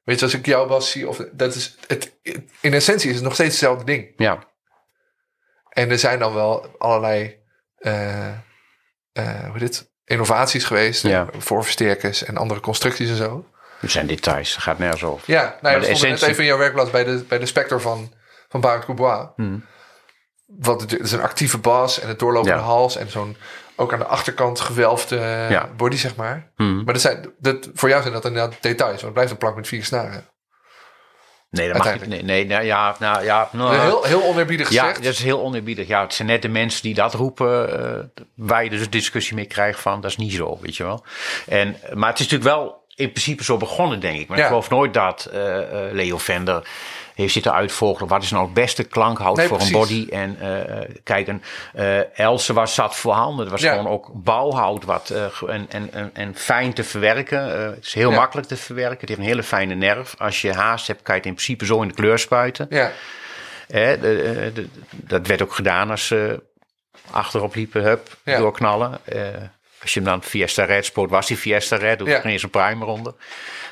weet 0.03 0.19
je, 0.19 0.25
als 0.25 0.33
ik 0.33 0.45
jou 0.45 0.67
was 0.67 0.91
zie, 0.91 1.07
of 1.07 1.17
dat 1.31 1.55
is 1.55 1.77
het, 1.87 2.19
in 2.61 2.73
essentie 2.73 3.09
is 3.09 3.15
het 3.15 3.23
nog 3.23 3.33
steeds 3.33 3.49
hetzelfde 3.49 3.85
ding. 3.85 4.13
Ja, 4.17 4.47
En 5.69 5.89
er 5.89 5.99
zijn 5.99 6.19
dan 6.19 6.33
wel 6.33 6.75
allerlei 6.77 7.37
eh, 7.77 8.27
eh, 9.11 9.49
hoe 9.51 9.57
het, 9.57 9.91
innovaties 10.05 10.63
geweest. 10.63 11.03
Ja. 11.03 11.27
Voorversterkers 11.37 12.23
en 12.23 12.37
andere 12.37 12.59
constructies 12.59 13.09
en 13.09 13.15
zo. 13.15 13.49
Het 13.79 13.91
zijn 13.91 14.07
details, 14.07 14.53
dat 14.53 14.63
gaat 14.63 14.79
nergens 14.79 15.03
over. 15.03 15.31
Ja, 15.31 15.41
nou 15.41 15.49
ja, 15.51 15.57
Maar 15.61 15.79
de 15.79 15.85
stonden 15.85 16.09
net 16.09 16.21
even 16.21 16.39
in 16.43 16.49
jouw 16.49 16.57
werkplaats 16.57 16.89
bij 16.89 17.03
de, 17.03 17.25
bij 17.27 17.39
de 17.39 17.45
Spector 17.45 17.81
van, 17.81 18.13
van 18.49 18.61
Barend 18.61 18.85
Coubois. 18.85 19.27
Wat 20.45 20.81
het, 20.81 20.91
het 20.91 21.01
is 21.01 21.11
een 21.11 21.21
actieve 21.21 21.57
bas 21.57 21.99
en 21.99 22.07
het 22.07 22.19
doorlopende 22.19 22.57
Ja. 22.57 22.63
hals 22.63 22.95
en 22.95 23.09
zo'n 23.09 23.37
ook 23.75 23.93
aan 23.93 23.99
de 23.99 24.05
achterkant 24.05 24.59
gewelfde 24.59 25.15
Ja. 25.49 25.69
body, 25.77 25.95
zeg 25.95 26.15
maar. 26.15 26.51
Hmm. 26.55 26.83
Maar 26.83 26.93
dat 26.93 27.01
zijn, 27.01 27.33
dat, 27.39 27.69
voor 27.73 27.89
jou 27.89 28.01
zijn 28.01 28.13
dat 28.13 28.25
inderdaad 28.25 28.57
details, 28.61 28.91
want 28.91 29.01
het 29.01 29.13
blijft 29.13 29.31
een 29.31 29.37
plank 29.37 29.55
met 29.55 29.67
vier 29.67 29.83
snaren. 29.85 30.27
Nee, 31.49 31.67
dat 31.67 31.77
mag 31.77 31.85
ik 31.85 31.91
Uiteindelijk. 31.91 32.27
Nee, 32.27 32.45
nee, 32.45 32.55
nou, 32.55 32.65
ja, 32.65 32.95
nou, 32.99 33.23
ja, 33.23 33.49
nou, 33.51 33.75
heel, 33.77 34.03
heel 34.03 34.23
oneerbiedig 34.23 34.69
ja, 34.69 34.81
gezegd. 34.81 35.03
dat 35.03 35.13
is 35.13 35.23
heel 35.23 35.41
oneerbiedig. 35.41 35.87
Ja, 35.87 36.01
het 36.01 36.13
zijn 36.13 36.27
net 36.27 36.41
de 36.41 36.47
mensen 36.47 36.81
die 36.81 36.93
dat 36.93 37.13
roepen, 37.13 37.79
eh, 37.79 38.23
waar 38.35 38.63
je 38.63 38.69
dus 38.69 38.81
een 38.81 38.89
discussie 38.89 39.35
mee 39.35 39.45
krijgt 39.45 39.79
van, 39.79 40.01
dat 40.01 40.11
is 40.11 40.17
niet 40.17 40.33
zo, 40.33 40.57
weet 40.61 40.77
je 40.77 40.83
wel. 40.83 41.05
En, 41.47 41.75
maar 41.93 42.09
het 42.09 42.19
is 42.19 42.27
natuurlijk 42.29 42.55
wel 42.55 42.78
in 42.99 43.11
principe 43.11 43.43
zo 43.43 43.57
begonnen, 43.57 43.99
denk 43.99 44.19
ik. 44.19 44.27
Maar 44.27 44.37
Ja. 44.37 44.43
ik 44.43 44.49
geloof 44.49 44.69
nooit 44.69 44.93
dat 44.93 45.25
eh, 45.25 45.57
eh, 45.87 45.93
Leo 45.93 46.17
Vender 46.17 46.67
heeft 47.15 47.33
zitten 47.33 47.53
uitvogelen. 47.53 48.09
Wat 48.09 48.23
is 48.23 48.31
nou 48.31 48.43
het 48.45 48.53
beste 48.53 48.83
klankhout 48.83 49.35
Nee, 49.37 49.47
voor 49.47 49.57
precies. 49.57 49.73
een 49.75 49.79
body? 49.79 50.07
En 50.11 50.37
eh, 50.39 50.95
kijk, 51.03 51.27
een 51.27 51.41
eh 51.73 52.19
Else 52.19 52.53
was 52.53 52.73
zat 52.73 52.95
voorhanden. 52.95 53.39
Het 53.39 53.49
was 53.49 53.61
Ja. 53.61 53.71
gewoon 53.75 53.91
ook 53.91 54.09
bouwhout 54.13 54.83
wat, 54.83 55.13
en, 55.47 55.65
en, 55.69 56.09
en, 56.13 56.35
fijn 56.35 56.73
te 56.73 56.83
verwerken. 56.83 57.41
Het 57.73 57.85
is 57.85 57.93
heel 57.93 58.09
Ja. 58.11 58.15
makkelijk 58.15 58.47
te 58.47 58.55
verwerken. 58.57 58.99
Het 58.99 59.09
heeft 59.09 59.21
een 59.21 59.27
hele 59.27 59.43
fijne 59.43 59.75
nerf. 59.75 60.15
Als 60.17 60.41
je 60.41 60.53
haast 60.53 60.87
hebt, 60.87 61.01
kan 61.01 61.13
je 61.15 61.19
het 61.21 61.29
in 61.29 61.35
principe 61.35 61.65
zo 61.65 61.81
in 61.81 61.87
de 61.87 61.93
kleur 61.93 62.19
spuiten. 62.19 62.67
Ja, 62.69 62.91
de- 63.67 64.51
de- 64.53 64.67
dat 64.91 65.27
werd 65.27 65.41
ook 65.41 65.53
gedaan 65.53 65.89
als 65.89 66.07
ze 66.07 66.43
achterop 67.11 67.55
liepen, 67.55 67.83
hup, 67.83 68.17
doorknallen. 68.23 68.99
Eh, 69.79 69.81
als 69.81 69.93
je 69.93 69.99
hem 69.99 70.09
dan 70.09 70.23
Fiesta 70.23 70.63
Red 70.63 70.85
spoot, 70.85 71.09
was 71.09 71.27
die 71.27 71.37
Fiesta 71.37 71.75
Red. 71.75 71.99
Doe 71.99 72.07
Ja. 72.07 72.15
er 72.15 72.21
geen 72.21 72.31
eens 72.31 72.43
een 72.43 72.49
primer 72.49 72.87
onder. 72.87 73.13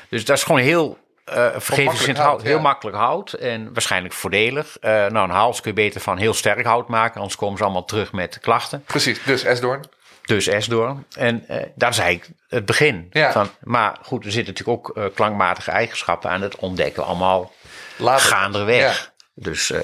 Dus 0.08 0.24
dat 0.24 0.36
is 0.36 0.42
gewoon 0.42 0.60
heel 0.60 0.98
uh, 1.34 1.46
vergevingszind 1.56 2.16
hout, 2.16 2.28
hout. 2.28 2.42
Heel 2.42 2.56
ja. 2.56 2.62
makkelijk 2.62 2.96
hout 2.96 3.32
en 3.32 3.72
waarschijnlijk 3.72 4.14
voordelig. 4.14 4.76
Eh, 4.80 4.90
nou, 4.92 5.28
een 5.28 5.34
hals 5.34 5.60
kun 5.60 5.70
je 5.70 5.76
beter 5.76 6.00
van 6.00 6.18
heel 6.18 6.34
sterk 6.34 6.66
hout 6.66 6.88
maken. 6.88 7.16
Anders 7.16 7.36
komen 7.36 7.58
ze 7.58 7.64
allemaal 7.64 7.84
terug 7.84 8.12
met 8.12 8.38
klachten. 8.40 8.82
precies. 8.86 9.22
Dus 9.24 9.42
Esdoorn. 9.44 9.84
Dus 10.24 10.46
Esdoorn. 10.46 11.06
En 11.16 11.44
eh 11.48 11.66
dat 11.74 11.90
is 11.90 11.98
eigenlijk 11.98 12.30
het 12.48 12.64
begin. 12.64 13.06
Ja. 13.10 13.32
Van, 13.32 13.50
maar 13.62 13.96
goed, 14.02 14.24
er 14.24 14.32
zitten 14.32 14.54
natuurlijk 14.54 14.86
ook 14.88 14.96
eh, 14.96 15.04
klankmatige 15.14 15.70
eigenschappen 15.70 16.30
aan. 16.30 16.40
Dat 16.40 16.56
ontdekken 16.56 17.02
we 17.02 17.08
allemaal 17.08 17.52
Later. 17.96 18.28
gaanderweg. 18.28 19.12
Dus 19.34 19.70
eh, 19.70 19.80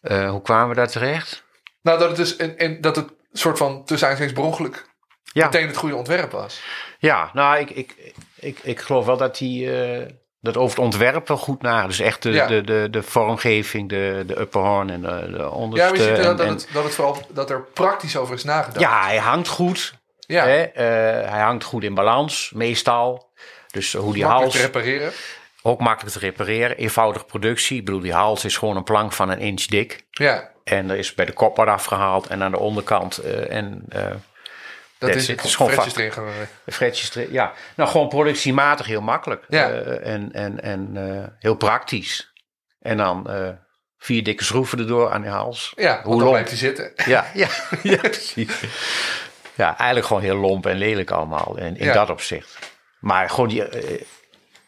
eh, 0.00 0.30
hoe 0.30 0.42
kwamen 0.42 0.68
we 0.68 0.74
daar 0.74 0.88
terecht? 0.90 1.44
Nou, 1.82 1.98
dat 1.98 2.08
het 2.08 2.16
dus 2.16 2.36
in, 2.36 2.56
in, 2.56 2.80
dat 2.80 2.96
het 2.96 3.08
soort 3.32 3.58
van 3.58 3.84
tussen 3.84 4.08
aanhalingstekens 4.08 4.80
Ja, 5.32 5.44
meteen 5.44 5.66
het 5.66 5.76
goede 5.76 5.96
ontwerp 5.96 6.30
was. 6.32 6.60
ja 6.98 7.30
nou, 7.32 7.58
ik, 7.58 7.70
ik, 7.70 7.94
ik, 8.34 8.58
ik 8.62 8.80
geloof 8.80 9.06
wel 9.06 9.16
dat 9.16 9.36
die... 9.38 9.82
eh, 9.82 10.06
dat 10.40 10.56
over 10.56 10.76
het 10.76 10.84
ontwerp 10.84 11.28
wel 11.28 11.36
goed 11.36 11.62
na. 11.62 11.86
Dus 11.86 11.98
echt 12.00 12.22
de, 12.22 12.30
Ja. 12.30 12.46
de, 12.46 12.60
de, 12.60 12.88
de 12.90 13.02
vormgeving, 13.02 13.88
de, 13.88 14.22
de 14.26 14.40
upper 14.40 14.60
horn 14.60 14.90
en 14.90 15.00
de, 15.02 15.28
de 15.36 15.50
onderste. 15.50 15.86
Ja, 15.86 15.92
maar 15.92 16.00
je 16.08 16.16
ziet 16.16 16.24
en- 16.26 16.36
dat, 16.36 16.46
en- 16.46 16.52
het, 16.52 16.68
dat 16.72 16.84
het 16.84 16.94
vooral 16.94 17.26
dat 17.28 17.50
er 17.50 17.62
praktisch 17.62 18.16
over 18.16 18.34
is 18.34 18.44
nagedacht. 18.44 18.80
ja, 18.80 19.04
hij 19.04 19.16
hangt 19.16 19.48
goed. 19.48 19.94
ja. 20.18 20.44
Hè? 20.46 20.62
Eh, 20.62 21.30
hij 21.30 21.40
hangt 21.40 21.64
goed 21.64 21.84
in 21.84 21.94
balans, 21.94 22.50
meestal. 22.54 23.30
Dus 23.70 23.92
hoe 23.92 24.12
die 24.12 24.22
makkelijk 24.24 24.52
hals, 24.54 24.54
te 24.72 24.78
repareren. 24.80 25.12
ook 25.62 25.80
makkelijk 25.80 26.14
te 26.16 26.20
repareren. 26.20 26.76
Eenvoudige 26.76 27.24
productie. 27.24 27.78
Ik 27.78 27.84
bedoel, 27.84 28.00
die 28.00 28.12
hals 28.12 28.44
is 28.44 28.56
gewoon 28.56 28.76
een 28.76 28.84
plank 28.84 29.12
van 29.12 29.28
een 29.28 29.38
inch 29.38 29.62
dik. 29.64 30.04
Ja, 30.10 30.50
En 30.64 30.90
er 30.90 30.96
is 30.96 31.14
bij 31.14 31.24
de 31.24 31.32
kop 31.32 31.56
wat 31.56 31.66
afgehaald 31.68 32.26
en 32.26 32.42
aan 32.42 32.50
de 32.50 32.58
onderkant. 32.58 33.16
eh, 33.18 33.56
en 33.56 33.84
dat 34.98 35.14
is 35.14 35.28
het. 35.28 35.44
Is 35.44 35.54
gewoon 35.56 35.72
Fretjes 36.66 37.14
erin. 37.14 37.32
Ja, 37.32 37.52
nou 37.76 37.90
gewoon 37.90 38.08
productiematig 38.08 38.86
heel 38.86 39.00
makkelijk. 39.00 39.44
Ja. 39.48 39.70
Eh, 39.70 40.12
en 40.12 40.32
en, 40.32 40.62
en 40.62 40.90
eh, 41.16 41.26
heel 41.38 41.54
praktisch. 41.54 42.32
En 42.80 42.96
dan 42.96 43.30
eh, 43.30 43.48
vier 43.98 44.24
dikke 44.24 44.44
schroeven 44.44 44.78
erdoor 44.78 45.10
aan 45.12 45.22
die 45.22 45.30
hals. 45.30 45.72
Ja, 45.76 46.00
Hoe 46.02 46.14
lomp. 46.16 46.28
blijft 46.30 46.48
hij 46.48 46.58
zitten. 46.58 46.92
Ja, 47.06 47.26
ja, 47.34 47.48
ja, 47.82 47.96
precies. 47.96 48.60
Ja, 49.54 49.66
eigenlijk 49.76 50.06
gewoon 50.06 50.22
heel 50.22 50.36
lomp 50.36 50.66
en 50.66 50.76
lelijk 50.76 51.10
allemaal 51.10 51.56
in, 51.58 51.76
in 51.76 51.84
Ja. 51.84 51.92
dat 51.92 52.10
opzicht. 52.10 52.58
Maar 53.00 53.30
gewoon 53.30 53.48
die, 53.48 53.64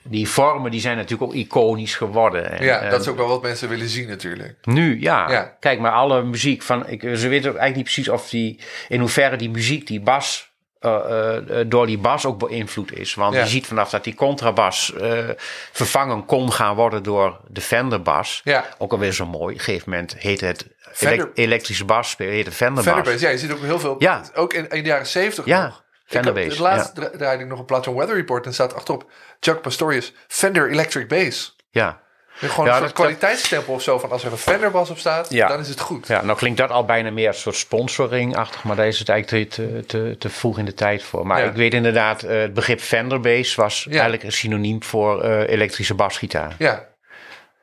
die 0.02 0.28
vormen 0.28 0.70
die 0.70 0.80
zijn 0.80 0.96
natuurlijk 0.96 1.30
ook 1.30 1.36
iconisch 1.36 1.94
geworden. 1.94 2.50
En, 2.58 2.64
Ja, 2.64 2.88
dat 2.88 3.00
is 3.00 3.08
ook 3.08 3.16
wel 3.16 3.28
wat 3.28 3.42
mensen 3.42 3.68
willen 3.68 3.88
zien 3.88 4.08
natuurlijk. 4.08 4.56
Nu, 4.62 5.00
ja. 5.00 5.30
Ja. 5.30 5.56
Kijk, 5.60 5.80
maar 5.80 5.92
alle 5.92 6.22
muziek 6.22 6.62
van. 6.62 6.88
Ik, 6.88 7.00
ze 7.00 7.08
weten 7.28 7.50
ook 7.50 7.56
eigenlijk 7.56 7.74
niet 7.76 7.84
precies 7.84 8.08
of 8.08 8.28
die. 8.28 8.60
in 8.88 9.00
hoeverre 9.00 9.36
die 9.36 9.50
muziek, 9.50 9.86
die 9.86 10.00
bas. 10.00 10.48
eh, 10.80 11.36
eh, 11.36 11.66
door 11.68 11.86
die 11.86 11.98
bas 11.98 12.26
ook 12.26 12.38
beïnvloed 12.38 12.92
is. 12.98 13.14
Want 13.14 13.34
Ja. 13.34 13.40
je 13.40 13.46
ziet 13.46 13.66
vanaf 13.66 13.90
dat 13.90 14.04
die 14.04 14.14
contrabas 14.14 14.94
eh, 14.94 15.28
vervangen 15.72 16.24
kon 16.24 16.52
gaan 16.52 16.74
worden 16.76 17.02
door 17.02 17.40
de 17.48 17.60
Fender-bas. 17.60 18.40
Ja. 18.44 18.64
Ook 18.78 18.92
alweer 18.92 19.12
zo 19.12 19.26
mooi. 19.26 19.52
Op 19.54 19.58
een 19.58 19.64
gegeven 19.64 19.90
moment 19.90 20.14
heette 20.18 20.44
het 20.46 20.66
Fender- 20.92 21.18
elek- 21.18 21.36
elektrische 21.38 21.84
bas, 21.84 22.14
heette 22.18 22.50
Fender-bas. 22.50 22.84
Fenderbase, 22.94 23.24
ja, 23.24 23.30
je 23.30 23.38
ziet 23.38 23.52
ook 23.52 23.60
heel 23.62 23.78
veel. 23.78 23.96
Ja. 23.98 24.22
Ook 24.34 24.52
in, 24.54 24.68
in 24.68 24.82
de 24.82 24.88
jaren 24.88 25.06
zeventig 25.06 25.44
Ja, 25.44 25.64
nog. 25.64 25.84
Fender 26.10 26.36
Ik 26.38 26.44
bass, 26.44 26.58
Het 26.58 26.66
laatst 26.66 26.94
dra- 26.94 27.10
draaide 27.18 27.42
ik 27.42 27.48
nog 27.48 27.58
een 27.58 27.64
plaat 27.64 27.84
van 27.84 27.94
Weather 27.94 28.14
Report 28.16 28.46
en 28.46 28.54
staat 28.54 28.74
achterop 28.74 29.10
Chuck 29.40 29.60
Pastorius 29.60 30.12
Fender 30.28 30.70
Electric 30.70 31.08
Bass. 31.08 31.56
Ja. 31.70 32.00
Gewoon 32.34 32.66
Ja, 32.66 32.72
een 32.74 32.80
soort 32.80 32.92
kwaliteitsstempel 32.92 33.74
of 33.74 33.82
zo 33.82 33.98
van 33.98 34.10
als 34.10 34.24
er 34.24 34.32
een 34.32 34.38
Fender 34.38 34.70
bas 34.70 34.90
op 34.90 34.98
staat, 34.98 35.30
Ja. 35.30 35.48
dan 35.48 35.60
is 35.60 35.68
het 35.68 35.80
goed. 35.80 36.06
ja, 36.08 36.22
nou 36.22 36.38
klinkt 36.38 36.58
dat 36.58 36.70
al 36.70 36.84
bijna 36.84 37.10
meer 37.10 37.28
een 37.28 37.34
soort 37.34 37.56
sponsoring-achtig, 37.56 38.64
maar 38.64 38.76
daar 38.76 38.86
is 38.86 38.98
het 38.98 39.08
eigenlijk 39.08 39.50
te, 39.50 39.84
te, 39.86 40.16
te 40.18 40.28
vroeg 40.30 40.58
in 40.58 40.64
de 40.64 40.74
tijd 40.74 41.02
voor. 41.02 41.26
Maar 41.26 41.40
Ja. 41.42 41.48
ik 41.48 41.54
weet 41.54 41.74
inderdaad, 41.74 42.22
eh, 42.22 42.40
het 42.40 42.54
begrip 42.54 42.80
Fender 42.80 43.20
bass 43.20 43.54
was 43.54 43.86
eigenlijk 43.90 44.22
een 44.22 44.32
synoniem 44.32 44.82
voor 44.82 45.22
eh, 45.22 45.52
elektrische 45.52 45.94
basgitaar. 45.94 46.54
Ja, 46.58 46.88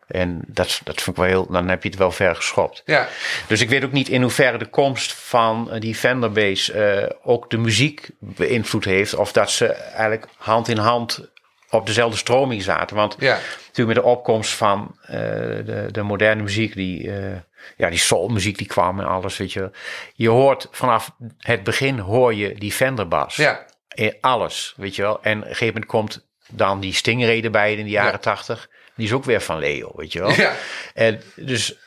En 0.08 0.42
dat, 0.48 0.82
dat 0.84 1.02
vind 1.02 1.18
ik 1.18 1.24
wel 1.24 1.32
heel, 1.32 1.48
dan 1.52 1.70
heb 1.70 1.84
je 1.84 1.90
het 1.90 1.98
wel 1.98 2.12
ver 2.12 2.36
geschopt. 2.36 2.82
ja, 2.86 3.08
Dus 3.48 3.62
ik 3.62 3.70
weet 3.70 3.84
ook 3.84 3.92
niet 3.92 4.10
in 4.10 4.22
hoeverre 4.22 4.58
de 4.58 4.66
komst 4.66 5.14
van 5.14 5.72
eh, 5.72 5.80
die 5.80 5.96
Fender 5.96 6.32
bass 6.32 6.72
eh, 6.72 7.04
ook 7.24 7.50
de 7.50 7.58
muziek 7.58 8.10
beïnvloed 8.20 8.86
heeft. 8.86 9.16
Of 9.16 9.32
dat 9.32 9.52
ze 9.52 9.68
eigenlijk 9.68 10.28
hand 10.38 10.68
in 10.68 10.78
hand 10.78 11.30
op 11.70 11.86
dezelfde 11.86 12.18
stroming 12.18 12.64
zaten. 12.64 12.96
Want 12.96 13.16
ja. 13.20 13.40
natuurlijk 13.66 13.96
met 13.96 14.06
de 14.06 14.12
opkomst 14.12 14.52
van 14.54 14.98
eh, 15.02 15.18
de, 15.18 15.88
de 15.92 16.02
moderne 16.02 16.42
muziek, 16.42 16.76
die, 16.76 17.12
eh, 17.12 17.36
ja, 17.78 17.90
die 17.90 18.00
soulmuziek 18.00 18.58
die 18.58 18.68
kwam 18.68 19.00
en 19.00 19.08
alles, 19.08 19.38
weet 19.38 19.54
je. 19.54 19.72
Je 20.14 20.30
hoort 20.30 20.68
vanaf 20.72 21.12
het 21.38 21.64
begin 21.64 22.00
hoor 22.00 22.34
je 22.34 22.56
die 22.56 22.72
Fender 22.72 23.08
bas. 23.08 23.36
ja. 23.36 23.66
In 23.94 24.16
alles, 24.22 24.74
weet 24.78 24.96
je 24.96 25.02
wel. 25.02 25.20
En 25.22 25.38
op 25.38 25.44
een 25.44 25.48
gegeven 25.48 25.74
moment 25.74 25.86
komt 25.86 26.28
dan 26.50 26.80
die 26.80 26.94
Stingray 26.94 27.42
erbij 27.44 27.76
in 27.76 27.84
de 27.84 27.90
jaren 27.90 28.20
Ja. 28.22 28.58
Die 28.98 29.06
is 29.06 29.14
ook 29.14 29.24
weer 29.26 29.42
van 29.42 29.60
Leo, 29.60 29.92
weet 29.96 30.14
je 30.14 30.20
wel. 30.20 30.32
Ja. 30.32 30.54
En 30.94 31.22
dus 31.36 31.78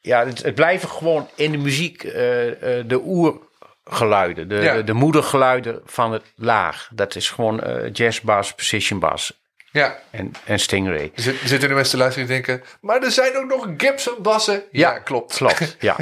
ja, 0.00 0.26
het, 0.26 0.42
het 0.42 0.54
blijven 0.54 0.88
gewoon 0.88 1.28
in 1.34 1.52
de 1.52 1.58
muziek 1.58 2.02
eh, 2.04 2.78
eh, 2.78 2.84
de 2.88 3.00
oergeluiden, 3.04 4.48
de, 4.48 4.54
Ja. 4.54 4.74
de, 4.74 4.84
de 4.84 4.92
moedergeluiden 4.92 5.80
van 5.84 6.12
het 6.12 6.22
laag. 6.36 6.88
Dat 6.92 7.14
is 7.16 7.30
gewoon 7.30 7.60
eh 7.62 7.90
jazzbas, 7.92 8.54
precision 8.54 8.98
bas 8.98 9.32
ja. 9.72 9.98
en, 10.10 10.32
en 10.44 10.58
Stingray. 10.58 11.12
Zit- 11.14 11.40
zitten 11.44 11.68
nu 11.68 11.74
mensen 11.74 11.92
te 11.92 11.98
luisteren 11.98 12.28
die 12.28 12.36
denken, 12.42 12.64
maar 12.80 13.02
er 13.02 13.10
zijn 13.10 13.36
ook 13.36 13.48
nog 13.48 13.68
Gibson 13.76 14.22
bassen. 14.22 14.62
Ja, 14.70 14.98
klopt. 14.98 15.36
Klopt, 15.36 15.76
ja. 15.80 15.96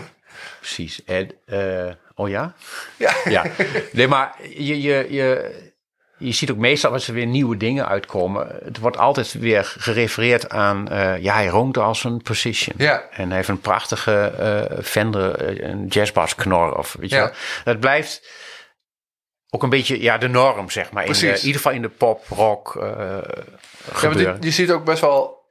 Precies. 0.59 1.05
En, 1.05 1.31
oh 2.15 2.29
ja? 2.29 2.55
Ja. 2.97 3.13
Ja. 3.25 3.45
Nee, 3.93 4.09
maar 4.09 4.35
je, 4.57 4.81
je, 4.83 5.07
je, 5.11 5.55
je 6.19 6.33
ziet 6.33 6.51
ook 6.51 6.57
meestal 6.57 6.93
als 6.93 7.09
er 7.09 7.15
weer 7.15 7.27
nieuwe 7.27 7.57
dingen 7.57 7.89
uitkomen. 7.89 8.59
Het 8.65 8.79
wordt 8.79 8.99
altijd 8.99 9.33
weer 9.33 9.65
gerefereerd 9.65 10.49
aan... 10.49 10.89
eh, 10.89 11.19
ja, 11.23 11.35
hij 11.35 11.47
roont 11.47 11.79
als 11.79 12.05
een 12.05 12.23
precision. 12.23 12.75
Ja. 12.79 13.03
En 13.11 13.27
hij 13.27 13.37
heeft 13.37 13.49
een 13.49 13.61
prachtige 13.61 14.15
eh 14.39 14.83
Fender, 14.83 15.35
eh, 15.35 15.69
een 15.71 15.87
jazzbass 15.87 16.35
knor. 16.35 16.77
Of, 16.79 16.97
weet 16.99 17.11
je 17.11 17.17
Ja. 17.17 17.23
wel. 17.23 17.33
Dat 17.65 17.81
blijft 17.81 18.29
ook 19.51 19.63
een 19.63 19.71
beetje 19.71 20.03
ja, 20.03 20.19
de 20.19 20.29
norm, 20.29 20.71
zeg 20.71 20.91
maar. 20.93 21.05
In, 21.05 21.13
de, 21.13 21.27
in 21.27 21.35
ieder 21.37 21.55
geval 21.55 21.73
in 21.73 21.83
de 21.83 21.89
pop, 21.89 22.25
rock 22.29 22.69
gebeuren. 23.93 24.35
dit- 24.35 24.45
je 24.45 24.51
ziet 24.51 24.71
ook 24.71 24.85
best 24.85 25.01
wel 25.01 25.45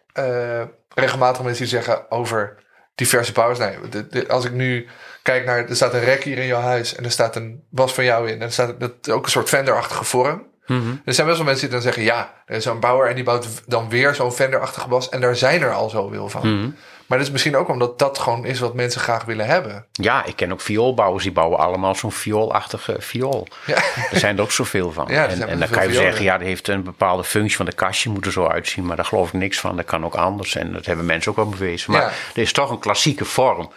regelmatig 0.96 1.44
mensen 1.44 1.64
die 1.64 1.74
zeggen 1.74 2.12
over 2.12 2.64
diverse 2.96 3.32
bouwers. 3.32 3.60
Nee, 3.60 3.78
de- 3.90 4.08
de- 4.08 4.28
als 4.28 4.46
ik 4.46 4.52
nu 4.52 4.88
kijk 5.22 5.46
naar, 5.46 5.58
er 5.70 5.76
staat 5.76 5.94
een 5.94 6.04
rek 6.04 6.24
hier 6.24 6.38
in 6.38 6.46
jouw 6.46 6.62
huis 6.62 6.96
en 6.96 7.04
er 7.04 7.12
staat 7.12 7.36
een 7.36 7.64
bas 7.70 7.94
van 7.94 8.04
jou 8.04 8.28
in. 8.30 8.34
En 8.36 8.42
er 8.42 8.52
staat 8.52 8.80
dat, 8.80 9.10
ook 9.10 9.26
een 9.26 9.32
soort 9.32 9.50
Fender-achtige 9.50 10.04
vorm. 10.04 10.54
Mhm. 10.68 10.90
Er 11.06 11.14
zijn 11.14 11.28
best 11.28 11.38
wel 11.40 11.48
mensen 11.48 11.66
die 11.66 11.74
dan 11.76 11.82
zeggen, 11.86 12.04
ja, 12.04 12.34
er 12.46 12.56
is 12.56 12.64
zo'n 12.64 12.80
bouwer 12.80 13.10
en 13.10 13.16
die 13.16 13.24
bouwt 13.24 13.48
dan 13.66 13.90
weer 13.90 14.16
zo'n 14.16 14.32
Fender-achtige 14.32 14.88
bas. 14.88 15.10
En 15.10 15.22
daar 15.22 15.36
zijn 15.36 15.62
er 15.62 15.74
al 15.74 15.90
zoveel 15.90 16.30
van. 16.30 16.54
Mhm. 16.60 16.70
Maar 17.06 17.18
dat 17.18 17.28
is 17.28 17.34
misschien 17.34 17.56
ook 17.56 17.70
omdat 17.70 18.00
dat 18.00 18.20
gewoon 18.20 18.46
is 18.46 18.60
wat 18.60 18.74
mensen 18.74 19.02
graag 19.02 19.24
willen 19.26 19.46
hebben. 19.46 19.86
Ja, 19.92 20.26
ik 20.26 20.36
ken 20.36 20.52
ook 20.52 20.62
vioolbouwers, 20.62 21.24
die 21.24 21.32
bouwen 21.32 21.60
allemaal 21.60 21.96
zo'n 21.96 22.12
vioolachtige 22.12 22.96
viool. 23.00 23.48
Ja, 23.66 23.76
Er 24.12 24.20
zijn 24.20 24.36
er 24.38 24.42
ook 24.44 24.52
zoveel 24.52 24.92
van. 24.92 25.06
Ja, 25.10 25.28
en 25.28 25.60
dan 25.60 25.70
kan 25.70 25.88
je 25.88 25.94
zeggen, 25.94 26.24
ja, 26.24 26.38
die 26.38 26.48
heeft 26.48 26.68
een 26.68 26.84
bepaalde 26.84 27.24
functie 27.24 27.56
van 27.56 27.66
de 27.66 27.74
kastje, 27.74 28.10
moet 28.10 28.26
er 28.26 28.32
zo 28.32 28.48
uitzien. 28.48 28.86
Maar 28.86 28.96
daar 28.96 29.06
geloof 29.06 29.28
ik 29.28 29.34
niks 29.34 29.60
van. 29.60 29.76
Dat 29.76 29.86
kan 29.86 30.06
ook 30.06 30.16
anders. 30.16 30.56
En 30.56 30.74
dat 30.74 30.86
hebben 30.86 31.06
mensen 31.06 31.32
ook 31.32 31.38
wel 31.38 31.50
bewezen. 31.50 31.92
Maar 31.92 32.02
Ja. 32.02 32.08
er 32.36 32.42
is 32.42 32.54
toch 32.54 32.70
een 32.70 32.80
klassieke 32.80 33.26
vorm. 33.26 33.72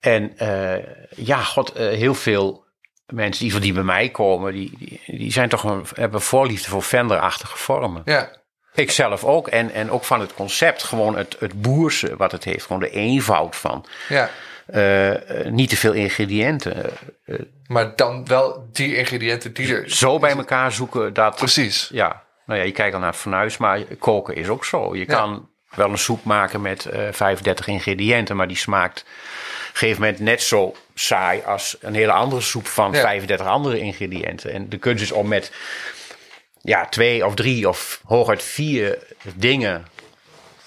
En 0.00 0.38
eh, 0.38 0.84
ja, 1.16 1.36
god, 1.36 1.72
eh, 1.72 1.86
heel 1.88 2.14
veel 2.14 2.61
mensen 3.12 3.48
die, 3.48 3.60
die 3.60 3.72
bij 3.72 3.82
mij 3.82 4.08
komen, 4.08 4.52
die, 4.52 4.72
die, 4.78 5.00
die 5.06 5.32
zijn 5.32 5.48
toch 5.48 5.62
een, 5.64 5.84
hebben 5.94 6.20
voorliefde 6.22 6.68
voor 6.68 6.82
Fender-achtige 6.82 7.56
vormen. 7.58 8.02
Ja, 8.04 8.30
Ik 8.74 8.90
zelf 8.90 9.24
ook. 9.24 9.48
En, 9.48 9.72
en 9.72 9.90
ook 9.90 10.04
van 10.04 10.20
het 10.20 10.34
concept, 10.34 10.82
gewoon 10.82 11.16
het, 11.16 11.36
het 11.38 11.60
boerse 11.62 12.16
wat 12.16 12.32
het 12.32 12.44
heeft. 12.44 12.64
Gewoon 12.66 12.80
de 12.80 12.90
eenvoud 12.90 13.56
van. 13.56 13.84
ja. 14.08 14.30
eh, 14.66 15.40
eh, 15.40 15.52
niet 15.52 15.68
te 15.68 15.76
veel 15.76 15.92
ingrediënten. 15.92 16.90
Eh, 17.24 17.38
Maar 17.66 17.96
dan 17.96 18.26
wel 18.26 18.68
die 18.72 18.96
ingrediënten 18.96 19.52
die 19.52 19.74
er... 19.76 19.90
zo 19.90 20.18
bij 20.18 20.36
elkaar 20.36 20.72
zoeken 20.72 21.12
dat. 21.14 21.36
Precies. 21.36 21.88
Ja, 21.92 22.22
nou 22.46 22.58
ja, 22.58 22.64
je 22.66 22.72
kijkt 22.72 22.94
al 22.94 23.00
naar 23.00 23.10
het 23.10 23.18
fornuis, 23.20 23.56
maar 23.56 23.80
koken 23.98 24.34
is 24.36 24.48
ook 24.48 24.64
zo. 24.64 24.94
Je 24.94 25.04
Ja. 25.08 25.14
kan 25.14 25.48
wel 25.74 25.90
een 25.90 25.98
soep 25.98 26.24
maken 26.24 26.60
met 26.62 26.84
eh 26.86 27.00
35 27.12 27.66
ingrediënten, 27.66 28.36
maar 28.36 28.48
die 28.48 28.56
smaakt 28.56 29.04
gegeven 29.78 30.00
moment 30.00 30.18
net 30.20 30.42
zo 30.42 30.74
saai 30.94 31.42
als 31.42 31.76
een 31.80 31.94
hele 31.94 32.12
andere 32.12 32.40
soep 32.40 32.66
van 32.66 32.92
Ja. 32.92 33.00
35 33.00 33.46
andere 33.46 33.78
ingrediënten. 33.78 34.52
En 34.52 34.68
de 34.68 34.78
kunst 34.78 35.02
is 35.02 35.12
om 35.12 35.28
met 35.28 35.52
ja, 36.60 36.86
twee 36.86 37.26
of 37.26 37.34
drie 37.34 37.68
of 37.68 38.00
hooguit 38.04 38.42
vier 38.42 38.98
dingen 39.34 39.86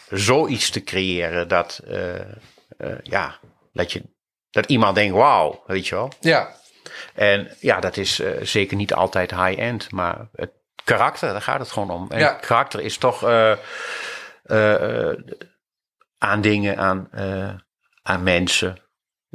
zoiets 0.10 0.70
te 0.70 0.84
creëren 0.84 1.48
dat, 1.48 1.82
eh, 1.88 2.20
eh, 2.20 2.26
ja, 3.04 3.40
dat, 3.74 3.92
je, 3.92 4.02
dat 4.52 4.66
iemand 4.66 4.96
denkt, 4.96 5.14
wauw, 5.16 5.64
weet 5.68 5.88
je 5.88 5.96
wel. 5.96 6.12
Ja, 6.20 6.56
En 7.14 7.56
ja, 7.60 7.80
dat 7.80 7.98
is 7.98 8.20
eh, 8.20 8.32
zeker 8.42 8.78
niet 8.78 8.94
altijd 8.94 9.32
high-end, 9.36 9.92
maar 9.92 10.28
het 10.36 10.52
karakter, 10.84 11.32
daar 11.32 11.42
gaat 11.42 11.60
het 11.60 11.72
gewoon 11.72 11.90
om. 11.92 12.12
En 12.12 12.20
Ja. 12.20 12.34
karakter 12.34 12.82
is 12.82 12.98
toch 12.98 13.24
aan 16.18 16.42
dingen, 16.42 16.78
aan, 16.78 17.10
aan 18.04 18.24
mensen. 18.24 18.78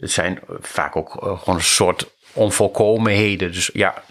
Het 0.01 0.11
zijn 0.11 0.41
vaak 0.61 0.97
ook 0.97 1.23
eh, 1.23 1.39
gewoon 1.39 1.55
een 1.55 1.65
soort 1.65 2.11
onvolkomenheden. 2.33 3.53
Dus 3.53 3.71
ja, 3.73 4.03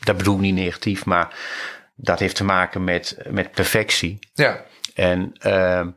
dat 0.00 0.16
bedoel 0.16 0.34
ik 0.34 0.40
niet 0.40 0.54
negatief, 0.54 1.04
maar 1.04 1.36
dat 1.94 2.18
heeft 2.18 2.36
te 2.36 2.44
maken 2.44 2.84
met, 2.84 3.16
met 3.30 3.50
perfectie. 3.50 4.18
ja. 4.34 4.64
En 4.94 5.32
ehm, 5.38 5.90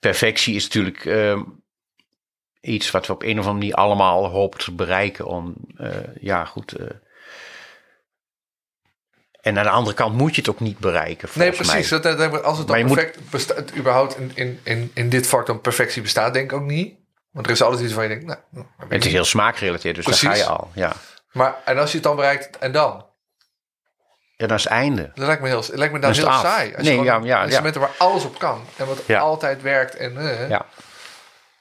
perfectie 0.00 0.54
is 0.54 0.62
natuurlijk 0.62 1.04
ehm, 1.04 1.42
iets 2.60 2.90
wat 2.90 3.06
we 3.06 3.12
op 3.12 3.22
een 3.22 3.30
of 3.38 3.46
andere 3.46 3.52
manier 3.54 3.74
allemaal 3.74 4.26
hopen 4.28 4.58
te 4.58 4.72
bereiken. 4.72 5.26
Om, 5.26 5.54
eh, 5.76 5.88
ja, 6.20 6.44
goed. 6.44 6.72
eh. 6.72 6.86
en 9.40 9.58
aan 9.58 9.64
de 9.64 9.70
andere 9.70 9.96
kant 9.96 10.16
moet 10.16 10.34
je 10.34 10.40
het 10.40 10.50
ook 10.50 10.60
niet 10.60 10.78
bereiken. 10.78 11.28
Nee, 11.34 11.52
precies. 11.52 11.90
mij. 11.90 12.00
Dat, 12.00 12.18
dat, 12.18 12.42
als 12.42 12.58
het 12.58 12.66
dan 12.66 12.86
moet- 12.86 12.94
perfect 12.94 13.30
bestaat, 13.30 13.76
überhaupt 13.76 14.16
in, 14.16 14.30
in, 14.34 14.60
in, 14.62 14.90
in 14.94 15.08
dit 15.08 15.26
vak 15.26 15.46
dan 15.46 15.60
perfectie 15.60 16.02
bestaat, 16.02 16.34
denk 16.34 16.52
ik 16.52 16.58
ook 16.58 16.66
niet. 16.66 17.00
Want 17.32 17.46
er 17.46 17.52
is 17.52 17.62
altijd 17.62 17.82
iets 17.82 17.92
van 17.92 18.02
je 18.02 18.08
denkt, 18.08 18.24
nou, 18.24 18.38
nou, 18.50 18.66
Het 18.88 19.04
is 19.04 19.12
heel 19.12 19.24
smaakgerelateerd, 19.24 19.96
dus 19.96 20.04
daar 20.04 20.14
ga 20.14 20.34
je 20.34 20.44
al. 20.46 20.70
Ja. 20.74 20.92
Maar 21.32 21.54
en 21.64 21.78
als 21.78 21.88
je 21.90 21.94
het 21.96 22.04
dan 22.06 22.16
bereikt, 22.16 22.58
en 22.58 22.72
dan? 22.72 23.06
ja, 24.36 24.46
dat 24.46 24.58
is 24.58 24.64
het 24.64 24.72
einde. 24.72 25.10
Dat 25.14 25.26
lijkt 25.26 25.42
me 25.42 25.48
heel, 25.48 25.64
lijkt 25.72 25.92
me 25.92 25.98
dan 25.98 26.12
heel 26.12 26.28
af. 26.28 26.40
saai. 26.40 26.74
Als 26.74 26.86
Nee, 26.86 26.96
je 26.98 27.02
ja, 27.04 27.20
ja, 27.46 27.62
waar 27.72 27.90
alles 27.98 28.24
op 28.24 28.38
kan. 28.38 28.64
En 28.76 28.86
wat 28.86 29.02
Ja. 29.06 29.20
altijd 29.20 29.62
werkt. 29.62 29.96
En, 29.96 30.16
eh, 30.18 30.48
Ja. 30.48 30.66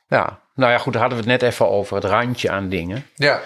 ja. 0.07 0.39
Nou 0.55 0.71
ja, 0.71 0.77
goed, 0.77 0.93
daar 0.93 1.01
hadden 1.01 1.23
we 1.23 1.29
het 1.31 1.41
net 1.41 1.51
even 1.51 1.69
over 1.69 1.95
het 1.95 2.05
randje 2.05 2.49
aan 2.51 2.69
dingen. 2.69 3.07
ja. 3.15 3.41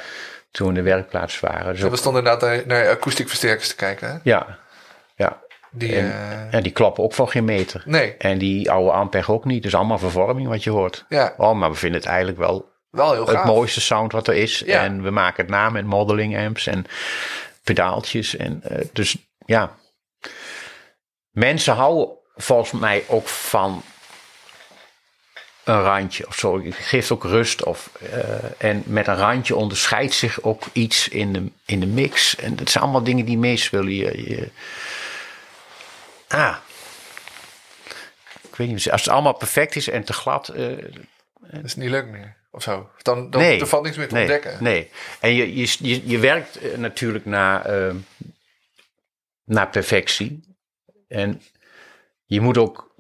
Toen 0.52 0.68
we 0.72 0.78
in 0.78 0.84
de 0.84 0.90
werkplaats 0.90 1.40
waren. 1.40 1.74
Dus 1.74 1.82
We 1.82 1.96
stonden 1.98 2.24
inderdaad 2.24 2.50
naar, 2.50 2.62
naar 2.84 2.90
akoestiekversterkers 2.90 3.68
te 3.68 3.76
kijken. 3.76 4.10
Hè? 4.12 4.18
ja. 4.24 4.58
Die, 5.78 5.96
En- 5.96 6.12
eh, 6.12 6.54
En 6.54 6.64
die 6.64 6.72
klappen 6.72 7.04
ook 7.04 7.14
van 7.14 7.30
geen 7.30 7.46
meter. 7.46 7.84
nee, 7.86 8.16
En 8.18 8.38
die 8.38 8.72
oude 8.72 8.92
Ampeg 8.92 9.30
ook 9.32 9.46
niet. 9.46 9.64
Dus 9.64 9.76
allemaal 9.76 9.98
vervorming 9.98 10.48
wat 10.48 10.64
je 10.64 10.70
hoort. 10.70 11.06
ja, 11.10 11.34
Oh, 11.38 11.54
maar 11.56 11.70
we 11.72 11.76
vinden 11.78 12.00
het 12.00 12.10
eigenlijk 12.10 12.38
wel 12.38 12.74
wel 12.90 13.12
heel 13.14 13.26
het 13.26 13.36
gaaf. 13.36 13.46
mooiste 13.46 13.82
sound 13.82 14.12
wat 14.12 14.28
er 14.28 14.36
is. 14.36 14.64
Ja. 14.66 14.84
En 14.84 15.04
we 15.04 15.10
maken 15.10 15.44
het 15.44 15.52
na 15.54 15.70
met 15.70 15.86
modeling 15.86 16.38
amps 16.38 16.68
en 16.68 16.86
pedaaltjes. 17.64 18.36
En, 18.36 18.60
eh, 18.64 18.86
dus 18.94 19.18
ja, 19.46 19.76
mensen 21.32 21.74
houden 21.74 22.16
volgens 22.36 22.72
mij 22.72 23.04
ook 23.08 23.28
van 23.28 23.84
een 25.64 25.82
randje 25.82 26.28
of 26.28 26.36
zo. 26.36 26.64
Het 26.64 26.76
geeft 26.76 27.12
ook 27.12 27.24
rust. 27.24 27.64
Of, 27.64 27.90
eh, 28.12 28.20
en 28.70 28.84
met 28.86 29.08
een 29.08 29.16
randje 29.16 29.56
onderscheidt 29.56 30.14
zich 30.14 30.42
ook 30.42 30.64
iets 30.72 31.08
in 31.08 31.34
de, 31.34 31.44
in 31.66 31.80
de 31.80 31.86
mix. 31.88 32.36
En 32.36 32.56
dat 32.56 32.70
zijn 32.70 32.84
allemaal 32.84 33.04
dingen 33.04 33.26
die 33.26 33.38
meespelen. 33.38 33.94
Je, 33.94 34.30
je, 34.30 34.50
ah. 36.36 36.56
Ik 38.42 38.56
weet 38.56 38.68
niet, 38.68 38.92
als 38.92 39.02
het 39.02 39.14
allemaal 39.14 39.34
perfect 39.34 39.76
is 39.76 39.90
en 39.90 40.04
te 40.04 40.14
glad, 40.14 40.48
eh, 40.48 40.68
Dat 41.40 41.64
is 41.64 41.76
niet 41.76 41.90
leuk 41.90 42.08
meer. 42.08 42.36
Of 42.52 42.64
zo. 42.64 42.90
Dan, 43.02 43.30
dan 43.30 43.42
Nee. 43.42 43.60
er 43.60 43.68
valt 43.68 43.84
niks 43.84 43.98
meer 43.98 44.08
te 44.08 44.14
nee, 44.14 44.24
ontdekken. 44.24 44.64
Nee. 44.64 44.92
En 45.20 45.34
je, 45.34 45.56
je, 45.56 45.76
je, 45.80 46.08
je 46.08 46.20
werkt 46.20 46.58
eh, 46.58 46.78
natuurlijk 46.78 47.26
naar, 47.26 47.66
eh, 47.66 47.96
naar 49.46 49.70
perfectie. 49.70 50.58
En 51.08 51.42
je 52.26 52.42
moet 52.42 52.58
ook 52.58 52.96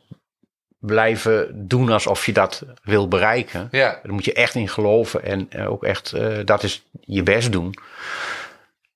blijven 0.79 1.67
doen 1.67 1.89
alsof 1.89 2.25
je 2.25 2.33
dat 2.33 2.63
wil 2.83 3.07
bereiken. 3.07 3.67
Ja, 3.71 3.99
Daar 4.03 4.13
moet 4.13 4.25
je 4.25 4.33
echt 4.33 4.55
in 4.55 4.69
geloven 4.69 5.23
en 5.23 5.67
ook 5.67 5.83
echt, 5.83 6.13
dat 6.45 6.63
is 6.63 6.85
je 7.01 7.23
best 7.23 7.51
doen. 7.51 7.73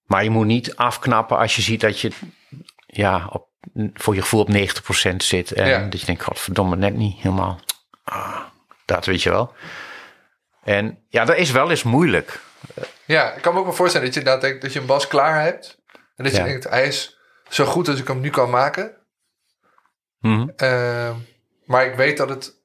Maar 0.06 0.24
je 0.24 0.30
moet 0.30 0.46
niet 0.46 0.76
afknappen 0.76 1.38
als 1.38 1.56
je 1.56 1.62
ziet 1.62 1.82
dat 1.82 2.00
je 2.00 2.12
ja, 2.86 3.28
op, 3.32 3.49
voor 3.94 4.16
je 4.16 4.22
gevoel 4.22 4.42
op 4.42 4.50
90% 4.50 5.16
zit. 5.24 5.52
En 5.52 5.68
Ja. 5.68 5.80
dat 5.88 6.00
je 6.00 6.06
denkt, 6.06 6.24
godverdomme, 6.24 6.76
net 6.76 6.94
niet 6.96 7.18
helemaal. 7.18 7.60
Ah, 8.04 8.42
dat 8.86 9.06
weet 9.06 9.24
je 9.24 9.30
wel. 9.30 9.54
En 10.64 11.04
ja, 11.10 11.26
dat 11.26 11.38
is 11.38 11.52
wel 11.52 11.70
eens 11.70 11.84
moeilijk. 11.84 12.40
ja, 13.06 13.32
ik 13.34 13.42
kan 13.42 13.54
me 13.54 13.60
ook 13.60 13.66
wel 13.66 13.74
voorstellen 13.76 14.06
dat 14.06 14.16
je 14.16 14.20
inderdaad 14.22 14.44
denkt 14.50 14.62
dat 14.62 14.74
je 14.74 14.80
een 14.80 14.86
bas 14.86 15.08
klaar 15.08 15.42
hebt. 15.42 15.78
En 16.16 16.24
dat 16.24 16.36
je 16.36 16.44
denkt, 16.44 16.70
hij 16.70 16.88
is 16.88 17.18
zo 17.50 17.66
goed 17.66 17.88
als 17.88 18.00
ik 18.00 18.08
hem 18.08 18.20
nu 18.20 18.30
kan 18.30 18.50
maken. 18.50 18.96
Mhm. 20.20 20.50
Eh, 20.56 21.16
maar 21.66 21.86
ik 21.86 21.96
weet 21.96 22.18
dat 22.18 22.30
het... 22.30 22.62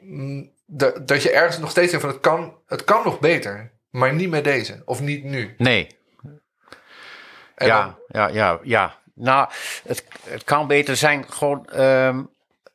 mm, 0.00 0.52
dat, 0.66 1.22
je 1.22 1.30
ergens 1.30 1.58
nog 1.58 1.70
steeds 1.70 1.90
denkt 1.90 2.04
van 2.06 2.14
het 2.14 2.22
kan, 2.22 2.58
het 2.66 2.84
kan 2.84 3.04
nog 3.04 3.18
beter. 3.20 3.72
Maar 3.90 4.14
niet 4.14 4.30
met 4.30 4.44
deze. 4.44 4.82
Of 4.84 5.00
niet 5.00 5.24
nu. 5.24 5.54
Nee, 5.58 5.98
En 7.54 7.66
ja, 7.66 7.82
dan- 7.84 7.96
ja, 8.08 8.28
ja, 8.28 8.58
ja. 8.62 8.99
Nou, 9.20 9.48
het, 9.84 10.04
het 10.24 10.44
kan 10.44 10.66
beter 10.66 10.96
zijn 10.96 11.32
gewoon 11.32 11.66
ehm 11.66 12.22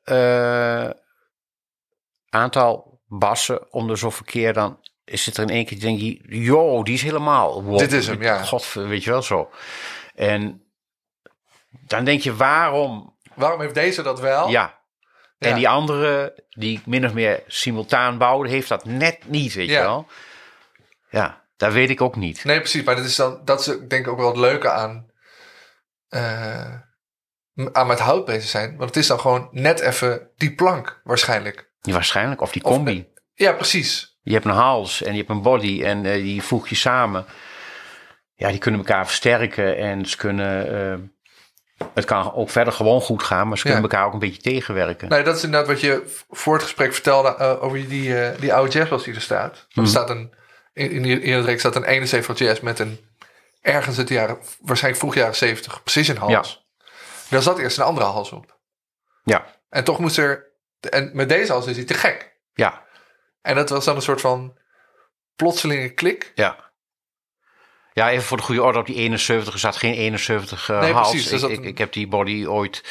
eh, 0.03 0.89
aantal 2.29 2.99
bassen 3.07 3.73
om 3.73 3.87
de 3.87 3.95
zoveel 3.95 4.25
keer 4.25 4.53
dan 4.53 4.79
is 5.05 5.25
het 5.25 5.37
er 5.37 5.43
in 5.43 5.49
één 5.49 5.65
keer 5.65 5.79
denk 5.79 5.99
je, 5.99 6.19
yo, 6.43 6.83
die 6.83 6.93
is 6.93 7.01
helemaal. 7.01 7.63
wow, 7.63 7.79
Dit 7.79 7.91
is 7.91 8.07
hem, 8.07 8.21
ja. 8.21 8.43
God, 8.43 8.73
weet 8.73 9.03
je 9.03 9.09
wel 9.09 9.21
zo. 9.21 9.49
En 10.15 10.63
dan 11.71 12.03
denk 12.05 12.21
je, 12.21 12.35
waarom? 12.35 13.15
waarom 13.33 13.61
heeft 13.61 13.73
deze 13.73 14.01
dat 14.01 14.19
wel? 14.19 14.49
Ja. 14.49 14.79
En 15.39 15.49
Ja. 15.49 15.55
die 15.55 15.69
andere, 15.69 16.43
die 16.49 16.77
ik 16.77 16.85
min 16.85 17.05
of 17.05 17.13
meer 17.13 17.43
simultaan 17.47 18.17
bouwde, 18.17 18.49
heeft 18.49 18.69
dat 18.69 18.85
net 18.85 19.19
niet, 19.27 19.53
weet 19.53 19.69
Ja. 19.69 19.77
je 19.79 19.85
wel. 19.85 20.07
Ja, 21.09 21.41
dat 21.57 21.73
weet 21.73 21.89
ik 21.89 22.01
ook 22.01 22.15
niet. 22.15 22.43
Nee, 22.43 22.59
precies. 22.59 22.83
Maar 22.83 22.95
dat 22.95 23.05
is, 23.05 23.15
dan, 23.15 23.41
dat 23.43 23.59
is 23.59 23.65
denk 23.65 23.91
ik 24.05 24.07
ook 24.07 24.17
wel 24.17 24.27
het 24.27 24.37
leuke 24.37 24.71
aan, 24.71 25.09
aan 27.71 27.87
met 27.87 27.99
hout 27.99 28.25
bezig 28.25 28.49
zijn. 28.49 28.69
Want 28.77 28.89
het 28.89 28.97
is 28.97 29.07
dan 29.07 29.19
gewoon 29.19 29.47
net 29.51 29.79
even 29.79 30.27
die 30.37 30.55
plank 30.55 31.01
waarschijnlijk. 31.03 31.71
Ja, 31.81 31.93
waarschijnlijk, 31.93 32.41
of 32.41 32.51
die 32.51 32.63
Of 32.63 32.71
combi. 32.71 33.07
Ja, 33.33 33.51
precies. 33.53 34.17
Je 34.21 34.33
hebt 34.33 34.45
een 34.45 34.51
hals 34.51 35.01
en 35.03 35.11
je 35.11 35.17
hebt 35.17 35.29
een 35.29 35.41
body 35.41 35.83
en 35.83 36.05
eh, 36.05 36.13
die 36.13 36.41
voeg 36.41 36.67
je 36.67 36.75
samen. 36.75 37.25
Ja, 38.35 38.49
die 38.49 38.57
kunnen 38.57 38.79
elkaar 38.79 39.05
versterken 39.05 39.77
en 39.77 40.05
ze 40.05 40.17
kunnen. 40.17 40.73
eh, 40.91 40.99
het 41.93 42.05
kan 42.05 42.33
ook 42.33 42.49
verder 42.49 42.73
gewoon 42.73 43.01
goed 43.01 43.23
gaan, 43.23 43.47
maar 43.47 43.57
ze 43.57 43.63
kunnen 43.63 43.81
Ja. 43.81 43.87
elkaar 43.89 44.05
ook 44.07 44.13
een 44.13 44.19
beetje 44.19 44.41
tegenwerken. 44.41 45.09
Nee, 45.09 45.23
dat 45.23 45.35
is 45.35 45.43
inderdaad 45.43 45.67
wat 45.69 45.81
je 45.81 46.03
voor 46.29 46.53
het 46.53 46.63
gesprek 46.63 46.93
vertelde 46.93 47.35
eh, 47.35 47.63
over 47.63 47.87
die, 47.87 48.19
eh, 48.21 48.39
die 48.39 48.53
oude 48.53 48.71
jazzbas 48.71 49.03
die 49.03 49.13
er 49.15 49.21
staat. 49.21 49.51
Want 49.51 49.73
Mhm. 49.73 49.81
Er 49.81 49.87
staat 49.87 50.09
een, 50.09 50.33
in, 50.73 50.91
in, 50.91 51.21
in 51.21 51.33
het 51.35 51.45
reeks 51.45 51.59
staat 51.59 51.75
een 51.75 51.83
71 51.83 52.37
jazz 52.37 52.59
met 52.61 52.79
een 52.79 52.99
ergens 53.65 53.97
uit 53.97 54.07
de 54.07 54.13
jaren, 54.13 54.37
waarschijnlijk 54.61 55.03
vroeg 55.03 55.15
jaren 55.15 55.35
70, 55.35 55.83
precision 55.83 56.17
hals. 56.17 56.65
Daar 57.29 57.41
zat 57.41 57.59
eerst 57.59 57.77
een 57.77 57.83
andere 57.83 58.05
hals 58.05 58.31
op. 58.31 58.57
Ja, 59.23 59.45
En 59.69 59.83
toch 59.83 59.99
moest 59.99 60.17
er, 60.17 60.45
en 60.89 61.11
met 61.13 61.29
deze 61.29 61.51
hals 61.51 61.65
is 61.67 61.75
hij 61.75 61.85
te 61.85 61.93
gek. 61.93 62.35
ja, 62.53 62.83
En 63.41 63.55
dat 63.55 63.69
was 63.69 63.85
dan 63.85 63.95
een 63.95 64.01
soort 64.01 64.21
van 64.21 64.57
plotselinge 65.35 65.89
klik. 65.89 66.31
ja. 66.35 66.63
Ja, 67.93 68.09
even 68.09 68.23
voor 68.25 68.37
de 68.37 68.43
goede 68.43 68.63
orde, 68.63 68.79
op 68.79 68.85
die 68.85 68.95
71 68.95 69.53
er 69.53 69.59
zat 69.59 69.75
geen 69.75 69.93
71 69.93 70.69
eh, 70.69 70.79
Nee, 70.79 70.93
hals. 70.93 71.09
precies, 71.09 71.43
Ik, 71.43 71.49
ik, 71.49 71.57
een- 71.57 71.63
ik 71.63 71.77
heb 71.77 71.93
die 71.93 72.07
body 72.07 72.45
ooit 72.45 72.83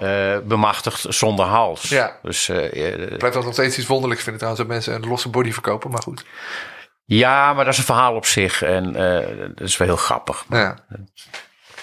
eh, 0.00 0.38
bemachtigd 0.38 1.06
zonder 1.08 1.46
hals. 1.46 1.88
Ja. 1.88 2.18
Dus 2.22 2.48
eh, 2.48 2.56
eh, 2.92 3.12
Ik 3.12 3.18
blijf 3.18 3.34
dat 3.34 3.44
nog 3.44 3.52
steeds 3.52 3.78
iets 3.78 3.86
wonderlijks 3.86 4.22
vinden 4.22 4.40
trouwens, 4.42 4.66
dat 4.66 4.76
mensen 4.76 4.94
een 4.94 5.08
losse 5.08 5.28
body 5.28 5.52
verkopen, 5.52 5.90
maar 5.90 6.02
goed. 6.02 6.24
Ja, 7.04 7.52
maar 7.52 7.64
dat 7.64 7.72
is 7.72 7.78
een 7.78 7.84
verhaal 7.84 8.14
op 8.14 8.26
zich 8.26 8.62
en 8.62 8.96
eh, 8.96 9.38
dat 9.38 9.60
is 9.60 9.76
wel 9.76 9.88
heel 9.88 9.96
grappig. 9.96 10.44
Ja, 10.48 10.78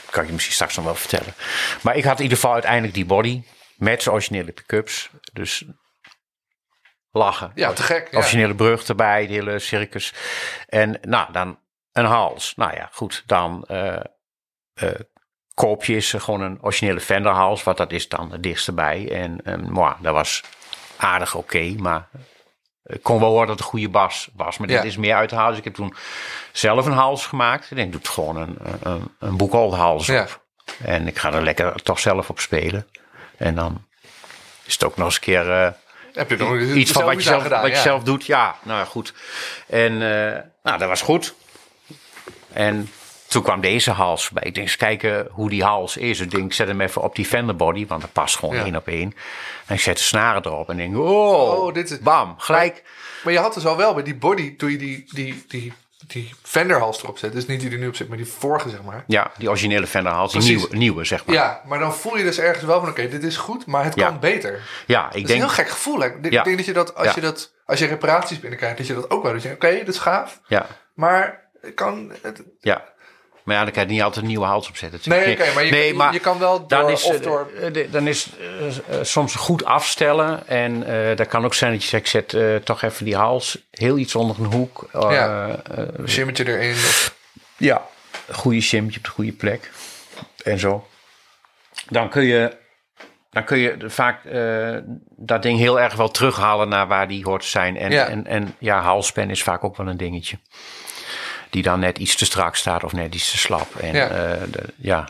kan 0.09 0.21
ik 0.21 0.27
je 0.27 0.33
misschien 0.33 0.55
straks 0.55 0.75
nog 0.75 0.85
wel 0.85 0.95
vertellen. 0.95 1.33
Maar 1.81 1.95
ik 1.95 2.03
had 2.03 2.17
in 2.17 2.23
ieder 2.23 2.37
geval 2.37 2.53
uiteindelijk 2.53 2.93
die 2.93 3.05
body 3.05 3.43
met 3.75 4.01
zijn 4.01 4.15
originele 4.15 4.51
pick-ups. 4.51 5.09
Dus 5.33 5.65
lachen. 7.11 7.51
ja 7.55 7.73
te 7.73 7.83
gek. 7.83 8.11
Ja. 8.11 8.17
Originele 8.17 8.55
brug 8.55 8.87
erbij, 8.87 9.27
de 9.27 9.33
hele 9.33 9.59
circus. 9.59 10.13
En 10.67 10.99
nou, 11.01 11.31
dan 11.31 11.59
een 11.91 12.05
hals. 12.05 12.53
Nou 12.55 12.73
ja, 12.73 12.89
goed, 12.91 13.23
dan 13.25 13.65
uh, 13.71 13.99
uh, 14.83 14.89
koop 15.53 15.85
je 15.85 16.01
gewoon 16.01 16.41
een 16.41 16.57
originele 16.61 16.99
Fender 16.99 17.31
hals, 17.31 17.63
wat 17.63 17.77
dat 17.77 17.91
is 17.91 18.09
dan 18.09 18.31
het 18.31 18.43
dichtste 18.43 18.73
bij. 18.73 19.11
En 19.11 19.51
um, 19.51 19.71
moi, 19.71 19.95
dat 19.99 20.13
was 20.13 20.43
aardig 20.97 21.35
oké, 21.35 21.73
maar 21.77 22.07
ik 22.85 23.03
kon 23.03 23.19
wel 23.19 23.29
horen 23.29 23.47
dat 23.47 23.55
het 23.55 23.65
een 23.65 23.71
goede 23.71 23.89
bas 23.89 24.29
was. 24.35 24.57
Maar 24.57 24.67
dit 24.67 24.77
Ja. 24.77 24.83
is 24.83 24.97
meer 24.97 25.15
uit 25.15 25.29
de 25.29 25.35
hals. 25.35 25.57
Ik 25.57 25.63
heb 25.63 25.73
toen 25.73 25.95
zelf 26.51 26.85
een 26.85 26.91
hals 26.91 27.25
gemaakt. 27.25 27.71
En 27.71 27.77
ik 27.77 27.91
doe 27.91 28.01
gewoon 28.03 28.35
een, 28.37 28.57
een, 28.81 29.11
een 29.19 29.37
boekhold 29.37 29.73
hals 29.73 30.05
Ja. 30.05 30.21
op. 30.21 30.41
En 30.83 31.07
ik 31.07 31.17
ga 31.19 31.33
er 31.33 31.43
lekker 31.43 31.81
toch 31.83 31.99
zelf 31.99 32.29
op 32.29 32.39
spelen. 32.39 32.87
En 33.37 33.55
dan 33.55 33.85
is 34.63 34.73
het 34.73 34.83
ook 34.83 34.97
nog 34.97 35.05
eens 35.05 35.15
een 35.15 35.21
keer... 35.21 35.51
eh, 35.51 35.71
Heb 36.13 36.29
je 36.29 36.37
nog 36.37 36.59
iets 36.59 36.91
van 36.91 37.05
wat 37.05 37.13
je, 37.13 37.21
zelf, 37.21 37.43
gedaan, 37.43 37.61
wat 37.61 37.69
je 37.69 37.75
ja. 37.75 37.81
zelf 37.81 38.03
doet. 38.03 38.25
Ja, 38.25 38.55
nou 38.63 38.79
ja, 38.79 38.85
goed. 38.85 39.13
En 39.67 39.91
eh, 39.93 40.39
nou, 40.63 40.77
dat 40.77 40.87
was 40.87 41.01
goed. 41.01 41.33
En 42.53 42.89
toen 43.31 43.43
kwam 43.43 43.61
deze 43.61 43.91
hals 43.91 44.29
bij. 44.29 44.43
Ik 44.43 44.53
denk 44.53 44.67
eens 44.67 44.75
kijken 44.75 45.27
hoe 45.31 45.49
die 45.49 45.63
hals 45.63 45.97
is. 45.97 46.19
Ik 46.19 46.31
denk, 46.31 46.43
ik 46.43 46.53
zet 46.53 46.67
hem 46.67 46.81
even 46.81 47.01
op 47.01 47.15
die 47.15 47.25
Fender 47.25 47.55
body, 47.55 47.87
want 47.87 48.01
dat 48.01 48.11
past 48.11 48.35
gewoon 48.37 48.55
Ja. 48.55 48.63
één 48.63 48.75
op 48.75 48.87
één. 48.87 49.13
En 49.65 49.75
ik 49.75 49.81
zet 49.81 49.97
de 49.97 50.03
snaren 50.03 50.45
erop 50.45 50.69
en 50.69 50.77
denk, 50.77 50.97
oh, 50.97 51.63
Oh, 51.63 51.73
dit 51.73 51.91
is- 51.91 51.99
bam, 51.99 52.35
gelijk. 52.37 52.83
Maar 53.23 53.33
je 53.33 53.39
had 53.39 53.53
dus 53.53 53.65
al 53.65 53.77
wel 53.77 53.93
bij 53.93 54.03
die 54.03 54.15
body, 54.15 54.55
toen 54.55 54.71
je 54.71 54.77
die, 54.77 55.05
die, 55.13 55.43
die, 55.47 55.73
die 56.07 56.33
Fender-hals 56.43 57.03
erop 57.03 57.17
zet. 57.17 57.33
Dus 57.33 57.45
niet 57.45 57.59
die 57.59 57.71
er 57.71 57.77
nu 57.77 57.87
op 57.87 57.95
zit, 57.95 58.07
maar 58.07 58.17
die 58.17 58.25
vorige, 58.25 58.69
zeg 58.69 58.81
maar. 58.83 59.03
Ja, 59.07 59.31
die 59.37 59.47
originele 59.49 59.87
Fender 59.87 60.11
hals, 60.13 60.31
die 60.31 60.41
nieuwe, 60.41 60.75
nieuwe, 60.75 61.03
zeg 61.03 61.25
maar. 61.25 61.35
Ja, 61.35 61.61
maar 61.65 61.79
dan 61.79 61.93
voel 61.93 62.17
je 62.17 62.23
dus 62.23 62.39
ergens 62.39 62.65
wel 62.65 62.79
van, 62.79 62.89
oké, 62.89 63.07
dit 63.07 63.23
is 63.23 63.37
goed, 63.37 63.65
maar 63.65 63.83
het 63.83 63.95
Ja. 63.95 64.07
kan 64.07 64.19
beter. 64.19 64.61
Ja, 64.87 65.05
ik 65.05 65.11
Dat 65.11 65.15
is 65.21 65.27
denk, 65.27 65.29
een 65.41 65.45
heel 65.45 65.55
gek 65.55 65.69
gevoel. 65.69 65.99
Hè? 65.99 66.07
Ik 66.21 66.31
Ja. 66.31 66.43
denk 66.43 66.57
dat 66.57 66.65
je 66.65 66.73
dat, 66.73 66.95
als 66.95 67.13
je 67.13 67.21
dat, 67.21 67.53
als 67.65 67.79
je 67.79 67.85
reparaties 67.85 68.39
binnenkrijgt, 68.39 68.77
dat 68.77 68.87
je 68.87 68.93
dat 68.93 69.09
ook 69.09 69.23
wel 69.23 69.31
doet. 69.33 69.45
Oké, 69.45 69.69
dit 69.71 69.87
is 69.87 69.97
gaaf, 69.97 70.39
ja, 70.47 70.65
maar 70.93 71.49
het 71.61 71.73
kan... 71.73 72.11
Het, 72.21 72.43
ja. 72.59 72.89
Maar 73.43 73.55
ja, 73.55 73.63
dan 73.63 73.73
kan 73.73 73.83
je 73.83 73.89
niet 73.89 74.01
altijd 74.01 74.21
een 74.21 74.29
nieuwe 74.29 74.45
hals 74.45 74.67
opzetten. 74.69 74.99
nee, 75.03 75.31
oké, 75.31 75.53
maar, 75.53 75.63
je, 75.65 75.71
Nee, 75.71 75.93
maar 75.93 76.13
je 76.13 76.19
kan 76.19 76.39
wel 76.39 76.59
door, 76.59 76.67
dan 76.67 76.89
is, 76.89 77.09
eh, 77.09 77.21
door... 77.21 77.51
eh, 77.61 77.91
dan 77.91 78.07
is 78.07 78.27
eh, 78.39 78.67
eh, 78.67 78.73
soms 79.03 79.35
goed 79.35 79.65
afstellen. 79.65 80.47
En 80.47 80.85
dat 81.15 81.27
kan 81.27 81.45
ook 81.45 81.53
zijn 81.53 81.71
dat 81.71 81.81
je 81.83 81.87
zegt, 81.87 82.03
ik 82.13 82.29
zet 82.31 82.65
toch 82.65 82.81
even 82.81 83.05
die 83.05 83.15
hals 83.15 83.57
heel 83.71 83.97
iets 83.97 84.15
onder 84.15 84.35
een 84.39 84.45
hoek. 84.53 84.87
eh, 84.91 85.01
Ja. 85.11 85.59
Een 85.63 86.09
shimmetje 86.09 86.47
erin. 86.47 86.71
of- 86.71 87.15
ja, 87.57 87.85
een 88.27 88.35
goede 88.35 88.61
shimmetje 88.61 88.97
op 88.99 89.05
de 89.05 89.11
goede 89.11 89.31
plek. 89.33 89.71
En 90.43 90.59
zo. 90.59 90.87
Dan 91.89 92.09
kun 92.09 92.23
je, 92.23 92.57
dan 93.29 93.43
kun 93.43 93.57
je 93.57 93.75
vaak 93.87 94.19
dat 95.17 95.41
ding 95.43 95.59
heel 95.59 95.79
erg 95.79 95.95
wel 95.95 96.11
terughalen 96.11 96.69
naar 96.69 96.87
waar 96.87 97.07
die 97.07 97.23
hoort 97.23 97.41
te 97.41 97.47
zijn. 97.47 97.77
En 97.77 97.91
Ja. 97.91 97.97
ja, 98.01 98.07
en, 98.07 98.27
en, 98.27 98.55
ja 98.59 98.81
halspen 98.81 99.29
is 99.29 99.43
vaak 99.43 99.63
ook 99.63 99.77
wel 99.77 99.87
een 99.87 99.97
dingetje. 99.97 100.37
Die 101.51 101.63
dan 101.63 101.79
net 101.79 101.97
iets 101.97 102.15
te 102.15 102.25
strak 102.25 102.55
staat 102.55 102.83
of 102.83 102.93
net 102.93 103.15
iets 103.15 103.31
te 103.31 103.37
slap. 103.37 103.75
En 103.75 103.95
Ja. 103.95 104.07
de, 104.51 104.63
ja 104.77 105.09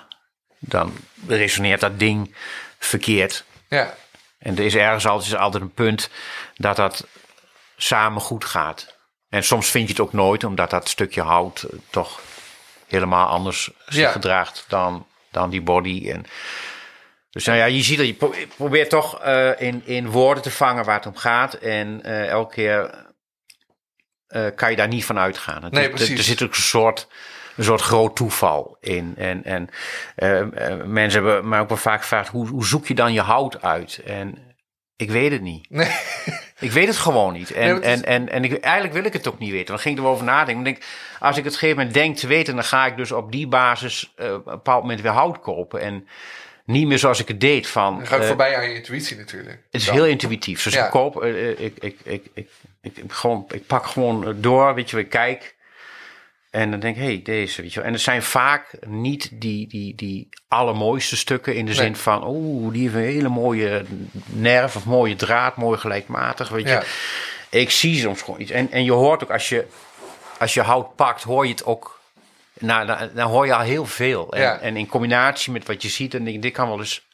dan 0.60 0.94
resoneert 1.28 1.80
dat 1.80 2.00
ding 2.00 2.36
verkeerd. 2.80 3.44
ja, 3.70 3.94
En 4.38 4.58
er 4.58 4.66
is 4.66 4.76
ergens 4.76 5.06
altijd, 5.08 5.32
is 5.32 5.38
altijd 5.38 5.64
een 5.64 5.74
punt 5.74 6.10
dat 6.56 6.76
dat 6.76 7.08
samen 7.78 8.22
goed 8.22 8.46
gaat. 8.46 8.96
En 9.30 9.44
soms 9.44 9.70
vind 9.70 9.88
je 9.88 9.94
het 9.94 10.02
ook 10.02 10.14
nooit, 10.14 10.44
omdat 10.44 10.70
dat 10.70 10.90
stukje 10.90 11.22
hout 11.22 11.62
eh, 11.64 11.80
toch 11.90 12.20
helemaal 12.88 13.28
anders 13.28 13.70
zich 13.86 14.02
Ja. 14.04 14.12
gedraagt 14.12 14.66
dan, 14.68 15.06
dan 15.32 15.50
die 15.50 15.62
body. 15.62 16.10
En, 16.12 16.26
dus 17.30 17.46
nou 17.46 17.58
ja, 17.58 17.66
je 17.66 17.82
ziet 17.82 17.98
dat 17.98 18.08
je 18.08 18.14
pro- 18.14 18.34
probeert 18.56 18.90
toch 18.90 19.20
eh, 19.22 19.50
in, 19.62 19.82
in 19.86 20.10
woorden 20.10 20.44
te 20.44 20.52
vangen 20.52 20.84
waar 20.86 20.96
het 20.96 21.06
om 21.06 21.16
gaat. 21.16 21.54
En 21.54 22.04
eh, 22.04 22.28
elke 22.28 22.54
keer 22.54 23.06
eh, 24.32 24.46
kan 24.56 24.70
je 24.70 24.76
daar 24.76 24.88
niet 24.88 25.06
van 25.06 25.18
uitgaan. 25.20 25.64
Het 25.64 25.72
Nee, 25.72 25.82
is- 25.84 25.88
er- 25.90 25.96
precies. 25.96 26.18
Er 26.18 26.24
zit 26.24 26.44
ook 26.44 26.50
een 26.56 26.62
soort, 26.62 27.08
een 27.56 27.64
soort 27.64 27.82
groot 27.82 28.16
toeval 28.16 28.78
in. 28.80 29.14
En, 29.18 29.44
en 29.44 29.70
eh, 30.16 30.40
eh, 30.42 30.84
mensen 30.86 31.24
hebben 31.24 31.50
mij 31.50 31.60
ook 31.60 31.68
wel 31.70 31.78
vaak 31.78 32.02
gevraagd, 32.02 32.28
hoe, 32.30 32.48
hoe 32.48 32.66
zoek 32.66 32.88
je 32.88 32.94
dan 32.96 33.14
je 33.14 33.22
hout 33.22 33.62
uit? 33.62 34.02
En 34.06 34.38
ik 34.96 35.12
weet 35.12 35.32
het 35.32 35.42
niet. 35.42 35.70
nee, 35.70 35.92
Ik 36.60 36.72
weet 36.72 36.88
het 36.88 36.98
gewoon 36.98 37.34
niet. 37.34 37.52
En, 37.52 37.80
Nee, 37.80 37.80
is- 37.92 38.02
en, 38.02 38.06
en, 38.06 38.30
en 38.30 38.44
ik, 38.44 38.54
eigenlijk 38.60 38.94
wil 38.94 39.04
ik 39.06 39.14
het 39.14 39.28
ook 39.28 39.40
niet 39.40 39.52
weten. 39.52 39.66
Dan 39.68 39.80
ging 39.80 39.98
ik 39.98 40.04
erover 40.04 40.26
nadenken. 40.26 40.64
Denk, 40.64 40.84
als 41.20 41.38
ik 41.38 41.44
het 41.44 41.54
gegeven 41.54 41.78
moment 41.78 41.94
denk 41.94 42.18
te 42.18 42.28
weten, 42.28 42.56
dan 42.56 42.64
ga 42.64 42.86
ik 42.86 42.98
dus 42.98 43.12
op 43.12 43.32
die 43.32 43.48
basis 43.48 44.12
op 44.18 44.20
een 44.28 44.42
bepaald 44.44 44.82
moment 44.82 45.02
weer 45.02 45.12
hout 45.12 45.40
kopen. 45.40 45.80
En 45.82 46.08
niet 46.66 46.88
meer 46.88 47.00
zoals 47.00 47.20
ik 47.20 47.28
het 47.28 47.40
deed 47.40 47.68
van. 47.68 47.98
dan 47.98 48.08
ga 48.08 48.16
ik 48.16 48.24
voorbij 48.24 48.56
aan 48.58 48.70
je 48.70 48.76
intuïtie 48.76 49.18
natuurlijk. 49.18 49.60
het 49.72 49.82
is 49.82 49.86
Dan. 49.86 49.96
heel 49.96 50.06
intuïtief. 50.06 50.64
Dus 50.64 50.74
Ja. 50.74 50.86
ik 50.86 50.92
koop, 50.92 51.24
ik, 51.24 51.60
ik, 51.80 51.96
ik, 52.04 52.26
ik, 52.34 52.50
ik, 52.82 52.98
ik, 52.98 53.12
gewoon, 53.12 53.46
ik 53.50 53.68
pak 53.68 53.86
gewoon 53.86 54.36
door, 54.42 54.74
weet 54.76 54.90
je, 54.90 54.98
ik 55.00 55.10
kijk. 55.10 55.56
En 56.50 56.72
dan 56.72 56.80
denk 56.80 56.96
ik, 56.96 57.02
hé, 57.02 57.08
hey, 57.08 57.22
deze, 57.24 57.62
weet 57.62 57.72
je 57.74 57.80
wel. 57.80 57.88
En 57.88 57.94
het 57.94 58.02
zijn 58.02 58.24
vaak 58.24 58.78
niet 58.88 59.30
die, 59.34 59.68
die, 59.68 59.96
die 59.96 60.30
allermooiste 60.48 61.18
stukken 61.18 61.56
in 61.56 61.66
de 61.66 61.72
Nee. 61.72 61.80
zin 61.80 61.96
van, 61.96 62.24
oeh, 62.28 62.74
die 62.74 62.82
heeft 62.82 62.94
een 62.96 63.02
hele 63.02 63.30
mooie 63.30 63.86
nerf 64.26 64.76
of 64.76 64.86
mooie 64.86 65.16
draad, 65.16 65.56
mooi 65.58 65.78
gelijkmatig, 65.80 66.50
weet 66.50 66.64
je. 66.68 66.70
Ja. 66.70 66.84
Ik 67.50 67.70
zie 67.72 68.00
soms 68.00 68.22
gewoon 68.22 68.42
iets. 68.42 68.52
En, 68.52 68.72
en 68.72 68.84
je 68.84 68.92
hoort 68.92 69.24
ook, 69.24 69.32
als 69.32 69.50
je, 69.50 69.66
als 70.40 70.54
je 70.54 70.62
hout 70.62 70.96
pakt, 70.96 71.24
hoor 71.24 71.46
je 71.46 71.52
het 71.52 71.66
ook. 71.66 72.00
Nou, 72.60 72.86
dan, 72.86 72.98
dan 73.16 73.30
hoor 73.30 73.46
je 73.46 73.54
al 73.56 73.62
heel 73.62 73.86
veel. 73.86 74.34
En, 74.34 74.42
Ja. 74.42 74.60
en 74.60 74.78
in 74.78 74.88
combinatie 74.88 75.52
met 75.52 75.68
wat 75.68 75.82
je 75.82 75.90
ziet, 75.90 76.12
dan 76.12 76.24
denk 76.24 76.36
ik, 76.36 76.42
dit 76.42 76.54
kan 76.54 76.68
wel 76.68 76.80
eens 76.80 77.08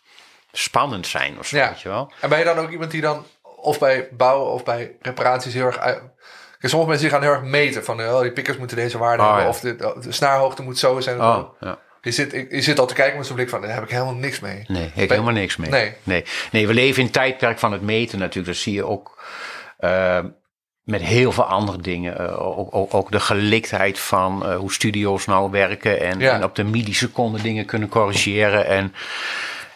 spannend 0.52 1.08
zijn 1.08 1.40
of 1.40 1.48
zo, 1.48 1.58
Ja. 1.58 1.70
weet 1.70 1.82
je 1.82 1.90
wel. 1.90 2.12
En 2.22 2.30
ben 2.30 2.40
je 2.40 2.46
dan 2.46 2.58
ook 2.58 2.72
iemand 2.72 2.92
die 2.92 3.02
dan, 3.02 3.26
of 3.62 3.80
bij 3.80 4.08
bouwen 4.12 4.52
of 4.52 4.64
bij 4.64 4.96
reparaties 5.02 5.54
heel 5.54 5.66
erg... 5.66 5.78
uit- 5.80 6.02
Kijk, 6.60 6.72
sommige 6.72 6.90
mensen 6.92 7.10
die 7.10 7.18
gaan 7.20 7.28
heel 7.28 7.36
erg 7.38 7.50
meten 7.52 7.84
van, 7.84 8.02
oh, 8.02 8.22
die 8.22 8.32
pikkers 8.32 8.58
moeten 8.58 8.78
deze 8.78 8.98
waarde 8.98 9.24
Oh, 9.24 9.28
hebben. 9.28 9.44
ja. 9.44 9.50
Of 9.50 9.60
de, 9.60 9.76
de 10.02 10.12
snaarhoogte 10.12 10.62
moet 10.62 10.78
zo 10.78 11.00
zijn. 11.00 11.22
Oh, 11.22 11.44
ja. 11.60 11.78
Je, 12.02 12.12
zit, 12.12 12.32
je 12.50 12.62
zit 12.62 12.80
al 12.80 12.86
te 12.86 12.94
kijken 12.94 13.18
met 13.18 13.26
zo'n 13.28 13.36
blik 13.36 13.50
van, 13.50 13.62
daar 13.62 13.74
heb 13.74 13.84
ik 13.84 13.90
helemaal 13.90 14.14
niks 14.14 14.40
mee. 14.40 14.64
Nee, 14.68 14.82
heb 14.82 14.90
ik 14.92 14.96
Ben- 14.96 15.10
helemaal 15.10 15.34
niks 15.42 15.56
mee. 15.58 15.70
Nee. 15.70 15.94
nee. 16.04 16.24
Nee, 16.52 16.68
we 16.68 16.74
leven 16.74 16.98
in 16.98 17.04
het 17.04 17.14
tijdperk 17.14 17.60
van 17.60 17.72
het 17.72 17.82
meten 17.82 18.20
natuurlijk. 18.20 18.48
Dat 18.54 18.64
zie 18.64 18.74
je 18.74 18.84
ook 18.86 19.24
eh, 19.78 20.20
met 20.84 21.02
heel 21.02 21.32
veel 21.32 21.44
andere 21.44 21.78
dingen. 21.78 22.18
Eh, 22.20 22.48
ook, 22.58 22.76
ook, 22.76 22.94
ook 22.94 23.12
de 23.12 23.20
geliktheid 23.20 24.00
van 24.00 24.46
eh, 24.46 24.56
hoe 24.56 24.74
studio's 24.74 25.26
nou 25.26 25.52
werken. 25.52 26.00
En, 26.00 26.20
Ja. 26.20 26.34
en 26.34 26.44
op 26.44 26.56
de 26.56 26.64
milliseconde 26.64 27.42
dingen 27.42 27.66
kunnen 27.66 27.90
corrigeren. 27.90 28.66
En 28.66 28.94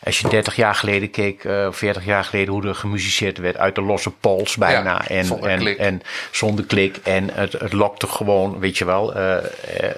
als 0.04 0.20
je 0.20 0.30
30 0.30 0.56
jaar 0.56 0.76
geleden 0.76 1.10
keek, 1.12 1.43
eh 1.43 1.72
40 1.72 2.06
jaar 2.06 2.24
geleden, 2.24 2.54
hoe 2.54 2.68
er 2.68 2.76
gemusiceerd 2.76 3.38
werd 3.38 3.58
uit 3.58 3.76
de 3.76 3.82
losse 3.82 4.12
pols 4.12 4.56
bijna. 4.56 4.91
Ja, 4.91 5.08
en, 5.08 5.26
zonder 5.26 5.49
en, 5.49 5.60
klik. 5.60 5.78
en 5.78 6.02
zonder 6.32 6.66
klik. 6.66 6.97
En 7.04 7.30
het, 7.34 7.54
het 7.54 7.74
lokte 7.74 8.08
gewoon, 8.08 8.60
weet 8.60 8.78
je 8.78 8.86
wel. 8.86 9.14
eh, 9.16 9.38
eh, 9.38 9.95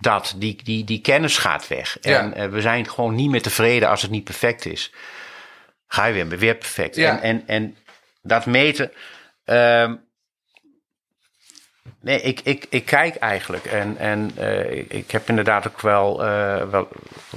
dat, 0.00 0.34
die, 0.36 0.62
die, 0.64 0.84
die 0.84 1.00
kennis 1.00 1.38
gaat 1.38 1.68
weg. 1.68 1.96
Ja. 2.00 2.32
En 2.32 2.50
we 2.52 2.60
zijn 2.60 2.88
gewoon 2.88 3.14
niet 3.14 3.30
meer 3.30 3.42
tevreden 3.42 3.88
als 3.88 4.02
het 4.02 4.10
niet 4.10 4.24
perfect 4.24 4.66
is. 4.66 4.92
Ga 5.86 6.04
je 6.06 6.12
weer, 6.12 6.38
weer 6.38 6.54
perfect. 6.54 6.96
Ja. 6.96 7.20
En, 7.20 7.22
en, 7.22 7.42
en 7.46 7.76
dat 8.22 8.46
meten. 8.46 8.90
ehm, 9.44 9.94
nee, 12.00 12.20
ik, 12.20 12.40
ik, 12.44 12.66
ik 12.68 12.84
kijk 12.84 13.14
eigenlijk. 13.16 13.64
En, 13.64 13.96
en 13.98 14.30
eh, 14.36 14.78
ik, 14.88 15.10
heb 15.10 15.28
inderdaad 15.28 15.66
ook 15.68 15.80
wel, 15.80 16.24
eh, 16.24 16.62
wel 16.70 16.88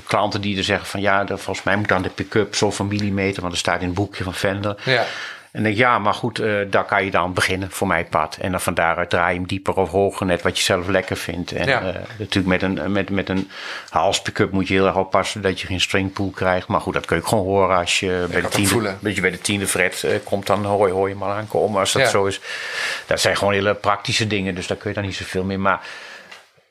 klanten 0.05 0.41
die 0.41 0.57
er 0.57 0.63
zeggen 0.63 0.87
van 0.87 1.01
ja, 1.01 1.25
volgens 1.27 1.63
mij 1.63 1.75
moet 1.75 1.87
dan 1.87 2.01
de 2.01 2.09
pick-up 2.09 2.55
zoveel 2.55 2.85
millimeter, 2.85 3.41
want 3.41 3.53
er 3.53 3.59
staat 3.59 3.81
in 3.81 3.87
het 3.87 3.95
boekje 3.95 4.23
van 4.23 4.33
Fender. 4.33 4.81
Ja, 4.85 5.05
En 5.53 5.63
denk, 5.63 5.75
ja, 5.75 5.99
maar 5.99 6.13
goed, 6.13 6.39
eh, 6.39 6.53
daar 6.69 6.83
kan 6.85 7.05
je 7.05 7.11
dan 7.11 7.33
beginnen 7.33 7.71
voor 7.71 7.87
mijn 7.87 8.07
pad. 8.09 8.37
En 8.41 8.51
dan 8.51 8.61
van 8.61 8.73
daaruit 8.73 9.09
draai 9.09 9.33
je 9.33 9.39
hem 9.39 9.47
dieper 9.47 9.73
of 9.75 9.89
hoger, 9.89 10.25
net 10.25 10.41
wat 10.41 10.57
je 10.57 10.63
zelf 10.63 10.87
lekker 10.87 11.17
vindt. 11.17 11.51
En 11.51 11.67
Ja. 11.67 11.81
eh, 11.81 11.95
natuurlijk 12.17 12.45
met 12.45 12.61
een, 12.61 12.91
met, 12.91 13.09
met 13.09 13.29
een 13.29 13.49
hals 13.89 14.21
pick-up 14.21 14.51
moet 14.51 14.67
je 14.67 14.73
heel 14.73 14.85
erg 14.85 14.95
oppassen 14.95 15.41
dat 15.41 15.61
je 15.61 15.67
geen 15.67 15.81
stringpool 15.81 16.29
krijgt. 16.29 16.67
Maar 16.67 16.81
goed, 16.81 16.93
dat 16.93 17.05
kun 17.05 17.15
je 17.15 17.21
ook 17.21 17.27
gewoon 17.27 17.43
horen 17.45 17.77
als 17.77 17.99
je, 17.99 18.25
bij, 18.31 18.41
de 18.41 18.47
tiende, 18.47 18.69
voelen. 18.69 18.97
dat 19.01 19.15
je 19.15 19.21
bij 19.21 19.31
de 19.31 19.41
tiende 19.41 19.67
fret 19.67 20.03
eh, 20.03 20.15
komt, 20.23 20.45
dan 20.45 20.65
hoor 20.65 20.87
je, 20.87 20.93
hoor 20.93 21.07
je 21.07 21.13
hem 21.13 21.23
al 21.23 21.31
aankomen 21.31 21.79
als 21.79 21.91
dat 21.91 22.01
Ja. 22.01 22.09
zo 22.09 22.25
is. 22.25 22.39
Dat 23.05 23.19
zijn 23.21 23.37
gewoon 23.37 23.53
hele 23.53 23.73
praktische 23.73 24.27
dingen, 24.27 24.55
dus 24.55 24.67
daar 24.67 24.77
kun 24.77 24.89
je 24.89 24.95
dan 24.95 25.05
niet 25.05 25.15
zoveel 25.15 25.43
mee. 25.43 25.57
Maar 25.57 25.81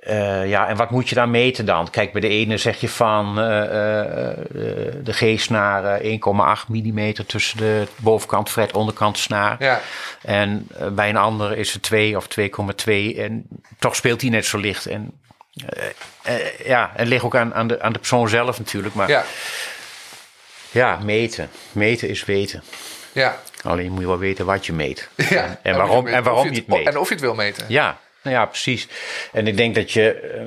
eh, 0.02 0.48
ja, 0.48 0.68
en 0.68 0.76
wat 0.76 0.90
moet 0.90 1.08
je 1.08 1.14
dan 1.14 1.30
meten 1.30 1.64
dan? 1.64 1.90
Kijk, 1.90 2.12
bij 2.12 2.20
de 2.20 2.28
ene 2.28 2.56
zeg 2.56 2.80
je 2.80 2.88
van 2.88 3.38
eh, 3.40 3.60
eh, 4.30 4.36
de 5.02 5.12
G-snaar 5.12 5.84
eh, 6.00 6.18
1,8 6.64 6.66
mm 6.66 7.12
tussen 7.26 7.56
de 7.58 7.86
bovenkant 7.96 8.50
fret, 8.50 8.72
onderkant 8.72 9.18
snaar. 9.18 9.56
ja, 9.58 9.80
En 10.22 10.68
bij 10.92 11.08
een 11.08 11.16
ander 11.16 11.58
is 11.58 11.72
het 11.72 11.82
2 11.82 12.16
of 12.16 12.26
2,2 12.40 13.16
en 13.16 13.46
toch 13.78 13.96
speelt 13.96 14.20
hij 14.20 14.30
net 14.30 14.44
zo 14.46 14.58
licht. 14.58 14.86
En 14.86 15.20
ja, 16.64 16.90
het 16.94 17.08
ligt 17.08 17.24
ook 17.24 17.36
aan, 17.36 17.54
aan, 17.54 17.66
de, 17.66 17.82
aan 17.82 17.92
de 17.92 17.98
persoon 17.98 18.28
zelf 18.28 18.58
natuurlijk. 18.58 18.94
Maar 18.94 19.08
ja. 19.08 19.24
ja, 20.70 20.98
meten. 21.02 21.50
Meten 21.72 22.08
is 22.08 22.24
weten. 22.24 22.62
ja. 23.12 23.40
Alleen 23.62 23.90
moet 23.90 24.00
je 24.00 24.06
wel 24.06 24.18
weten 24.18 24.46
wat 24.46 24.66
je 24.66 24.72
meet. 24.72 25.08
ja. 25.16 25.58
En 25.62 25.76
waarom, 25.76 26.06
en 26.06 26.22
waarom 26.22 26.42
Of 26.42 26.48
je 26.50 26.56
het 26.56 26.66
meet. 26.66 26.86
En 26.86 26.98
of 26.98 27.08
je 27.08 27.14
het 27.14 27.22
wil 27.22 27.34
meten. 27.34 27.64
Ja, 27.68 27.98
nou 28.22 28.36
ja, 28.36 28.46
precies. 28.46 28.88
En 29.32 29.46
ik 29.46 29.56
denk 29.56 29.74
dat 29.74 29.92
je 29.92 30.12
eh, 30.12 30.46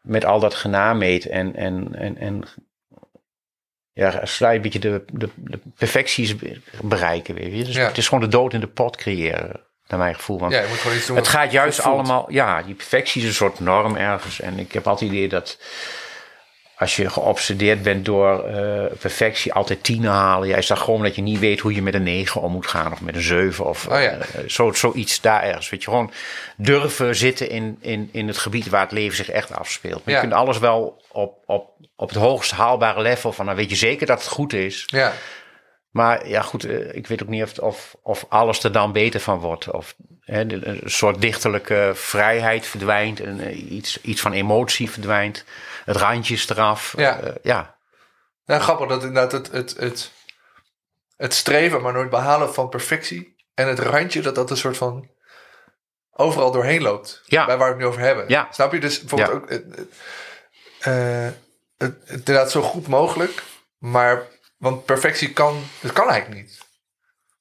met 0.00 0.24
al 0.24 0.40
dat 0.40 0.54
genaammeet 0.54 1.26
en, 1.26 1.56
en, 1.56 1.94
en, 1.94 2.18
en 2.18 2.44
ja, 3.92 4.24
sla 4.24 4.50
je 4.50 4.56
een 4.56 4.62
beetje 4.62 4.78
de, 4.78 5.04
de, 5.12 5.28
de 5.34 5.60
perfecties 5.76 6.34
bereiken. 6.82 7.34
Weet 7.34 7.56
je. 7.56 7.64
Dus 7.64 7.74
Ja. 7.74 7.86
Het 7.86 7.98
is 7.98 8.08
gewoon 8.08 8.24
de 8.24 8.30
dood 8.30 8.52
in 8.52 8.60
de 8.60 8.66
pot 8.66 8.96
creëren. 8.96 9.60
naar 9.86 9.98
mijn 9.98 10.14
gevoel. 10.14 10.38
Want 10.38 10.52
Ja, 10.52 10.60
je 10.60 10.68
moet 10.68 10.78
gewoon 10.78 10.96
iets 10.96 11.06
doen 11.06 11.16
het 11.16 11.28
gaat 11.28 11.52
juist 11.52 11.80
allemaal, 11.82 12.32
ja, 12.32 12.62
die 12.62 12.74
perfectie 12.74 13.22
is 13.22 13.28
een 13.28 13.34
soort 13.34 13.60
norm 13.60 13.96
ergens. 13.96 14.40
En 14.40 14.58
ik 14.58 14.72
heb 14.72 14.86
altijd 14.86 15.10
het 15.10 15.18
idee 15.18 15.28
dat 15.28 15.58
als 16.78 16.96
je 16.96 17.10
geobsedeerd 17.10 17.82
bent 17.82 18.04
door 18.04 18.44
eh, 18.44 18.84
perfectie, 18.98 19.52
altijd 19.52 19.82
tienen 19.84 20.10
halen. 20.10 20.48
Ja, 20.48 20.56
is 20.56 20.66
dat 20.66 20.78
gewoon 20.78 21.02
dat 21.02 21.14
je 21.14 21.22
niet 21.22 21.38
weet 21.38 21.60
hoe 21.60 21.74
je 21.74 21.82
met 21.82 21.94
een 21.94 22.02
9 22.02 22.40
om 22.40 22.52
moet 22.52 22.66
gaan 22.66 22.92
of 22.92 23.00
met 23.00 23.14
een 23.14 23.22
7 23.22 23.64
of 23.64 23.86
Oh 23.86 24.00
ja. 24.00 24.10
eh, 24.10 24.18
zo, 24.46 24.72
zoiets 24.72 25.20
daar 25.20 25.42
ergens. 25.42 25.70
Weet 25.70 25.82
je, 25.82 25.90
gewoon 25.90 26.12
durven 26.56 27.16
zitten 27.16 27.50
in, 27.50 27.78
in, 27.80 28.08
in 28.12 28.26
het 28.26 28.38
gebied 28.38 28.68
waar 28.68 28.82
het 28.82 28.92
leven 28.92 29.16
zich 29.16 29.30
echt 29.30 29.54
afspeelt. 29.54 30.02
Ja. 30.04 30.14
Je 30.14 30.20
kunt 30.20 30.32
alles 30.32 30.58
wel 30.58 31.02
op, 31.10 31.42
op, 31.46 31.70
op 31.96 32.08
het 32.08 32.18
hoogst 32.18 32.50
haalbare 32.50 33.02
level 33.02 33.32
van, 33.32 33.46
dan 33.46 33.54
weet 33.54 33.70
je 33.70 33.76
zeker 33.76 34.06
dat 34.06 34.18
het 34.18 34.28
goed 34.28 34.52
is. 34.52 34.82
Ja, 34.86 35.12
Maar 35.90 36.28
ja, 36.28 36.42
goed, 36.42 36.64
eh, 36.64 36.94
ik 36.94 37.06
weet 37.06 37.22
ook 37.22 37.28
niet 37.28 37.42
of, 37.42 37.58
of, 37.58 37.96
of 38.02 38.26
alles 38.28 38.64
er 38.64 38.72
dan 38.72 38.92
beter 38.92 39.20
van 39.20 39.38
wordt. 39.38 39.70
Of 39.70 39.94
hè, 40.20 40.40
een 40.40 40.80
soort 40.84 41.20
dichterlijke 41.20 41.90
vrijheid 41.94 42.66
verdwijnt. 42.66 43.20
En, 43.20 43.74
iets, 43.74 44.00
iets 44.00 44.20
van 44.20 44.32
emotie 44.32 44.90
verdwijnt. 44.90 45.44
Het 45.88 45.96
randje 45.96 46.34
is 46.34 46.48
eraf. 46.48 46.94
Ja. 46.96 47.20
Eh, 47.20 47.32
ja. 47.42 47.76
nou, 48.46 48.60
grappig 48.60 48.88
dat 48.88 49.02
inderdaad 49.04 49.32
het, 49.32 49.50
het, 49.52 49.76
het, 49.76 50.10
het 51.16 51.34
streven, 51.34 51.82
maar 51.82 51.92
nooit 51.92 52.10
behalen 52.10 52.54
van 52.54 52.68
perfectie 52.68 53.36
en 53.54 53.68
het 53.68 53.78
randje, 53.78 54.20
dat 54.20 54.34
dat 54.34 54.50
een 54.50 54.56
soort 54.56 54.76
van 54.76 55.08
overal 56.12 56.50
doorheen 56.50 56.82
loopt. 56.82 57.22
Ja. 57.26 57.46
Bij 57.46 57.56
waar 57.56 57.66
we 57.66 57.72
het 57.72 57.82
nu 57.82 57.86
over 57.88 58.00
hebben. 58.00 58.24
Ja. 58.28 58.48
Snap 58.50 58.72
je? 58.72 58.80
Dus 58.80 59.00
bijvoorbeeld 59.04 59.30
Ja. 59.30 59.36
ook 59.36 59.50
het, 59.50 59.88
eh, 60.78 61.28
het, 61.78 61.94
inderdaad 62.06 62.50
zo 62.50 62.62
goed 62.62 62.86
mogelijk, 62.88 63.42
maar 63.78 64.22
want 64.56 64.84
perfectie 64.84 65.32
kan, 65.32 65.62
het 65.80 65.92
kan 65.92 66.10
eigenlijk 66.10 66.42
niet. 66.42 66.58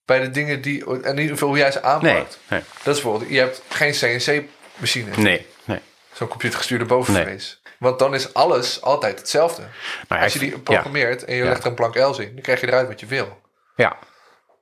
Bij 0.06 0.20
de 0.20 0.30
dingen 0.30 0.62
die, 0.62 0.86
en 0.86 1.04
in 1.04 1.18
ieder 1.18 1.32
geval 1.34 1.48
hoe 1.48 1.58
jij 1.58 1.72
ze 1.72 1.82
aanpakt. 1.82 2.04
Nee, 2.04 2.26
nee, 2.48 2.62
Dat 2.84 2.96
is 2.96 3.02
bijvoorbeeld, 3.02 3.32
je 3.32 3.40
hebt 3.40 3.62
geen 3.70 3.92
CNC-machine. 3.92 5.16
nee. 5.18 5.48
nee. 5.64 5.80
Zo'n 6.14 6.28
computergestuurde 6.28 6.86
bovenvrees. 6.86 7.62
Want 7.80 8.00
dan 8.00 8.14
is 8.14 8.34
alles 8.34 8.82
altijd 8.82 9.20
hetzelfde. 9.20 9.64
Maar 10.08 10.22
Als 10.22 10.34
je 10.34 10.40
die 10.40 10.60
programmeert 10.60 11.26
en 11.26 11.36
je 11.36 11.44
legt 11.44 11.62
er 11.64 11.70
een 11.70 11.76
plank 11.76 11.96
Els 11.96 12.20
in, 12.20 12.34
dan 12.34 12.42
krijg 12.42 12.62
je 12.62 12.68
eruit 12.68 12.88
wat 12.88 13.00
je 13.00 13.06
wil. 13.06 13.42
Ja. 13.76 13.98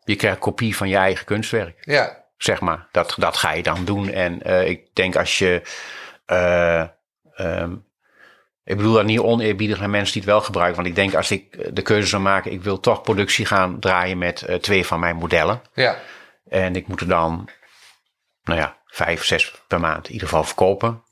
Je 0.04 0.16
krijgt 0.16 0.38
een 0.38 0.44
kopie 0.44 0.76
van 0.78 0.90
je 0.90 0.96
eigen 0.98 1.26
kunstwerk. 1.26 1.78
Ja, 1.82 2.24
zeg 2.38 2.60
maar. 2.62 2.88
Dat, 2.92 3.16
dat 3.18 3.38
ga 3.38 3.52
je 3.52 3.64
dan 3.64 3.86
doen. 3.86 4.10
En 4.10 4.42
eh, 4.42 4.68
ik 4.70 4.88
denk 4.96 5.16
als 5.16 5.38
je. 5.38 5.62
eh, 6.26 6.80
ehm, 7.36 7.76
ik 8.64 8.78
bedoel 8.78 8.94
dat 8.94 9.06
niet 9.06 9.20
oneerbiedig 9.20 9.80
naar 9.80 9.90
mensen 9.90 10.14
die 10.14 10.22
het 10.22 10.32
wel 10.32 10.42
gebruiken. 10.42 10.76
Want 10.76 10.88
ik 10.88 10.96
denk 10.96 11.14
als 11.16 11.32
ik 11.32 11.76
de 11.76 11.82
keuze 11.82 12.08
zou 12.08 12.22
maken, 12.22 12.52
ik 12.52 12.64
wil 12.64 12.80
toch 12.80 13.02
productie 13.02 13.46
gaan 13.46 13.80
draaien 13.80 14.18
met 14.18 14.42
eh, 14.42 14.56
twee 14.56 14.86
van 14.86 15.00
mijn 15.00 15.16
modellen. 15.16 15.62
ja, 15.74 15.98
En 16.50 16.76
ik 16.76 16.88
moet 16.88 17.02
er 17.02 17.08
dan, 17.08 17.50
nou 18.44 18.60
ja, 18.60 18.78
vijf, 18.86 19.24
zes 19.24 19.62
per 19.68 19.80
maand 19.80 20.08
in 20.08 20.14
ieder 20.14 20.28
geval 20.28 20.44
verkopen. 20.44 21.04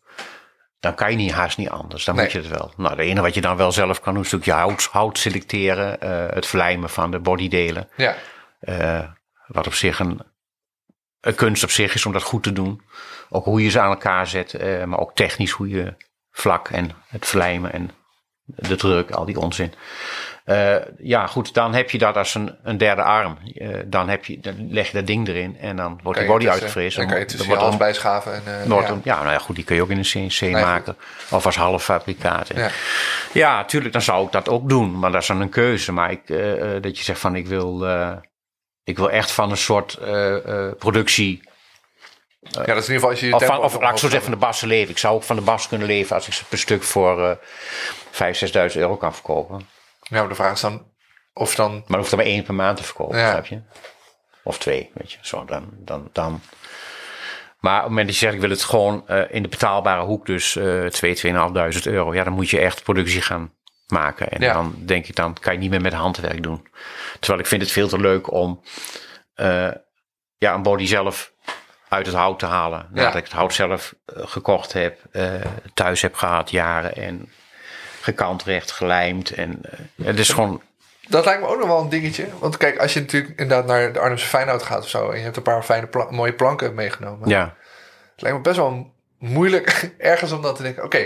Dan 0.84 0.96
kan 0.96 1.12
je 1.12 1.18
niet 1.18 1.32
haast 1.32 1.58
niet 1.58 1.70
anders. 1.70 2.06
Dan 2.06 2.16
Nee. 2.16 2.24
moet 2.24 2.34
je 2.34 2.40
het 2.40 2.48
wel. 2.48 2.72
Nou, 2.78 2.96
de 2.96 3.04
enige 3.04 3.22
wat 3.22 3.34
je 3.34 3.42
dan 3.42 3.58
wel 3.58 3.72
zelf 3.72 4.00
kan 4.00 4.14
doen, 4.14 4.24
is 4.24 4.32
een 4.32 4.40
stukje 4.40 4.60
hout, 4.60 4.84
hout 4.92 5.18
selecteren. 5.18 6.02
eh, 6.02 6.36
het 6.36 6.46
vlijmen 6.46 6.90
van 6.90 7.12
de 7.12 7.20
bodydelen. 7.20 7.90
ja. 7.96 8.16
Eh, 8.60 9.00
wat 9.48 9.68
op 9.68 9.74
zich 9.74 10.00
een, 10.00 10.22
een 11.22 11.36
kunst 11.36 11.64
op 11.64 11.70
zich 11.70 11.94
is 11.94 12.06
om 12.06 12.12
dat 12.14 12.24
goed 12.24 12.44
te 12.44 12.54
doen. 12.54 12.82
Ook 13.30 13.46
hoe 13.46 13.64
je 13.64 13.70
ze 13.70 13.80
aan 13.80 13.90
elkaar 13.90 14.28
zet, 14.28 14.54
eh, 14.54 14.84
maar 14.84 15.00
ook 15.00 15.16
technisch 15.16 15.52
hoe 15.52 15.70
je 15.70 15.96
vlak 16.32 16.70
en 16.70 16.90
het 17.08 17.26
vlijmen 17.26 17.72
en 17.74 17.90
de 18.56 18.76
druk, 18.76 19.12
al 19.12 19.26
die 19.26 19.40
onzin. 19.40 19.74
Eh, 20.44 20.76
ja, 20.98 21.28
goed, 21.28 21.54
dan 21.54 21.74
heb 21.74 21.90
je 21.90 21.98
dat 21.98 22.18
als 22.18 22.36
een, 22.36 22.56
een 22.64 22.78
derde 22.78 23.02
arm. 23.04 23.38
Eh, 23.56 23.68
dan, 23.86 24.10
heb 24.10 24.26
je, 24.26 24.40
dan 24.40 24.68
leg 24.70 24.88
je 24.88 24.94
dat 24.98 25.08
ding 25.08 25.28
erin 25.28 25.58
en 25.60 25.76
dan 25.76 26.00
wordt 26.04 26.20
die 26.20 26.28
body 26.28 26.40
tussen- 26.44 26.54
uitgevreesd. 26.62 26.96
Dan 26.98 27.06
kan 27.08 27.14
je 27.20 27.20
Dan 27.26 27.28
tussen 27.36 27.50
je 27.50 27.56
wordt 27.56 27.62
hals 27.62 27.74
om- 27.74 27.80
bijschaven. 27.86 28.34
En, 28.34 28.62
eh, 28.62 28.68
wordt 28.70 28.88
ja. 29.04 29.16
nou 29.22 29.32
ja, 29.32 29.38
goed, 29.38 29.56
die 29.56 29.66
kun 29.66 29.76
je 29.76 29.82
ook 29.82 29.90
in 29.90 29.98
een 29.98 30.04
CNC 30.30 30.52
maken. 30.52 30.96
Of 31.30 31.46
als 31.46 31.56
halffabrikaat. 31.56 32.48
Ja. 32.56 32.70
Ja, 33.34 33.56
natuurlijk, 33.56 33.94
dan 33.94 34.02
zou 34.02 34.26
ik 34.26 34.32
dat 34.32 34.50
ook 34.50 34.70
doen. 34.70 35.00
Maar 35.00 35.12
dat 35.12 35.22
is 35.22 35.28
dan 35.28 35.42
een 35.42 35.50
keuze. 35.50 35.92
Maar 35.92 36.12
ik, 36.12 36.30
eh, 36.30 36.76
eh, 36.76 36.82
dat 36.82 36.98
je 36.98 37.04
zegt 37.04 37.20
van 37.20 37.36
ik 37.36 37.48
wil, 37.48 37.86
eh, 37.88 38.12
ik 38.84 38.98
wil 38.98 39.12
echt 39.12 39.32
van 39.32 39.52
een 39.52 39.58
soort 39.58 39.94
eh, 39.94 40.36
eh, 40.68 40.74
productie. 40.78 41.42
Ja, 42.44 42.64
dat 42.66 42.78
is 42.78 42.88
in 42.88 42.94
ieder 42.94 42.94
geval 42.94 43.10
als 43.10 43.20
je 43.20 43.28
je 43.28 43.36
Of, 43.36 43.46
van, 43.46 43.60
of 43.60 43.80
laat 43.80 43.92
ik 43.92 43.98
zo 43.98 44.10
zeggen, 44.10 44.22
van 44.30 44.40
de 44.40 44.46
bassen 44.46 44.68
leven. 44.68 44.92
Ik 44.92 44.98
zou 44.98 45.16
ook 45.16 45.24
van 45.24 45.36
de 45.36 45.42
bas 45.42 45.68
kunnen 45.68 45.88
leven 45.88 46.16
als 46.16 46.28
ik 46.28 46.34
ze 46.34 46.46
per 46.46 46.58
stuk 46.58 46.84
voor 46.84 47.30
eh 47.30 48.34
5.000, 48.34 48.72
6.000 48.72 48.78
euro 48.78 48.98
kan 48.98 49.14
verkopen. 49.14 49.68
Ja, 50.02 50.20
maar 50.20 50.30
de 50.30 50.36
vraag 50.36 50.54
is 50.54 50.62
dan 50.62 50.92
of 51.34 51.56
dan... 51.56 51.72
Maar 51.72 51.84
dan 51.88 51.98
hoeft 51.98 52.12
er 52.12 52.18
maar 52.18 52.26
één 52.26 52.44
per 52.44 52.54
maand 52.54 52.78
te 52.78 52.84
verkopen, 52.84 53.18
Ja. 53.18 53.32
snap 53.32 53.46
je? 53.46 53.62
Of 54.44 54.58
twee, 54.58 54.92
weet 54.94 55.12
je. 55.12 55.18
Zo, 55.22 55.46
dan, 55.46 55.70
dan, 55.72 56.10
dan. 56.12 56.42
Maar 57.60 57.76
op 57.76 57.82
het 57.82 57.90
moment 57.90 58.08
dat 58.08 58.16
je 58.16 58.22
zegt, 58.22 58.34
ik 58.36 58.42
wil 58.42 58.50
het 58.50 58.64
gewoon 58.64 59.08
eh, 59.08 59.22
in 59.30 59.42
de 59.44 59.50
betaalbare 59.50 60.02
hoek, 60.04 60.26
dus 60.26 60.56
eh 60.56 60.86
2, 60.86 61.16
2.500 61.16 61.32
euro. 61.84 62.14
Ja, 62.14 62.24
dan 62.24 62.34
moet 62.34 62.50
je 62.50 62.60
echt 62.60 62.84
productie 62.84 63.22
gaan 63.22 63.54
maken. 63.88 64.30
En 64.30 64.42
Ja. 64.42 64.54
dan 64.54 64.76
denk 64.78 65.08
ik, 65.08 65.16
dan 65.16 65.34
kan 65.40 65.54
je 65.54 65.60
niet 65.60 65.70
meer 65.70 65.82
met 65.82 65.94
handwerk 65.94 66.44
doen. 66.44 66.68
Terwijl 67.20 67.40
ik 67.42 67.48
vind 67.48 67.62
het 67.62 67.72
veel 67.72 67.88
te 67.88 68.00
leuk 68.00 68.32
om 68.32 68.64
eh, 69.34 69.72
ja, 70.38 70.54
een 70.54 70.62
body 70.64 70.86
zelf 70.86 71.32
uit 71.94 72.06
het 72.06 72.16
hout 72.16 72.40
te 72.40 72.46
halen. 72.46 72.88
Nadat 72.92 73.16
ik 73.16 73.24
het 73.24 73.34
hout 73.34 73.54
zelf 73.54 73.94
eh, 74.06 74.28
gekocht 74.28 74.74
heb, 74.74 75.00
eh, 75.12 75.32
thuis 75.74 76.02
heb 76.02 76.16
gehad 76.16 76.50
jaren 76.52 76.96
en 76.96 77.32
gekant 78.02 78.44
recht, 78.44 78.72
gelijmd. 78.72 79.32
En 79.32 79.60
eh, 79.62 80.06
het 80.06 80.20
is 80.20 80.30
gewoon, 80.30 80.62
Dat 81.08 81.26
lijkt 81.26 81.42
me 81.42 81.48
ook 81.48 81.60
nog 81.60 81.68
wel 81.68 81.80
een 81.82 81.90
dingetje. 81.90 82.28
Want 82.40 82.58
kijk, 82.58 82.78
als 82.78 82.94
je 82.94 83.00
natuurlijk 83.00 83.40
inderdaad 83.40 83.66
naar 83.66 83.94
de 83.94 84.00
Arnhemse 84.00 84.28
Feyenoord 84.28 84.64
gaat 84.64 84.84
of 84.84 84.90
zo... 84.90 85.10
en 85.10 85.18
je 85.18 85.24
hebt 85.24 85.38
een 85.38 85.44
paar 85.44 85.64
fijne 85.64 85.88
pla- 85.88 86.08
mooie 86.10 86.34
planken 86.34 86.74
meegenomen... 86.74 87.30
ja, 87.30 87.56
Het 88.12 88.22
lijkt 88.22 88.38
me 88.38 88.44
best 88.44 88.58
wel 88.58 88.94
moeilijk 89.18 89.92
ergens 89.98 90.32
om 90.32 90.42
dan 90.42 90.56
te 90.56 90.64
denken... 90.64 90.84
oké, 90.84 90.98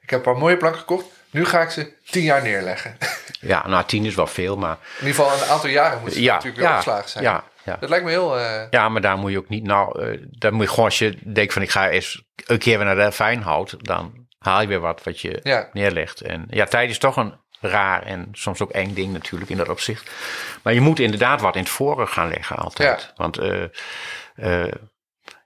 ik 0.00 0.10
heb 0.10 0.18
een 0.18 0.32
paar 0.32 0.36
mooie 0.36 0.56
planken 0.56 0.80
gekocht... 0.80 1.04
nu 1.30 1.44
ga 1.44 1.60
ik 1.60 1.70
ze 1.70 1.92
tien 2.10 2.22
jaar 2.22 2.42
neerleggen. 2.42 2.96
In 3.40 3.48
ja, 3.48 3.68
nou 3.68 3.84
tien 3.84 4.04
is 4.04 4.14
wel 4.14 4.26
veel, 4.26 4.56
maar 4.56 4.76
ieder 4.98 5.14
geval 5.14 5.32
een 5.32 5.48
aantal 5.48 5.70
jaren 5.70 6.00
moet 6.00 6.12
ze 6.12 6.22
ja, 6.22 6.34
natuurlijk 6.34 6.60
weer 6.60 6.68
ja, 6.68 6.76
opgeslagen 6.76 7.08
zijn. 7.08 7.24
ja, 7.24 7.44
ja. 7.66 7.76
Dat 7.80 7.88
lijkt 7.88 8.04
me 8.04 8.10
heel... 8.10 8.38
eh, 8.38 8.62
Ja, 8.70 8.88
maar 8.88 9.00
daar 9.00 9.18
moet 9.18 9.30
je 9.30 9.38
ook 9.38 9.48
niet. 9.48 9.64
Nou, 9.64 10.02
eh 10.02 10.18
daar 10.30 10.52
moet 10.54 10.62
je 10.64 10.68
gewoon 10.70 10.84
als 10.84 10.98
je 10.98 11.18
denkt 11.32 11.52
van 11.52 11.62
ik 11.62 11.70
ga 11.70 11.88
eens 11.88 12.24
een 12.46 12.58
keer 12.58 12.76
weer 12.78 12.86
naar 12.86 13.04
de 13.06 13.12
fijnhout, 13.12 13.74
dan 13.78 14.26
haal 14.38 14.60
je 14.60 14.66
weer 14.66 14.80
wat 14.80 15.02
wat 15.02 15.20
je 15.20 15.40
Ja. 15.42 15.68
neerlegt. 15.72 16.20
En 16.20 16.44
ja, 16.48 16.64
tijd 16.64 16.90
is 16.90 16.98
toch 16.98 17.16
een 17.16 17.34
raar 17.60 18.02
en 18.02 18.28
soms 18.32 18.60
ook 18.60 18.70
eng 18.70 18.94
ding 18.94 19.12
natuurlijk 19.12 19.50
in 19.50 19.56
dat 19.56 19.68
opzicht. 19.68 20.10
Maar 20.62 20.72
je 20.74 20.80
moet 20.80 20.98
inderdaad 20.98 21.40
wat 21.40 21.54
in 21.54 21.60
het 21.62 21.70
voren 21.70 22.08
gaan 22.08 22.28
leggen 22.28 22.56
altijd. 22.56 23.00
Ja. 23.02 23.12
Want 23.16 23.38
eh, 23.38 24.72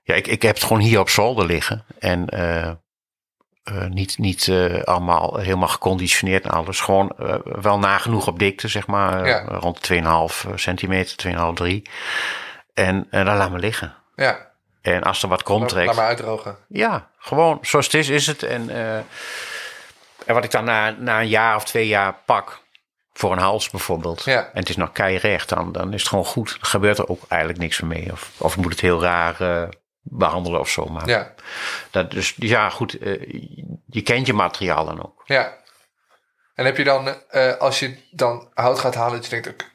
ja, 0.03 0.13
ik, 0.13 0.27
ik 0.27 0.41
heb 0.41 0.55
het 0.55 0.63
gewoon 0.63 0.81
hier 0.81 0.99
op 0.99 1.09
zolder 1.09 1.45
liggen 1.45 1.85
en 1.99 2.25
eh, 3.63 3.85
niet, 3.85 4.17
niet 4.17 4.47
eh, 4.47 4.83
allemaal 4.83 5.37
helemaal 5.37 5.67
geconditioneerd 5.67 6.43
en 6.43 6.51
alles. 6.51 6.79
Gewoon 6.79 7.11
eh, 7.19 7.35
wel 7.43 7.79
nagenoeg 7.79 8.27
op 8.27 8.39
dikte, 8.39 8.67
zeg 8.67 8.87
maar. 8.87 9.27
Ja. 9.27 9.43
Rond 9.47 9.87
de 9.87 10.01
2,5 10.49 10.53
centimeter, 10.55 11.35
2,5, 11.37 11.53
3. 11.53 11.81
En, 12.73 13.07
en 13.09 13.25
dan 13.25 13.37
laat 13.37 13.51
me 13.51 13.59
liggen. 13.59 13.93
ja, 14.15 14.49
En 14.81 15.03
als 15.03 15.23
er 15.23 15.29
wat 15.29 15.43
komt 15.43 15.59
laat, 15.61 15.69
trekt. 15.69 15.85
laat 15.87 15.95
maar 15.95 16.05
uitdrogen. 16.05 16.57
Ja, 16.67 17.07
gewoon 17.17 17.57
zoals 17.61 17.85
het 17.85 17.93
is, 17.95 18.09
is 18.09 18.27
het. 18.27 18.43
En, 18.43 18.69
en 20.25 20.33
wat 20.33 20.43
ik 20.43 20.51
dan 20.51 20.63
na, 20.63 20.89
na 20.99 21.19
een 21.19 21.27
jaar 21.27 21.55
of 21.55 21.63
twee 21.63 21.87
jaar 21.87 22.15
pak, 22.25 22.59
voor 23.13 23.31
een 23.31 23.37
hals 23.37 23.69
bijvoorbeeld, 23.69 24.23
Ja. 24.23 24.39
en 24.39 24.59
het 24.59 24.69
is 24.69 24.75
nog 24.75 24.91
keirecht, 24.91 25.49
dan, 25.49 25.71
dan 25.71 25.93
is 25.93 25.99
het 25.99 26.09
gewoon 26.09 26.25
goed. 26.25 26.49
Dan 26.49 26.69
gebeurt 26.69 26.97
er 26.97 27.07
ook 27.09 27.21
eigenlijk 27.27 27.61
niks 27.61 27.81
meer 27.81 27.97
mee. 27.99 28.11
Of, 28.11 28.31
of 28.37 28.57
moet 28.57 28.71
het 28.71 28.81
heel 28.81 29.01
raar 29.01 29.35
behandelen 30.01 30.59
of 30.59 30.69
zo. 30.69 30.85
Maar 30.85 31.07
Ja, 31.07 31.33
dat, 31.91 32.11
dus 32.11 32.35
ja, 32.37 32.69
goed, 32.69 32.97
eh, 32.97 33.21
je 33.85 34.01
kent 34.01 34.27
je 34.27 34.33
materiaal 34.33 34.85
dan 34.85 35.03
ook. 35.03 35.21
ja. 35.25 35.59
En 36.53 36.65
heb 36.65 36.77
je 36.77 36.83
dan, 36.83 37.07
eh, 37.29 37.57
als 37.57 37.79
je 37.79 37.97
dan 38.11 38.49
hout 38.53 38.79
gaat 38.79 38.95
halen... 38.95 39.21
dat 39.21 39.25
je 39.25 39.41
denkt, 39.41 39.71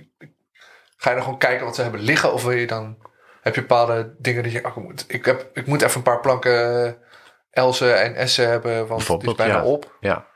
ga 0.97 1.09
je 1.09 1.15
dan 1.15 1.25
gewoon 1.25 1.39
kijken 1.39 1.65
wat 1.65 1.75
ze 1.75 1.83
hebben 1.83 2.01
liggen... 2.01 2.33
of 2.33 2.43
wil 2.43 2.53
je 2.53 2.67
dan... 2.67 2.99
Heb 3.41 3.55
je 3.55 3.61
bepaalde 3.61 4.15
dingen 4.19 4.43
dat 4.43 4.53
je... 4.53 4.65
Oh, 4.65 4.77
ik, 4.77 4.83
moet, 4.83 5.05
ik, 5.09 5.25
heb, 5.25 5.51
ik 5.53 5.67
moet 5.67 5.83
even 5.83 5.97
een 5.97 6.03
paar 6.03 6.21
planken 6.21 6.87
eh, 6.87 6.93
Elsen 7.51 8.01
en 8.01 8.15
Essen 8.15 8.49
hebben... 8.49 8.87
want 8.87 9.09
het 9.09 9.23
is 9.23 9.35
bijna 9.35 9.55
ja. 9.55 9.65
op. 9.65 9.97
Ja, 10.01 10.27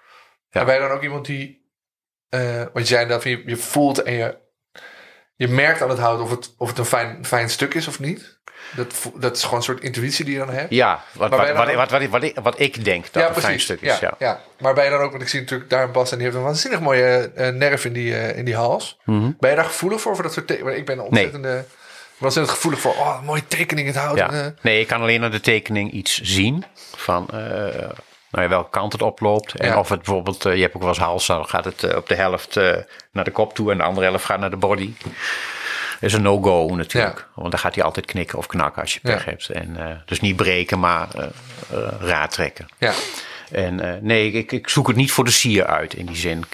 Ja. 0.51 0.61
En 0.61 0.67
ben 0.67 0.75
je 0.75 0.81
dan 0.81 0.91
ook 0.91 1.03
iemand 1.03 1.27
die... 1.27 1.71
eh 2.29 2.63
want 2.73 2.89
je 2.89 2.95
zei 2.95 3.07
dat 3.07 3.23
je, 3.23 3.43
je 3.47 3.57
voelt 3.57 4.03
en 4.03 4.13
je, 4.13 4.39
je 5.37 5.49
merkt 5.49 5.83
aan 5.83 5.91
het 5.91 5.99
hout 5.99 6.21
of 6.21 6.31
het, 6.31 6.55
of 6.57 6.69
het 6.69 6.79
een 6.79 6.85
fijn, 6.85 7.25
fijn 7.25 7.51
stuk 7.51 7.75
is 7.75 7.89
of 7.89 8.01
niet. 8.01 8.40
Dat, 8.77 8.95
dat 9.15 9.37
is 9.37 9.43
gewoon 9.43 9.59
een 9.59 9.65
soort 9.65 9.81
intuïtie 9.83 10.25
die 10.25 10.35
je 10.35 10.41
dan 10.41 10.51
hebt. 10.51 10.71
ja 10.71 11.03
wat, 11.13 11.31
wat, 11.31 11.39
wat, 11.53 11.75
wat, 11.75 11.91
wat, 11.91 12.23
ik- 12.23 12.35
wat, 12.43 12.59
denk 12.85 13.13
dat 13.13 13.37
een 13.37 13.43
fijn 13.43 13.61
stuk 13.61 13.81
is. 13.81 13.99
ja, 13.99 13.99
Ja. 14.01 14.15
ja. 14.19 14.41
Maar 14.59 14.75
ben 14.75 14.85
je 14.85 14.91
dan 14.91 15.01
ook, 15.01 15.11
want 15.11 15.23
ik 15.23 15.29
zie 15.29 15.41
natuurlijk 15.41 15.71
daar 15.71 15.83
een 15.85 15.93
Bas 15.93 16.11
en 16.11 16.17
die 16.17 16.27
heeft 16.27 16.39
een 16.39 16.45
waanzinnig 16.45 16.81
mooie 16.81 17.31
eh, 17.35 17.49
nerf 17.49 17.85
in 17.85 17.93
die, 17.93 18.15
eh, 18.17 18.39
in 18.39 18.45
die 18.45 18.57
hals. 18.57 18.99
Mhm. 19.05 19.31
Ben 19.39 19.51
je 19.51 19.57
daar 19.57 19.65
gevoelig 19.65 20.01
voor, 20.01 20.15
voor 20.15 20.25
dat 20.25 20.33
soort? 20.33 20.51
Ik 20.51 20.85
ben 20.87 20.99
een 20.99 21.05
ontzettende... 21.05 21.65
Ik 22.15 22.27
was 22.27 22.35
het 22.35 22.49
gevoelig 22.51 22.81
voor, 22.81 22.93
oh, 22.93 23.23
mooie 23.23 23.47
tekening 23.49 23.87
in 23.89 23.93
het 23.95 24.03
hout. 24.03 24.17
Ja. 24.17 24.31
Eh, 24.33 24.47
Nee, 24.61 24.81
ik 24.81 24.87
kan 24.87 25.01
alleen 25.01 25.21
naar 25.21 25.31
de 25.31 25.41
tekening 25.41 25.93
iets 25.93 26.21
zien 26.21 26.65
van 26.97 27.27
eh, 27.33 27.39
nou 28.31 28.43
ja, 28.45 28.49
welke 28.49 28.71
kant 28.71 28.93
het 28.93 29.03
oploopt. 29.03 29.55
En 29.55 29.69
Ja. 29.69 29.79
of 29.79 29.89
het 29.89 29.99
bijvoorbeeld, 30.03 30.43
je 30.43 30.49
hebt 30.49 30.75
ook 30.75 30.81
wel 30.81 30.91
eens 30.91 30.99
hals, 30.99 31.27
dan 31.27 31.47
gaat 31.47 31.65
het 31.65 31.95
op 31.97 32.09
de 32.09 32.15
helft 32.15 32.55
naar 33.13 33.25
de 33.25 33.31
kop 33.31 33.55
toe 33.55 33.71
en 33.71 33.77
de 33.79 33.85
andere 33.85 34.07
helft 34.07 34.25
gaat 34.25 34.41
naar 34.41 34.51
de 34.51 34.57
body. 34.57 34.93
Is 36.01 36.13
een 36.13 36.23
no-go 36.23 36.75
natuurlijk. 36.75 37.29
Want 37.35 37.51
dan 37.51 37.61
gaat 37.61 37.75
hij 37.75 37.85
altijd 37.85 38.07
knikken 38.07 38.39
of 38.39 38.47
knakken 38.47 38.83
als 38.83 38.95
je 38.95 39.01
pech 39.01 39.25
hebt. 39.25 39.49
En, 39.49 39.77
uh, 39.79 39.97
dus 40.05 40.21
niet 40.21 40.37
breken, 40.37 40.79
maar 40.79 41.09
uh, 41.17 41.25
uh, 41.73 41.89
raad 42.01 42.31
trekken. 42.31 42.67
Ja. 42.79 42.93
En 43.51 43.99
nee, 44.03 44.33
ik, 44.33 44.53
ik 44.53 44.69
zoek 44.69 44.87
het 44.87 44.97
niet 44.97 45.13
voor 45.13 45.25
de 45.25 45.31
sier 45.31 45.67
uit 45.67 45.95
in 45.95 46.07
die 46.07 46.17
zin. 46.17 46.45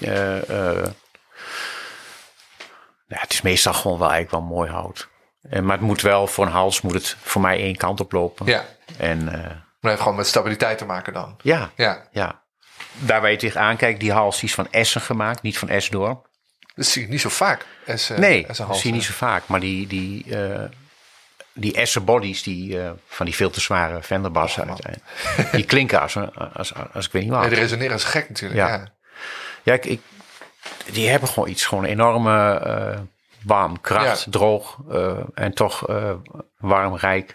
het 3.07 3.33
is 3.33 3.41
meestal 3.41 3.73
gewoon 3.73 3.99
wel 3.99 4.11
eigenlijk 4.11 4.43
wel 4.43 4.55
mooi 4.55 4.69
hout. 4.69 5.07
En, 5.41 5.65
maar 5.65 5.77
het 5.77 5.85
moet 5.85 6.01
wel, 6.01 6.27
voor 6.27 6.45
een 6.45 6.51
hals 6.51 6.81
moet 6.81 6.93
het 6.93 7.15
voor 7.21 7.41
mij 7.41 7.59
één 7.59 7.75
kant 7.75 7.99
op 7.99 8.11
lopen. 8.11 8.45
Ja. 8.45 8.65
En, 8.97 9.23
maar 9.23 9.91
het 9.91 9.91
heeft 9.91 10.01
gewoon 10.01 10.15
met 10.15 10.27
stabiliteit 10.27 10.77
te 10.77 10.85
maken 10.85 11.13
dan. 11.13 11.35
Ja. 11.41 11.69
Ja. 11.75 12.07
ja. 12.11 12.43
Daar 12.99 13.21
waar 13.21 13.31
je 13.31 13.37
tegenaan 13.37 13.77
kijkt, 13.77 13.99
die 13.99 14.11
hals 14.11 14.39
die 14.39 14.49
is 14.49 14.55
van 14.55 14.71
Essen 14.71 15.01
gemaakt, 15.01 15.41
niet 15.41 15.57
van 15.57 15.69
Esdorp. 15.69 16.26
Dat 16.77 16.85
zie 16.85 17.01
je 17.01 17.07
niet 17.07 17.21
zo 17.21 17.29
vaak. 17.29 17.65
Essen, 17.85 18.19
nee, 18.19 18.45
dat 18.47 18.77
zie 18.77 18.89
je 18.89 18.95
niet 18.95 19.05
zo 19.05 19.13
vaak. 19.13 19.47
Maar 19.47 19.59
die, 19.59 19.87
die, 19.87 20.25
uh, 20.25 20.61
die 21.53 21.73
Essen 21.73 22.05
bodies, 22.05 22.43
die, 22.43 22.75
uh, 22.75 22.89
van 23.07 23.25
die 23.25 23.35
veel 23.35 23.49
te 23.49 23.61
zware 23.61 24.03
Fenderbassen, 24.03 24.69
oh, 24.69 24.75
die 25.51 25.65
klinken 25.65 26.01
als, 26.01 26.15
als, 26.53 26.73
als, 26.93 27.05
ik 27.05 27.11
weet 27.11 27.21
niet 27.21 27.31
wat. 27.31 27.41
Nee, 27.41 27.49
die 27.49 27.59
resoneren 27.59 27.93
als 27.93 28.03
gek 28.03 28.29
natuurlijk. 28.29 28.59
Ja, 28.59 28.67
ja. 28.67 28.87
ja 29.63 29.73
ik, 29.73 29.85
ik, 29.85 30.01
die 30.91 31.09
hebben 31.09 31.29
gewoon 31.29 31.49
iets, 31.49 31.65
gewoon 31.65 31.83
een 31.83 31.89
enorme 31.89 32.63
uh, 32.65 32.99
warm, 33.43 33.81
kracht, 33.81 34.23
ja. 34.23 34.31
droog 34.31 34.77
en 35.33 35.53
toch 35.53 35.85
warm, 36.57 36.95
rijk. 36.95 37.31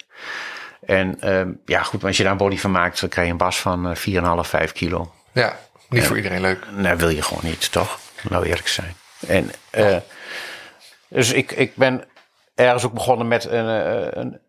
En 0.87 1.19
ja, 1.65 1.83
goed, 1.83 2.05
als 2.05 2.17
je 2.17 2.23
daar 2.23 2.33
een 2.33 2.39
body 2.39 2.59
van 2.59 2.71
maakt, 2.71 3.01
dan 3.01 3.09
krijg 3.09 3.27
je 3.27 3.33
een 3.33 3.39
bas 3.39 3.61
van 3.61 3.97
4,5, 3.97 4.03
5 4.41 4.73
kilo. 4.73 5.15
Ja, 5.33 5.59
niet 5.89 6.07
voor 6.07 6.17
iedereen 6.17 6.41
leuk. 6.41 6.67
Nee, 6.71 6.95
wil 6.95 7.09
je 7.09 7.23
gewoon 7.23 7.45
niet, 7.45 7.73
toch? 7.73 7.99
Nou 8.29 8.47
eerlijk 8.47 8.69
zijn. 8.69 8.95
En, 9.27 9.51
uh, 9.75 9.97
dus 11.09 11.33
ik, 11.33 11.53
ik 11.53 11.77
ben 11.77 12.05
ergens 12.55 12.85
ook 12.85 12.93
begonnen 12.93 13.29
met 13.29 13.45
een, 13.45 13.67
een 14.19 14.41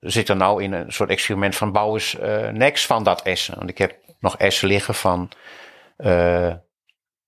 zit 0.00 0.28
er 0.28 0.36
nou 0.36 0.62
in 0.62 0.72
een 0.72 0.92
soort 0.92 1.10
experiment 1.10 1.56
van 1.56 1.72
bouw 1.72 1.94
eens 1.94 2.16
uh, 2.22 2.48
niks 2.48 2.86
van 2.86 3.04
dat 3.04 3.22
essen. 3.22 3.54
Want 3.56 3.70
ik 3.70 3.78
heb 3.78 3.96
nog 4.20 4.36
essen 4.36 4.68
liggen 4.68 4.94
van, 4.94 5.30
uh, 5.98 6.52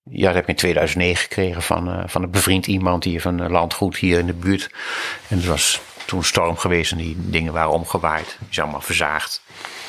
ja, 0.03 0.27
dat 0.27 0.35
heb 0.35 0.43
ik 0.43 0.49
in 0.49 0.55
2009 0.55 1.23
gekregen 1.23 1.63
van, 1.63 1.89
uh, 1.89 2.03
van 2.07 2.23
een 2.23 2.31
bevriend 2.31 2.67
iemand 2.67 3.05
hier 3.05 3.21
van 3.21 3.39
een 3.39 3.51
landgoed 3.51 3.97
hier 3.97 4.19
in 4.19 4.27
de 4.27 4.35
buurt. 4.35 4.71
En 5.29 5.37
het 5.37 5.47
was 5.47 5.81
toen 6.07 6.25
storm 6.25 6.57
geweest 6.57 6.93
en 6.93 6.99
die 6.99 7.17
dingen 7.19 7.53
waren 7.53 7.73
omgewaaid. 7.73 8.37
Die 8.39 8.49
zijn 8.51 8.67
allemaal 8.67 8.85
verzaagd. 8.85 9.43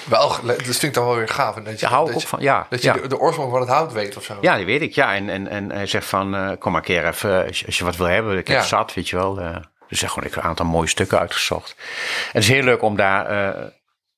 Wel, 0.05 0.27
dat 0.45 0.61
vind 0.63 0.83
ik 0.83 0.93
dan 0.93 1.05
wel 1.05 1.15
weer 1.15 1.29
gaaf. 1.29 1.55
Dat 1.55 1.79
je, 1.79 1.85
hou 1.85 2.05
dat 2.05 2.15
ook 2.15 2.21
je, 2.21 2.27
van, 2.27 2.41
ja. 2.41 2.67
Dat 2.69 2.81
je 2.81 2.87
ja. 2.87 2.93
de, 2.93 3.07
de, 3.07 3.19
oorsprong 3.19 3.51
van 3.51 3.59
het 3.59 3.69
hout 3.69 3.93
weet 3.93 4.17
of 4.17 4.23
zo. 4.23 4.37
Ja, 4.41 4.55
die 4.55 4.65
weet 4.65 4.81
ik. 4.81 4.93
Ja, 4.93 5.15
en, 5.15 5.29
en, 5.29 5.47
en 5.47 5.71
hij 5.71 5.85
zegt 5.85 6.05
van, 6.05 6.35
uh, 6.35 6.51
kom 6.59 6.71
maar 6.71 6.81
een 6.81 6.87
keer 6.87 7.07
even, 7.07 7.47
als 7.47 7.59
je, 7.59 7.65
als 7.65 7.77
je 7.77 7.83
wat 7.83 7.95
wil 7.95 8.05
hebben. 8.05 8.37
Ik 8.37 8.47
heb 8.47 8.57
ja. 8.57 8.63
zat, 8.63 8.93
weet 8.93 9.09
je 9.09 9.15
wel. 9.15 9.39
Uh, 9.39 9.55
dus 9.87 9.99
zeg 9.99 10.09
gewoon, 10.09 10.25
ik 10.25 10.33
heb 10.33 10.43
een 10.43 10.49
aantal 10.49 10.65
mooie 10.65 10.87
stukken 10.87 11.19
uitgezocht. 11.19 11.75
En 11.77 12.31
het 12.31 12.43
is 12.43 12.49
heel 12.49 12.63
leuk 12.63 12.81
om 12.81 12.95
daar 12.95 13.31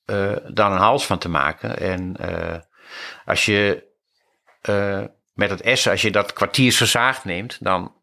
uh, 0.06 0.36
dan 0.48 0.72
een 0.72 0.78
hals 0.78 1.06
van 1.06 1.18
te 1.18 1.30
maken. 1.30 1.80
En 1.80 2.16
als 3.26 3.46
je 3.46 3.84
met 5.34 5.50
het 5.50 5.62
essen, 5.62 5.92
als 5.92 6.02
je 6.02 6.12
dat 6.12 6.34
kwartiers 6.34 6.78
verzaagd 6.78 7.26
neemt, 7.26 7.58
dan 7.60 7.94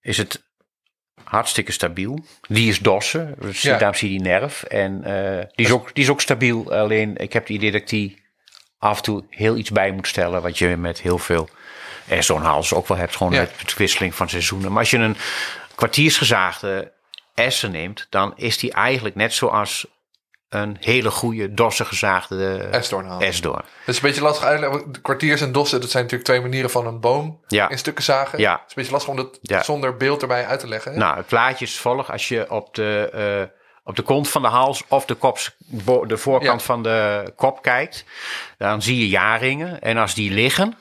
is 0.00 0.16
het 0.16 0.44
hartstikke 1.34 1.72
stabiel. 1.72 2.24
Die 2.48 2.68
is 2.68 2.78
dossen, 2.78 3.34
dus 3.40 3.62
ja. 3.62 3.78
daarom 3.78 3.96
zie 3.98 4.12
je 4.12 4.18
die 4.18 4.26
nerf. 4.26 4.62
En 4.62 5.02
uh, 5.06 5.40
die, 5.54 5.66
is 5.66 5.72
ook, 5.72 5.94
die 5.94 6.04
is 6.04 6.10
ook 6.10 6.20
stabiel. 6.20 6.72
Alleen 6.72 7.16
ik 7.16 7.32
heb 7.32 7.42
het 7.42 7.56
idee 7.56 7.70
dat 7.70 7.80
ik 7.80 7.88
die 7.88 8.22
af 8.78 8.96
en 8.96 9.02
toe 9.02 9.24
heel 9.30 9.56
iets 9.56 9.70
bij 9.70 9.92
moet 9.92 10.08
stellen. 10.08 10.42
Wat 10.42 10.58
je 10.58 10.76
met 10.76 11.00
heel 11.00 11.18
veel 11.18 11.48
en 12.08 12.24
zo'n 12.24 12.42
hals 12.42 12.74
ook 12.74 12.88
wel 12.88 12.96
hebt. 12.96 13.16
Gewoon 13.16 13.32
ja. 13.32 13.40
met 13.40 13.68
de 13.68 13.74
wisseling 13.76 14.14
van 14.14 14.28
seizoenen. 14.28 14.70
Maar 14.70 14.78
als 14.78 14.90
je 14.90 14.98
een 14.98 15.16
kwartiersgezaagde 15.74 16.92
essen 17.34 17.70
neemt, 17.70 18.06
dan 18.10 18.32
is 18.36 18.58
die 18.58 18.72
eigenlijk 18.72 19.14
net 19.14 19.32
zoals 19.32 19.86
een 20.54 20.76
hele 20.80 21.10
goede 21.10 21.54
dossen 21.54 21.86
gezaagde 21.86 22.56
esdoorn. 22.56 23.08
Dat 23.08 23.94
is 23.94 23.96
een 23.96 24.02
beetje 24.02 24.22
lastig 24.22 24.44
uitleggen. 24.44 25.00
Kwartiers 25.02 25.40
en 25.40 25.52
dossen, 25.52 25.80
dat 25.80 25.90
zijn 25.90 26.02
natuurlijk 26.02 26.30
twee 26.30 26.40
manieren 26.40 26.70
van 26.70 26.86
een 26.86 27.00
boom 27.00 27.40
ja. 27.48 27.68
in 27.68 27.78
stukken 27.78 28.04
zagen. 28.04 28.38
Ja. 28.38 28.52
Het 28.52 28.60
is 28.60 28.68
een 28.68 28.74
beetje 28.74 28.92
lastig 28.92 29.10
om 29.10 29.16
dat 29.16 29.38
ja. 29.42 29.62
zonder 29.62 29.96
beeld 29.96 30.22
erbij 30.22 30.46
uit 30.46 30.60
te 30.60 30.68
leggen. 30.68 30.92
Hè? 30.92 30.98
Nou, 30.98 31.16
het 31.16 31.26
plaatje 31.26 31.64
is 31.64 31.78
volg. 31.78 32.12
Als 32.12 32.28
je 32.28 32.50
op 32.50 32.74
de, 32.74 33.10
uh, 33.42 33.56
op 33.84 33.96
de 33.96 34.02
kont 34.02 34.28
van 34.28 34.42
de 34.42 34.48
hals 34.48 34.84
of 34.88 35.04
de, 35.04 35.14
kop, 35.14 35.38
de 36.06 36.16
voorkant 36.16 36.60
ja. 36.60 36.66
van 36.66 36.82
de 36.82 37.32
kop 37.36 37.62
kijkt, 37.62 38.04
dan 38.58 38.82
zie 38.82 38.98
je 38.98 39.08
jaringen. 39.08 39.80
En 39.80 39.96
als 39.96 40.14
die 40.14 40.30
liggen, 40.30 40.76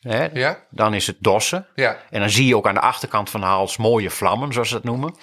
Hè, 0.00 0.28
ja. 0.32 0.58
Dan 0.70 0.94
is 0.94 1.06
het 1.06 1.16
dossen. 1.18 1.66
Ja. 1.74 1.96
En 2.10 2.20
dan 2.20 2.30
zie 2.30 2.46
je 2.46 2.56
ook 2.56 2.66
aan 2.66 2.74
de 2.74 2.80
achterkant 2.80 3.30
van 3.30 3.40
de 3.40 3.46
hals 3.46 3.76
mooie 3.76 4.10
vlammen, 4.10 4.52
zoals 4.52 4.68
ze 4.68 4.74
dat 4.74 4.84
noemen. 4.84 5.16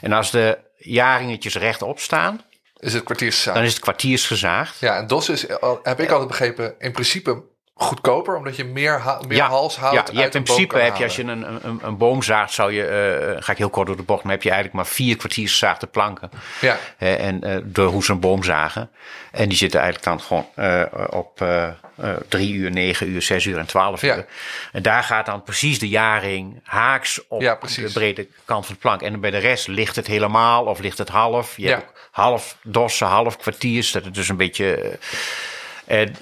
En 0.00 0.12
als 0.12 0.30
de 0.30 0.58
jaringetjes 0.76 1.56
rechtop 1.56 1.98
staan, 2.00 2.40
is 2.78 2.92
het 2.92 3.04
kwartiersgezaagd. 3.04 3.56
Dan 3.56 3.66
is 3.66 3.72
het 3.72 3.82
kwartiersgezaagd. 3.82 4.78
Ja, 4.78 4.96
en 4.96 5.06
dos 5.06 5.28
is, 5.28 5.46
heb 5.82 6.00
ik 6.00 6.10
altijd 6.10 6.28
begrepen, 6.28 6.74
in 6.78 6.92
principe 6.92 7.42
goedkoper, 7.78 8.36
omdat 8.36 8.56
je 8.56 8.64
meer, 8.64 8.98
ha 8.98 9.20
meer 9.28 9.36
ja, 9.36 9.48
hals 9.48 9.76
houdt. 9.76 9.96
Ja, 9.96 10.04
je 10.12 10.20
hebt 10.20 10.34
in 10.34 10.42
principe 10.42 10.78
heb 10.78 10.96
je 10.96 11.04
als 11.04 11.16
je 11.16 11.22
een, 11.22 11.66
een, 11.66 11.80
een 11.82 11.96
boom 11.96 12.22
zaagt, 12.22 12.52
zou 12.52 12.72
je, 12.72 12.82
uh, 13.36 13.42
ga 13.42 13.52
ik 13.52 13.58
heel 13.58 13.70
kort 13.70 13.86
door 13.86 13.96
de 13.96 14.02
bocht, 14.02 14.22
dan 14.22 14.30
heb 14.30 14.42
je 14.42 14.50
eigenlijk 14.50 14.78
maar 14.78 14.94
vier 14.94 15.16
kwartiersgezaagde 15.16 15.86
planken. 15.86 16.30
Ja. 16.60 16.78
Uh, 16.98 17.24
en 17.24 17.46
uh, 17.46 17.56
door 17.64 17.90
hoe 17.90 18.04
ze 18.04 18.12
een 18.12 18.20
boom 18.20 18.42
zagen. 18.42 18.90
En 19.30 19.48
die 19.48 19.58
zitten 19.58 19.80
eigenlijk 19.80 20.08
dan 20.08 20.20
gewoon 20.20 21.08
op 21.10 21.44
drie 22.28 22.52
uur, 22.52 22.70
negen 22.70 23.08
uur, 23.08 23.22
zes 23.22 23.44
uur 23.44 23.58
en 23.58 23.66
twaalf 23.66 24.02
uur. 24.02 24.16
Ja. 24.16 24.24
En 24.72 24.82
daar 24.82 25.02
gaat 25.02 25.26
dan 25.26 25.42
precies 25.42 25.78
de 25.78 25.88
jaring 25.88 26.60
haaks 26.64 27.26
op 27.28 27.40
ja, 27.40 27.58
de 27.76 27.90
brede 27.92 28.26
kant 28.44 28.66
van 28.66 28.74
de 28.74 28.80
plank. 28.80 29.02
En 29.02 29.20
bij 29.20 29.30
de 29.30 29.38
rest 29.38 29.68
ligt 29.68 29.96
het 29.96 30.06
helemaal 30.06 30.64
of 30.64 30.78
ligt 30.78 30.98
het 30.98 31.08
half. 31.08 31.56
Je 31.56 31.62
ja. 31.62 31.68
hebt 31.68 31.92
half 32.10 32.56
dossen, 32.62 33.06
half 33.06 33.36
kwartiers. 33.36 33.92
Dat 33.92 34.04
het 34.04 34.14
dus 34.14 34.28
een 34.28 34.36
beetje. 34.36 34.98
en, 35.84 36.16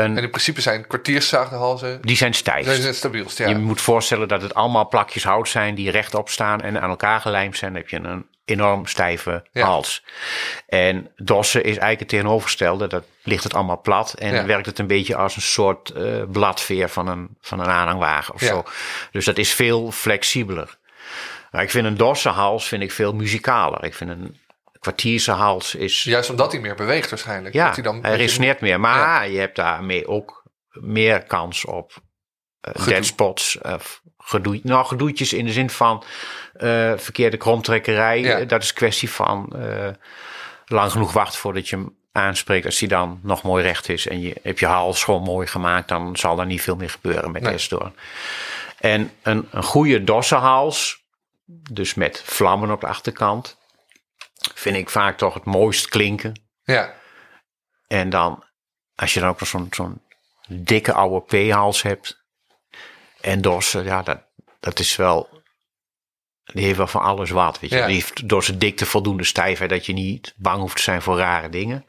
en 0.00 0.18
in 0.18 0.30
principe 0.30 0.60
zijn 0.60 0.86
kwartierszaagde 0.86 1.56
halzen. 1.56 1.98
Die 2.02 2.16
zijn 2.16 2.34
stijf. 2.34 2.66
Die 2.66 2.82
zijn 2.82 2.94
stabielst, 2.94 3.38
ja. 3.38 3.48
Je 3.48 3.56
moet 3.58 3.80
voorstellen 3.80 4.28
dat 4.28 4.42
het 4.42 4.54
allemaal 4.54 4.88
plakjes 4.88 5.24
hout 5.24 5.48
zijn 5.48 5.74
die 5.74 5.90
rechtop 5.90 6.28
staan 6.28 6.60
en 6.60 6.80
aan 6.80 6.90
elkaar 6.90 7.20
gelijmd 7.20 7.56
zijn. 7.56 7.72
Dan 7.72 7.80
heb 7.80 7.90
je 7.90 7.96
een 7.96 8.26
enorm 8.44 8.86
stijve 8.86 9.44
ja. 9.52 9.64
hals. 9.66 10.04
En 10.66 11.10
dossen 11.16 11.60
is 11.60 11.66
eigenlijk 11.68 12.00
het 12.00 12.08
tegenovergestelde. 12.08 12.86
Dat 12.86 13.04
ligt 13.22 13.44
het 13.44 13.54
allemaal 13.54 13.80
plat 13.80 14.12
en 14.12 14.34
Ja. 14.34 14.46
werkt 14.46 14.66
het 14.66 14.78
een 14.78 14.86
beetje 14.86 15.16
als 15.16 15.36
een 15.36 15.42
soort 15.42 15.92
uh, 15.96 16.22
bladveer 16.32 16.88
van 16.88 17.08
een, 17.08 17.28
van 17.40 17.60
een 17.60 17.66
aanhangwagen 17.70 18.34
of 18.34 18.40
Ja. 18.40 18.46
zo. 18.46 18.64
Dus 19.10 19.24
dat 19.24 19.38
is 19.38 19.52
veel 19.52 19.90
flexibeler. 19.90 20.76
Maar 21.50 21.62
ik 21.62 21.70
vind 21.70 21.86
een 21.86 21.96
dossenhals 21.96 22.68
vind 22.68 22.82
ik 22.82 22.92
veel 22.92 23.12
muzikaler. 23.14 23.84
Ik 23.84 23.94
vind 23.94 24.10
een 24.10 24.36
kwartiersenhals 24.82 25.74
is... 25.74 26.04
Juist 26.04 26.30
omdat 26.30 26.52
hij 26.52 26.60
meer 26.60 26.74
beweegt 26.74 27.10
waarschijnlijk. 27.10 27.54
Ja, 27.54 27.72
hij, 27.72 27.82
dan 27.82 28.02
hij 28.02 28.16
resoneert 28.16 28.60
meer. 28.60 28.80
Maar 28.80 29.28
je 29.28 29.38
hebt 29.38 29.56
daarmee 29.56 30.06
ook 30.06 30.42
meer 30.70 31.22
kans 31.22 31.64
op 31.64 31.92
uh, 32.76 32.86
deadspots. 32.86 33.58
of 33.60 34.02
gedoe, 34.18 34.60
nou, 34.62 34.86
gedoetjes 34.86 35.32
in 35.32 35.46
de 35.46 35.52
zin 35.52 35.70
van 35.70 36.04
uh, 36.56 36.92
verkeerde 36.96 37.36
kromtrekkerij. 37.36 38.20
Ja. 38.20 38.44
Dat 38.44 38.62
is 38.62 38.72
kwestie 38.72 39.10
van 39.10 39.52
lang 40.66 40.92
genoeg 40.92 41.12
wachten 41.12 41.38
voordat 41.40 41.68
je 41.68 41.76
hem 41.76 41.96
aanspreekt. 42.12 42.66
Als 42.66 42.78
hij 42.78 42.88
dan 42.88 43.20
nog 43.22 43.42
mooi 43.42 43.62
recht 43.64 43.88
is 43.88 44.06
en 44.06 44.20
je 44.20 44.36
hebt 44.42 44.58
je 44.58 44.66
hals 44.66 45.04
gewoon 45.04 45.22
mooi 45.22 45.46
gemaakt, 45.46 45.88
dan 45.88 46.16
zal 46.16 46.38
er 46.38 46.46
niet 46.46 46.62
veel 46.62 46.76
meer 46.76 46.90
gebeuren 46.90 47.30
met 47.30 47.42
Nee. 47.42 47.54
Esdoorn. 47.54 47.94
En 48.78 49.10
een, 49.22 49.48
een 49.50 49.62
goede 49.62 50.04
dossenhals, 50.04 51.02
dus 51.70 51.94
met 51.94 52.22
vlammen 52.24 52.70
op 52.70 52.80
de 52.80 52.86
achterkant, 52.86 53.56
vind 54.54 54.76
ik 54.76 54.90
vaak 54.90 55.18
toch 55.18 55.34
het 55.34 55.44
mooist 55.44 55.88
klinken. 55.88 56.40
Ja, 56.64 56.94
En 57.86 58.10
dan, 58.10 58.44
als 58.94 59.14
je 59.14 59.20
dan 59.20 59.28
ook 59.28 59.40
nog 59.40 59.48
zo'n 59.48 59.66
zo'n 59.70 60.02
dikke 60.48 60.92
oude 60.92 61.48
P-hals 61.50 61.82
hebt. 61.82 62.20
En 63.20 63.40
dossen, 63.40 63.84
ja, 63.84 64.02
dat, 64.02 64.18
dat 64.60 64.78
is 64.78 64.96
wel... 64.96 65.40
Die 66.44 66.64
heeft 66.64 66.76
wel 66.76 66.86
van 66.86 67.02
alles 67.02 67.30
wat, 67.30 67.60
weet 67.60 67.70
je. 67.70 67.76
Ja. 67.76 67.86
Die 67.86 67.94
heeft 67.94 68.28
door 68.28 68.44
zijn 68.44 68.58
dikte 68.58 68.86
voldoende 68.86 69.24
stijfheid... 69.24 69.70
dat 69.70 69.86
je 69.86 69.92
niet 69.92 70.34
bang 70.36 70.60
hoeft 70.60 70.76
te 70.76 70.82
zijn 70.82 71.02
voor 71.02 71.16
rare 71.18 71.48
dingen. 71.48 71.86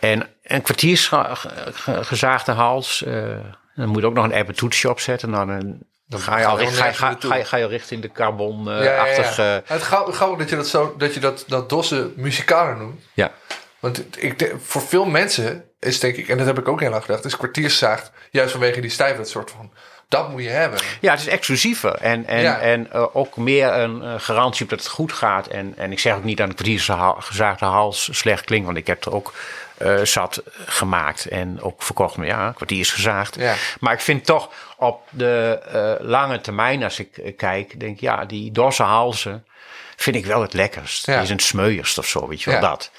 En 0.00 0.28
een 0.42 0.62
kwartiersgezaagde 0.62 2.52
hals... 2.52 3.02
eh, 3.02 3.38
dan 3.74 3.88
moet 3.88 4.00
je 4.00 4.06
ook 4.06 4.14
nog 4.14 4.24
een 4.24 4.32
ebbe 4.32 4.52
toetsje 4.52 4.90
opzetten. 4.90 5.30
Dan, 5.30 5.82
dan 6.10 6.20
ga 6.20 6.38
je 6.38 6.44
al 6.46 6.56
ga 6.56 6.62
richt- 6.62 6.76
ga, 6.76 7.16
ga, 7.20 7.34
je- 7.36 7.44
ga 7.44 7.56
je 7.56 7.66
richting 7.66 8.02
de 8.02 8.08
ja, 8.14 8.22
ja, 8.24 8.30
ja. 8.30 8.30
carbon-achtige... 8.30 9.62
Het 9.64 9.82
gaat 9.82 10.14
grappig 10.14 10.38
dat 10.38 10.50
je 10.50 10.56
dat, 10.56 10.66
zo, 10.68 10.94
dat, 10.98 11.14
je 11.14 11.20
dat, 11.20 11.44
dat 11.46 11.68
dossen 11.68 12.12
muzikaler 12.16 12.76
noemt. 12.76 13.00
ja. 13.14 13.30
Want 13.80 14.22
ik, 14.22 14.54
voor 14.62 14.82
veel 14.82 15.04
mensen 15.04 15.64
is 15.78 16.00
denk 16.00 16.16
ik, 16.16 16.28
en 16.28 16.36
dat 16.38 16.46
heb 16.46 16.58
ik 16.58 16.68
ook 16.68 16.80
heel 16.80 16.90
lang 16.90 17.04
gedacht, 17.04 17.24
is 17.24 17.36
kwartierszaagd 17.36 18.10
juist 18.30 18.50
vanwege 18.52 18.80
die 18.80 18.90
stijfheid 18.90 19.28
soort 19.28 19.50
van, 19.50 19.70
dat 20.08 20.30
moet 20.30 20.42
je 20.42 20.48
hebben. 20.48 20.80
Ja, 21.00 21.10
het 21.10 21.20
is 21.20 21.26
exclusiever. 21.26 21.94
En, 21.94 22.26
en, 22.26 22.42
Ja. 22.42 22.58
en 22.60 22.88
uh, 22.94 23.16
ook 23.16 23.36
meer 23.36 23.72
een 23.74 24.02
uh, 24.02 24.14
garantie 24.18 24.62
op 24.64 24.70
dat 24.70 24.78
het 24.78 24.88
goed 24.88 25.12
gaat. 25.12 25.46
En, 25.46 25.74
en 25.76 25.92
ik 25.92 25.98
zeg 25.98 26.14
ook 26.14 26.24
niet 26.24 26.36
dat 26.36 26.48
een 26.48 26.54
kwartiersgezaagde 26.54 27.64
hals 27.64 28.08
slecht 28.12 28.44
klinkt. 28.44 28.66
Want 28.66 28.78
ik 28.78 28.86
heb 28.86 29.04
er 29.04 29.14
ook 29.14 29.32
uh, 29.82 30.00
zat 30.02 30.42
gemaakt 30.66 31.26
en 31.26 31.62
ook 31.62 31.82
verkocht. 31.82 32.16
Maar 32.16 32.26
ja, 32.26 32.52
kwartiersgezaagd. 32.56 33.34
Ja. 33.34 33.54
Maar 33.80 33.92
ik 33.92 34.00
vind 34.00 34.24
toch 34.24 34.50
op 34.76 35.02
de 35.10 35.98
lange 36.00 36.40
termijn, 36.40 36.82
als 36.82 36.98
ik 36.98 37.34
kijk, 37.36 37.80
denk 37.80 37.94
ik, 37.94 38.00
ja, 38.00 38.24
die 38.24 38.52
dorse 38.52 38.82
halzen. 38.82 39.44
vind 39.96 40.16
ik 40.16 40.26
wel 40.26 40.42
het 40.42 40.52
lekkerst. 40.52 41.06
Ja. 41.06 41.12
Die 41.14 41.22
is 41.22 41.30
een 41.30 41.38
smeuigst 41.38 41.98
of 41.98 42.06
zo, 42.06 42.28
weet 42.28 42.42
je 42.42 42.50
wel, 42.50 42.60
Ja. 42.60 42.68
dat. 42.68 42.90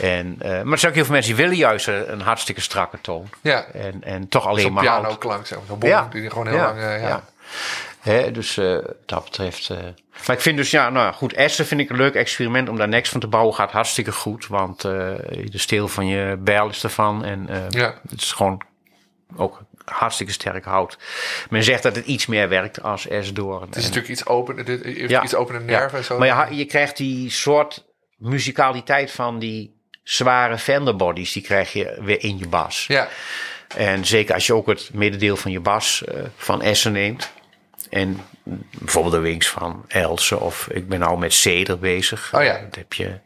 En, 0.00 0.36
eh, 0.38 0.48
maar 0.62 0.72
er 0.72 0.78
zijn 0.78 0.90
ook 0.90 0.96
heel 0.96 1.04
veel 1.04 1.14
mensen 1.14 1.34
die 1.34 1.42
willen 1.44 1.56
juist 1.58 1.86
een, 1.86 2.12
een 2.12 2.20
hartstikke 2.20 2.60
strakke 2.60 2.98
toon. 3.00 3.28
Ja. 3.40 3.64
En, 3.72 4.02
en 4.04 4.28
toch 4.28 4.46
alleen 4.46 4.72
maar 4.72 4.84
zeg 4.84 4.92
maar. 5.22 5.46
Zo'n 5.46 5.78
bom, 5.78 5.88
Ja. 5.88 6.08
die 6.10 6.30
gewoon 6.30 6.46
heel 6.46 6.56
lang... 6.56 6.78
eh, 6.80 7.00
ja. 7.02 7.24
Hè, 8.06 8.30
dus 8.30 8.56
eh, 8.56 8.72
wat 8.74 8.94
dat 9.06 9.24
betreft. 9.24 9.70
eh. 9.70 9.76
Maar 10.26 10.36
ik 10.36 10.42
vind 10.42 10.56
dus, 10.56 10.70
ja, 10.70 10.90
nou 10.90 11.14
goed, 11.14 11.32
Essen 11.32 11.66
vind 11.66 11.80
ik 11.80 11.90
een 11.90 11.96
leuk 11.96 12.14
experiment 12.14 12.68
om 12.68 12.76
daar 12.76 12.88
niks 12.88 13.08
van 13.08 13.20
te 13.20 13.26
bouwen. 13.26 13.54
Gaat 13.54 13.70
hartstikke 13.72 14.12
goed, 14.12 14.46
want 14.46 14.84
eh, 14.84 14.90
de 15.44 15.58
steel 15.58 15.88
van 15.88 16.06
je 16.06 16.36
bijl 16.40 16.68
is 16.68 16.82
ervan. 16.82 17.24
En 17.24 17.48
eh, 17.48 17.70
Ja. 17.70 17.94
het 18.08 18.20
is 18.22 18.32
gewoon 18.32 18.62
ook 19.36 19.62
hartstikke 19.84 20.32
sterk 20.32 20.64
hout. 20.64 20.98
Men 21.50 21.62
zegt 21.64 21.82
dat 21.82 21.96
het 21.96 22.06
iets 22.06 22.26
meer 22.26 22.48
werkt 22.48 22.82
als 22.82 23.06
S-door. 23.20 23.60
Het 23.60 23.76
is 23.76 23.82
natuurlijk 23.82 24.08
iets 24.08 24.26
opener, 24.26 24.64
dit, 24.64 24.82
heeft 24.84 25.22
iets 25.24 25.34
opener 25.34 25.62
nerven 25.62 25.98
en 25.98 26.04
zo. 26.04 26.18
Maar 26.18 26.54
je, 26.54 26.64
krijgt 26.64 26.96
die 26.96 27.30
soort 27.30 27.84
muzikaliteit 28.16 29.10
van 29.10 29.38
die 29.38 29.74
zware 30.02 30.58
Fender 30.58 30.96
bodies, 30.96 31.32
die 31.32 31.42
krijg 31.42 31.72
je 31.72 31.98
weer 32.00 32.22
in 32.22 32.38
je 32.38 32.48
bas. 32.48 32.84
Ja, 32.88 33.08
En 33.76 34.04
zeker 34.04 34.34
als 34.34 34.46
je 34.46 34.54
ook 34.54 34.66
het 34.66 34.90
middendeel 34.92 35.36
van 35.36 35.50
je 35.50 35.60
bas 35.60 36.04
eh, 36.04 36.20
van 36.36 36.62
Essen 36.62 36.92
neemt. 36.92 37.32
En 37.90 38.20
bijvoorbeeld 38.78 39.14
de 39.14 39.20
wings 39.20 39.48
van 39.48 39.84
Else 39.88 40.40
of 40.40 40.68
ik 40.70 40.88
ben 40.88 40.98
nou 40.98 41.18
met 41.18 41.32
Ceder 41.32 41.78
bezig. 41.78 42.30
Oh 42.34 42.42
ja. 42.42 42.58
Dat 42.64 42.74
heb 42.74 42.92
je 42.92 43.18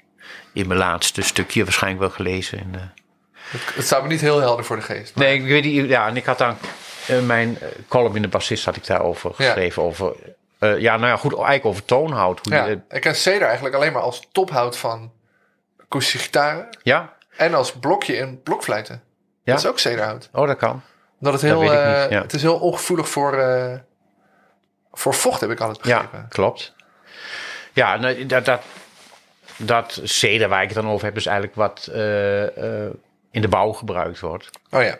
in 0.53 0.67
mijn 0.67 0.79
laatste 0.79 1.23
stukje 1.23 1.65
waarschijnlijk 1.65 2.03
wel 2.03 2.11
gelezen. 2.11 2.59
Eh. 2.75 2.81
het, 3.51 3.75
het 3.75 3.85
staat 3.85 4.03
me 4.03 4.09
niet 4.09 4.21
heel 4.21 4.41
helder 4.41 4.65
voor 4.65 4.77
de 4.77 4.83
geest. 4.83 5.15
Nee, 5.17 5.35
ik 5.39 5.45
weet 5.45 5.65
niet. 5.65 5.89
Ja, 5.89 6.07
en 6.09 6.17
ik 6.17 6.25
had 6.25 6.39
dan 6.39 6.57
eh, 7.07 7.21
mijn 7.21 7.59
eh, 7.61 7.69
column 7.89 8.17
in 8.17 8.23
de 8.23 8.29
bassist 8.29 8.65
had 8.65 8.77
ik 8.77 8.87
daarover 8.87 9.31
Ja. 9.37 9.45
geschreven. 9.45 9.83
Over, 9.83 10.13
eh, 10.59 10.79
ja, 10.79 10.97
nou 10.97 11.09
ja, 11.09 11.17
goed, 11.17 11.33
eigenlijk 11.33 11.65
over 11.65 11.85
toonhoud. 11.85 12.41
Hoe 12.43 12.55
Ja, 12.55 12.67
ik 12.89 13.01
ken 13.01 13.17
Cedar 13.17 13.47
eigenlijk 13.47 13.75
alleen 13.75 13.93
maar 13.93 14.03
als 14.03 14.29
tophout 14.33 14.77
van 14.77 15.13
akoestische 15.83 16.19
gitaren. 16.19 16.69
ja? 16.83 17.13
En 17.37 17.55
als 17.55 17.73
blokje 17.73 18.17
in 18.17 18.43
blokfluiten. 18.43 19.03
Ja? 19.45 19.53
Dat 19.53 19.65
is 19.65 19.71
ook 19.71 19.79
cedarhout. 19.79 20.29
Oh, 20.33 20.47
dat 20.47 20.57
kan. 20.57 20.83
Dat 21.21 21.33
het 21.33 21.43
heel, 21.43 21.61
weet 21.61 21.71
ik 21.71 21.77
niet, 22.01 22.11
ja. 22.11 22.23
het 22.23 22.33
is 22.33 22.43
heel 22.43 22.59
ongevoelig 22.59 23.09
voor, 23.09 23.33
voor 24.93 25.14
vocht, 25.14 25.41
heb 25.41 25.51
ik 25.51 25.61
altijd 25.61 25.80
begrepen. 25.80 26.18
Ja, 26.18 26.26
klopt. 26.28 26.74
Ja, 27.72 27.97
nou, 27.97 28.26
dat, 28.26 28.45
dat, 28.45 28.62
dat 29.57 30.01
ceder 30.03 30.49
waar 30.49 30.62
ik 30.62 30.68
het 30.68 30.82
dan 30.82 30.93
over 30.93 31.07
heb, 31.07 31.16
is 31.16 31.26
eigenlijk 31.26 31.57
wat 31.57 31.88
eh, 31.93 32.84
eh, 32.86 32.91
in 33.30 33.41
de 33.41 33.49
bouw 33.49 33.72
gebruikt 33.72 34.20
wordt. 34.20 34.51
Oh 34.70 34.82
ja, 34.82 34.99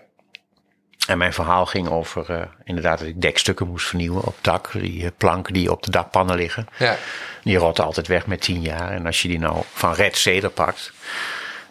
En 1.07 1.19
mijn 1.19 1.33
verhaal 1.33 1.67
ging 1.67 1.89
over 1.89 2.31
eh, 2.31 2.43
inderdaad 2.65 2.99
dat 2.99 3.09
ik 3.09 3.21
dekstukken 3.21 3.67
moest 3.69 3.87
vernieuwen 3.87 4.25
op 4.25 4.37
dak. 4.41 4.71
Die 4.73 5.11
planken 5.11 5.53
die 5.53 5.71
op 5.71 5.83
de 5.83 5.91
dakpannen 5.91 6.37
liggen. 6.37 6.67
ja, 6.79 6.97
Die 7.43 7.57
rotten 7.57 7.85
altijd 7.85 8.07
weg 8.07 8.27
met 8.27 8.41
tien 8.41 8.61
jaar. 8.61 8.91
En 8.91 9.07
als 9.07 9.23
je 9.23 9.29
die 9.29 9.39
nou 9.39 9.63
van 9.73 9.93
red 9.93 10.17
ceder 10.17 10.51
pakt, 10.51 10.93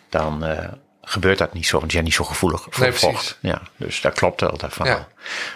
dan 0.10 0.44
gebeurt 1.10 1.38
dat 1.38 1.54
niet 1.54 1.66
zo. 1.66 1.72
Want 1.72 1.84
die 1.84 1.92
zijn 1.92 2.04
niet 2.04 2.14
zo 2.14 2.24
gevoelig 2.24 2.66
voor 2.70 2.84
Nee, 2.84 2.92
vocht. 2.92 3.38
Ja, 3.40 3.62
dus 3.78 4.02
dat 4.02 4.14
klopt 4.14 4.42
wel. 4.42 4.60
Ja. 4.84 5.08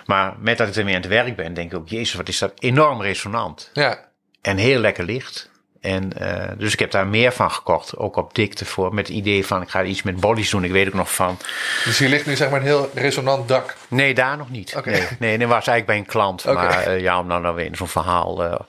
Maar 0.06 0.34
met 0.40 0.58
dat 0.58 0.68
ik 0.68 0.76
ermee 0.76 0.96
aan 0.96 1.02
het 1.02 1.10
werk 1.10 1.36
ben, 1.36 1.54
denk 1.54 1.72
ik 1.72 1.78
ook... 1.78 1.90
Jezus, 1.90 2.14
wat 2.14 2.28
is 2.28 2.40
dat 2.40 2.52
enorm 2.60 3.02
resonant. 3.02 3.70
ja. 3.74 4.12
En 4.42 4.58
heel 4.58 4.80
lekker 4.80 5.04
licht. 5.04 5.50
En, 5.82 6.14
eh, 6.20 6.52
dus 6.58 6.74
ik 6.74 6.80
heb 6.80 6.92
daar 6.92 7.08
meer 7.08 7.32
van 7.32 7.52
gekocht. 7.52 7.98
Ook 7.98 8.16
op 8.16 8.36
dikte 8.36 8.66
voor. 8.66 8.94
Met 8.94 9.08
het 9.08 9.16
idee 9.16 9.46
van 9.46 9.62
ik 9.62 9.70
ga 9.70 9.84
iets 9.84 10.04
met 10.04 10.20
bodies 10.20 10.50
doen. 10.50 10.64
Ik 10.64 10.72
weet 10.72 10.88
ook 10.88 10.94
nog 10.94 11.14
van. 11.16 11.38
Dus 11.84 11.98
hier 12.00 12.10
ligt 12.10 12.26
nu 12.26 12.36
zeg 12.36 12.50
maar 12.50 12.60
een 12.60 12.66
heel 12.66 12.92
resonant 12.94 13.48
dak. 13.48 13.76
Nee, 13.88 14.14
daar 14.14 14.38
nog 14.38 14.50
niet. 14.50 14.76
Oké. 14.76 14.90
Nee, 14.90 15.08
nee, 15.20 15.38
dat 15.38 15.48
was 15.48 15.68
eigenlijk 15.68 15.86
bij 15.86 15.98
een 15.98 16.06
klant. 16.06 16.46
Maar 16.46 16.84
eh, 16.86 17.00
ja, 17.00 17.20
om 17.20 17.28
nou, 17.28 17.42
nou 17.42 17.56
weer 17.56 17.66
in 17.66 17.76
zo'n 17.76 17.88
verhaal. 17.88 18.44
eh, 18.44 18.60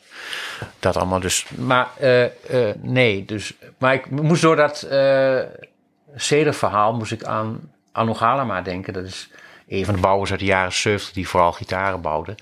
dat 0.79 0.97
allemaal 0.97 1.21
dus. 1.21 1.47
Maar 1.57 1.89
nee, 2.81 3.25
dus. 3.25 3.53
Maar 3.79 3.95
ik 3.95 4.11
moest 4.11 4.43
door 4.43 4.57
dat 4.57 4.87
verhaal 6.17 6.95
moest 6.95 7.13
ik 7.13 7.25
aan 7.25 7.73
Anu 7.93 8.15
Galama 8.15 8.63
denken. 8.63 8.93
Dat 8.93 9.05
is 9.05 9.31
een 9.69 9.85
van 9.85 9.95
de 9.95 10.01
bouwers 10.01 10.31
uit 10.31 10.41
de 10.41 10.47
jaren 10.47 10.73
70 10.73 11.13
die 11.13 11.29
vooral 11.29 11.53
gitaren 11.53 12.01
bouwde. 12.01 12.35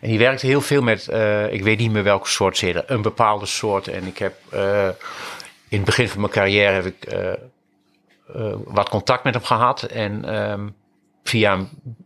En 0.00 0.08
die 0.08 0.18
werkte 0.18 0.46
heel 0.46 0.60
veel 0.60 0.82
met, 0.82 1.08
eh, 1.08 1.52
ik 1.52 1.62
weet 1.62 1.78
niet 1.78 1.90
meer 1.90 2.02
welke 2.02 2.28
soort 2.28 2.56
ceder, 2.56 2.84
een 2.86 3.02
bepaalde 3.02 3.46
soort. 3.46 3.88
En 3.88 4.06
ik 4.06 4.18
heb 4.18 4.34
eh, 4.50 4.88
in 5.68 5.76
het 5.76 5.84
begin 5.84 6.08
van 6.08 6.20
mijn 6.20 6.32
carrière 6.32 6.72
heb 6.72 6.86
ik 6.86 7.04
eh, 7.04 7.32
wat 8.64 8.88
contact 8.88 9.24
met 9.24 9.34
hem 9.34 9.42
gehad. 9.42 9.82
En 9.82 10.24
ehm, 10.24 10.68
via 11.24 11.58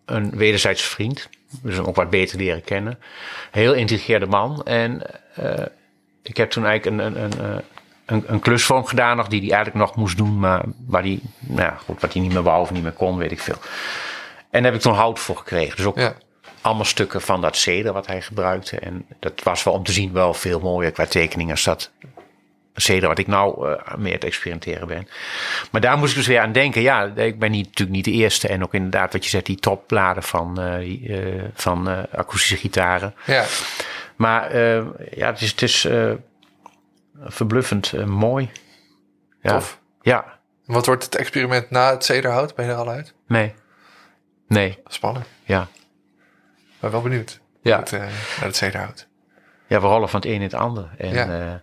een, 0.04 0.30
wederzijdse 0.30 0.86
vriend, 0.86 1.28
dus 1.62 1.76
hem 1.76 1.84
ook 1.84 1.96
wat 1.96 2.10
beter 2.10 2.38
leren 2.38 2.64
kennen. 2.64 2.98
Heel 3.50 3.74
intelligente 3.74 4.26
man. 4.26 4.62
En 4.64 5.02
ik 6.22 6.36
heb 6.36 6.50
toen 6.50 6.66
eigenlijk 6.66 7.02
een, 7.02 7.22
een, 7.22 7.44
een, 7.44 7.62
een, 8.10 8.24
een 8.26 8.40
klus 8.40 8.64
voor 8.64 8.76
hem 8.76 8.86
gedaan 8.86 9.16
nog, 9.16 9.28
die 9.28 9.40
hij 9.40 9.50
eigenlijk 9.50 9.86
nog 9.86 9.96
moest 9.96 10.16
doen, 10.16 10.38
maar 10.38 10.62
waar 10.86 11.02
die, 11.02 11.22
nou 11.38 11.60
ja, 11.62 11.78
goed, 11.84 12.00
wat 12.00 12.12
hij 12.12 12.22
niet 12.22 12.32
meer 12.32 12.42
wou 12.42 12.60
of 12.60 12.70
niet 12.70 12.82
meer 12.82 12.92
kon, 12.92 13.16
weet 13.16 13.32
ik 13.32 13.40
veel. 13.40 13.58
En 14.50 14.62
daar 14.62 14.72
heb 14.72 14.74
ik 14.74 14.80
toen 14.80 14.94
hout 14.94 15.18
voor 15.18 15.36
gekregen. 15.36 15.76
Dus 15.76 15.84
ook 15.84 15.98
Ja. 15.98 16.14
allemaal 16.60 16.84
stukken 16.84 17.20
van 17.20 17.40
dat 17.40 17.56
ceder 17.56 17.92
wat 17.92 18.06
hij 18.06 18.22
gebruikte. 18.22 18.78
En 18.78 19.06
dat 19.20 19.42
was 19.42 19.62
wel 19.62 19.74
om 19.74 19.82
te 19.84 19.92
zien 19.92 20.12
wel 20.12 20.34
veel 20.34 20.60
mooier 20.60 20.90
qua 20.90 21.06
tekening 21.06 21.50
als 21.50 21.64
dat 21.64 21.90
ceder 22.74 23.08
wat 23.08 23.18
ik 23.18 23.26
nou 23.26 23.68
eh 23.72 23.94
mee 23.96 24.06
aan 24.06 24.12
het 24.12 24.24
experimenteren 24.24 24.86
ben. 24.88 25.08
Maar 25.70 25.80
daar 25.80 25.98
moest 25.98 26.10
ik 26.10 26.16
dus 26.16 26.26
weer 26.26 26.40
aan 26.40 26.52
denken. 26.52 26.82
Ja, 26.82 27.12
ik 27.14 27.38
ben 27.38 27.50
niet, 27.50 27.64
natuurlijk 27.66 27.96
niet 27.96 28.04
de 28.04 28.10
eerste. 28.22 28.48
En 28.48 28.62
ook 28.62 28.74
inderdaad 28.74 29.12
wat 29.12 29.24
je 29.24 29.30
zegt, 29.30 29.46
die 29.46 29.56
topbladen 29.56 30.22
van, 30.22 30.60
eh, 30.60 30.78
die, 30.78 31.16
eh, 31.20 31.42
van 31.54 32.06
akoestische 32.10 32.56
gitaren. 32.56 33.14
Ja, 33.26 33.44
Maar 34.16 34.56
ja, 35.16 35.26
het 35.26 35.40
is, 35.40 35.50
het 35.50 35.62
is 35.62 35.88
verbluffend 37.20 37.92
eh, 37.92 38.04
mooi. 38.04 38.50
Ja. 39.42 39.52
Tof. 39.52 39.80
Ja, 40.02 40.38
wat 40.64 40.86
wordt 40.86 41.04
het 41.04 41.14
experiment 41.14 41.70
na 41.70 41.90
het 41.90 42.04
cederhout? 42.04 42.54
Ben 42.54 42.64
je 42.64 42.70
er 42.72 42.76
al 42.78 42.88
uit? 42.88 43.14
nee. 43.26 43.54
Nee, 44.48 44.78
Spannend. 44.86 45.26
ja. 45.44 45.68
Maar 46.80 46.90
wel 46.90 47.02
benieuwd. 47.02 47.40
Ja. 47.62 47.78
Het, 47.78 47.92
eh, 47.92 48.00
naar 48.00 48.10
het 48.46 48.56
cederhout. 48.56 49.06
Ja, 49.66 49.80
we 49.80 49.86
rollen 49.86 50.08
van 50.08 50.20
het 50.20 50.28
een 50.28 50.34
in 50.34 50.42
het 50.42 50.54
ander. 50.54 50.88
En 50.98 51.12
Ja. 51.14 51.24
ja, 51.36 51.62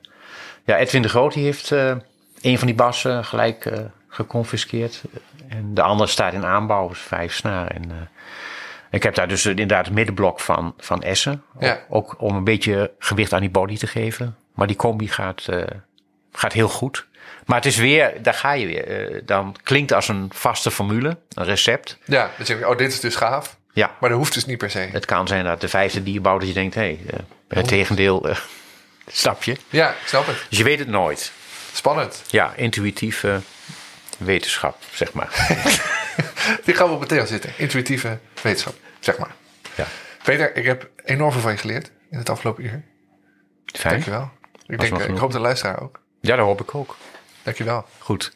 ja 0.63 0.77
Edwin 0.77 1.01
de 1.01 1.09
Groot 1.09 1.33
die 1.33 1.43
heeft 1.43 1.71
eh, 1.71 1.95
een 2.41 2.57
van 2.57 2.67
die 2.67 2.75
bassen 2.75 3.25
gelijk 3.25 3.65
eh 3.65 3.79
geconfiskeerd. 4.07 5.03
En 5.47 5.73
de 5.73 5.81
andere 5.81 6.09
staat 6.09 6.33
in 6.33 6.45
aanbouw, 6.45 6.87
dus 6.87 6.99
vijf 6.99 7.33
snaren. 7.33 7.71
En, 7.71 7.91
eh, 7.91 7.97
ik 8.91 9.03
heb 9.03 9.15
daar 9.15 9.27
dus 9.27 9.45
inderdaad 9.45 9.85
het 9.85 9.93
middenblok 9.95 10.39
van, 10.39 10.73
van 10.77 11.01
Essen. 11.03 11.43
Ja. 11.59 11.79
Ook 11.89 12.15
om 12.21 12.35
een 12.35 12.43
beetje 12.43 12.91
gewicht 12.99 13.33
aan 13.33 13.39
die 13.41 13.49
body 13.49 13.77
te 13.77 13.87
geven. 13.87 14.35
Maar 14.57 14.67
die 14.67 14.75
combi 14.75 15.07
gaat, 15.07 15.45
eh, 15.47 15.63
gaat 16.31 16.53
heel 16.53 16.69
goed. 16.69 17.07
Maar 17.45 17.57
het 17.57 17.65
is 17.65 17.75
weer, 17.77 18.23
daar 18.23 18.33
ga 18.33 18.51
je 18.51 18.65
weer. 18.65 18.87
Eh, 18.87 19.21
dan 19.25 19.55
klinkt 19.63 19.93
als 19.93 20.07
een 20.07 20.29
vaste 20.33 20.71
formule, 20.71 21.17
een 21.33 21.45
recept. 21.45 21.97
Ja, 22.05 22.31
zeg 22.43 22.59
je, 22.59 22.67
oh, 22.69 22.77
dit 22.77 22.91
is 22.93 22.99
dus 22.99 23.15
gaaf. 23.15 23.57
Ja, 23.73 23.95
Maar 23.99 24.09
dat 24.09 24.17
hoeft 24.17 24.33
dus 24.33 24.45
niet 24.45 24.57
per 24.57 24.69
se. 24.69 24.79
het 24.79 25.05
kan 25.05 25.27
zijn 25.27 25.43
dat 25.43 25.61
de 25.61 25.67
vijfde 25.67 26.03
die 26.03 26.13
je 26.13 26.21
bouwt, 26.21 26.39
dat 26.39 26.47
je 26.49 26.53
denkt, 26.55 26.75
hé, 26.75 26.81
hey, 26.81 26.99
eh, 27.09 27.19
het 27.47 27.67
tegendeel, 27.67 28.29
eh, 28.29 28.37
snap 29.07 29.43
je? 29.43 29.57
Ja, 29.69 29.89
ik 29.89 30.07
snap 30.07 30.27
het. 30.27 30.45
Dus 30.49 30.57
je 30.57 30.63
weet 30.63 30.79
het 30.79 30.87
nooit. 30.87 31.31
Spannend. 31.73 32.23
Ja, 32.27 32.53
intuïtieve 32.55 33.39
wetenschap, 34.17 34.77
zeg 34.93 35.13
maar. 35.13 35.29
Die 36.65 36.75
gaan 36.75 36.87
we 36.87 36.93
op 36.93 36.99
meteen 36.99 37.27
zitten. 37.27 37.51
Intuïtieve 37.57 38.19
wetenschap, 38.41 38.75
zeg 38.99 39.17
maar. 39.17 39.31
Ja. 39.75 39.87
Peter, 40.23 40.55
ik 40.55 40.65
heb 40.65 40.89
enorm 41.03 41.31
veel 41.31 41.41
van 41.41 41.51
je 41.51 41.57
geleerd 41.57 41.91
in 42.11 42.17
het 42.17 42.29
afgelopen 42.29 42.63
uur. 42.63 42.83
Fijn. 43.65 43.93
Dankjewel. 43.93 44.31
Ik, 44.67 44.79
denk, 44.79 44.99
eh, 44.99 45.07
ik 45.07 45.17
hoop 45.17 45.31
de 45.31 45.39
luisteraar 45.39 45.81
ook. 45.81 45.99
Ja, 46.19 46.35
dat 46.35 46.45
hoop 46.45 46.61
ik 46.61 46.75
ook. 46.75 46.95
Dankjewel. 47.43 47.85
Goed. 47.99 48.35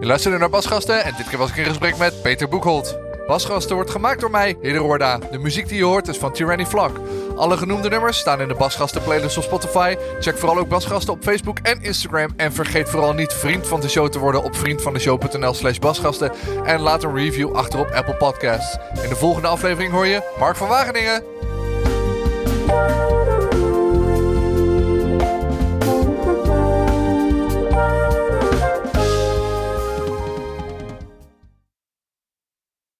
Je 0.00 0.06
luisterde 0.10 0.38
naar 0.38 0.50
Basgasten 0.50 1.04
en 1.04 1.14
dit 1.16 1.28
keer 1.28 1.38
was 1.38 1.50
ik 1.50 1.56
in 1.56 1.64
gesprek 1.64 1.96
met 1.96 2.22
Peter 2.22 2.48
Boekholt. 2.48 2.98
Basgasten 3.26 3.74
wordt 3.74 3.90
gemaakt 3.90 4.20
door 4.20 4.30
mij, 4.30 4.56
Hidde 4.60 4.78
Roorda. 4.78 5.18
De 5.18 5.38
muziek 5.38 5.68
die 5.68 5.78
je 5.78 5.84
hoort 5.84 6.08
is 6.08 6.16
van 6.16 6.32
Tyranny 6.32 6.66
Flak. 6.66 7.00
Alle 7.36 7.56
genoemde 7.56 7.88
nummers 7.88 8.18
staan 8.18 8.40
in 8.40 8.48
de 8.48 8.54
Basgasten 8.54 9.02
playlist 9.02 9.36
op 9.36 9.42
Spotify. 9.42 9.96
Check 10.20 10.38
vooral 10.38 10.58
ook 10.58 10.68
Basgasten 10.68 11.12
op 11.12 11.22
Facebook 11.22 11.58
en 11.58 11.82
Instagram. 11.82 12.32
En 12.36 12.52
vergeet 12.52 12.88
vooral 12.88 13.12
niet 13.12 13.32
vriend 13.32 13.66
van 13.66 13.80
de 13.80 13.88
show 13.88 14.08
te 14.08 14.18
worden 14.18 14.42
op 14.42 14.56
vriendvandeshow.nl 14.56 15.54
slash 15.54 15.78
basgasten. 15.78 16.32
En 16.64 16.80
laat 16.80 17.02
een 17.02 17.14
review 17.14 17.56
achter 17.56 17.78
op 17.78 17.90
Apple 17.90 18.14
Podcasts. 18.14 18.76
In 19.02 19.08
de 19.08 19.16
volgende 19.16 19.48
aflevering 19.48 19.92
hoor 19.92 20.06
je 20.06 20.34
Mark 20.38 20.56
van 20.56 20.68
Wageningen. 20.68 21.22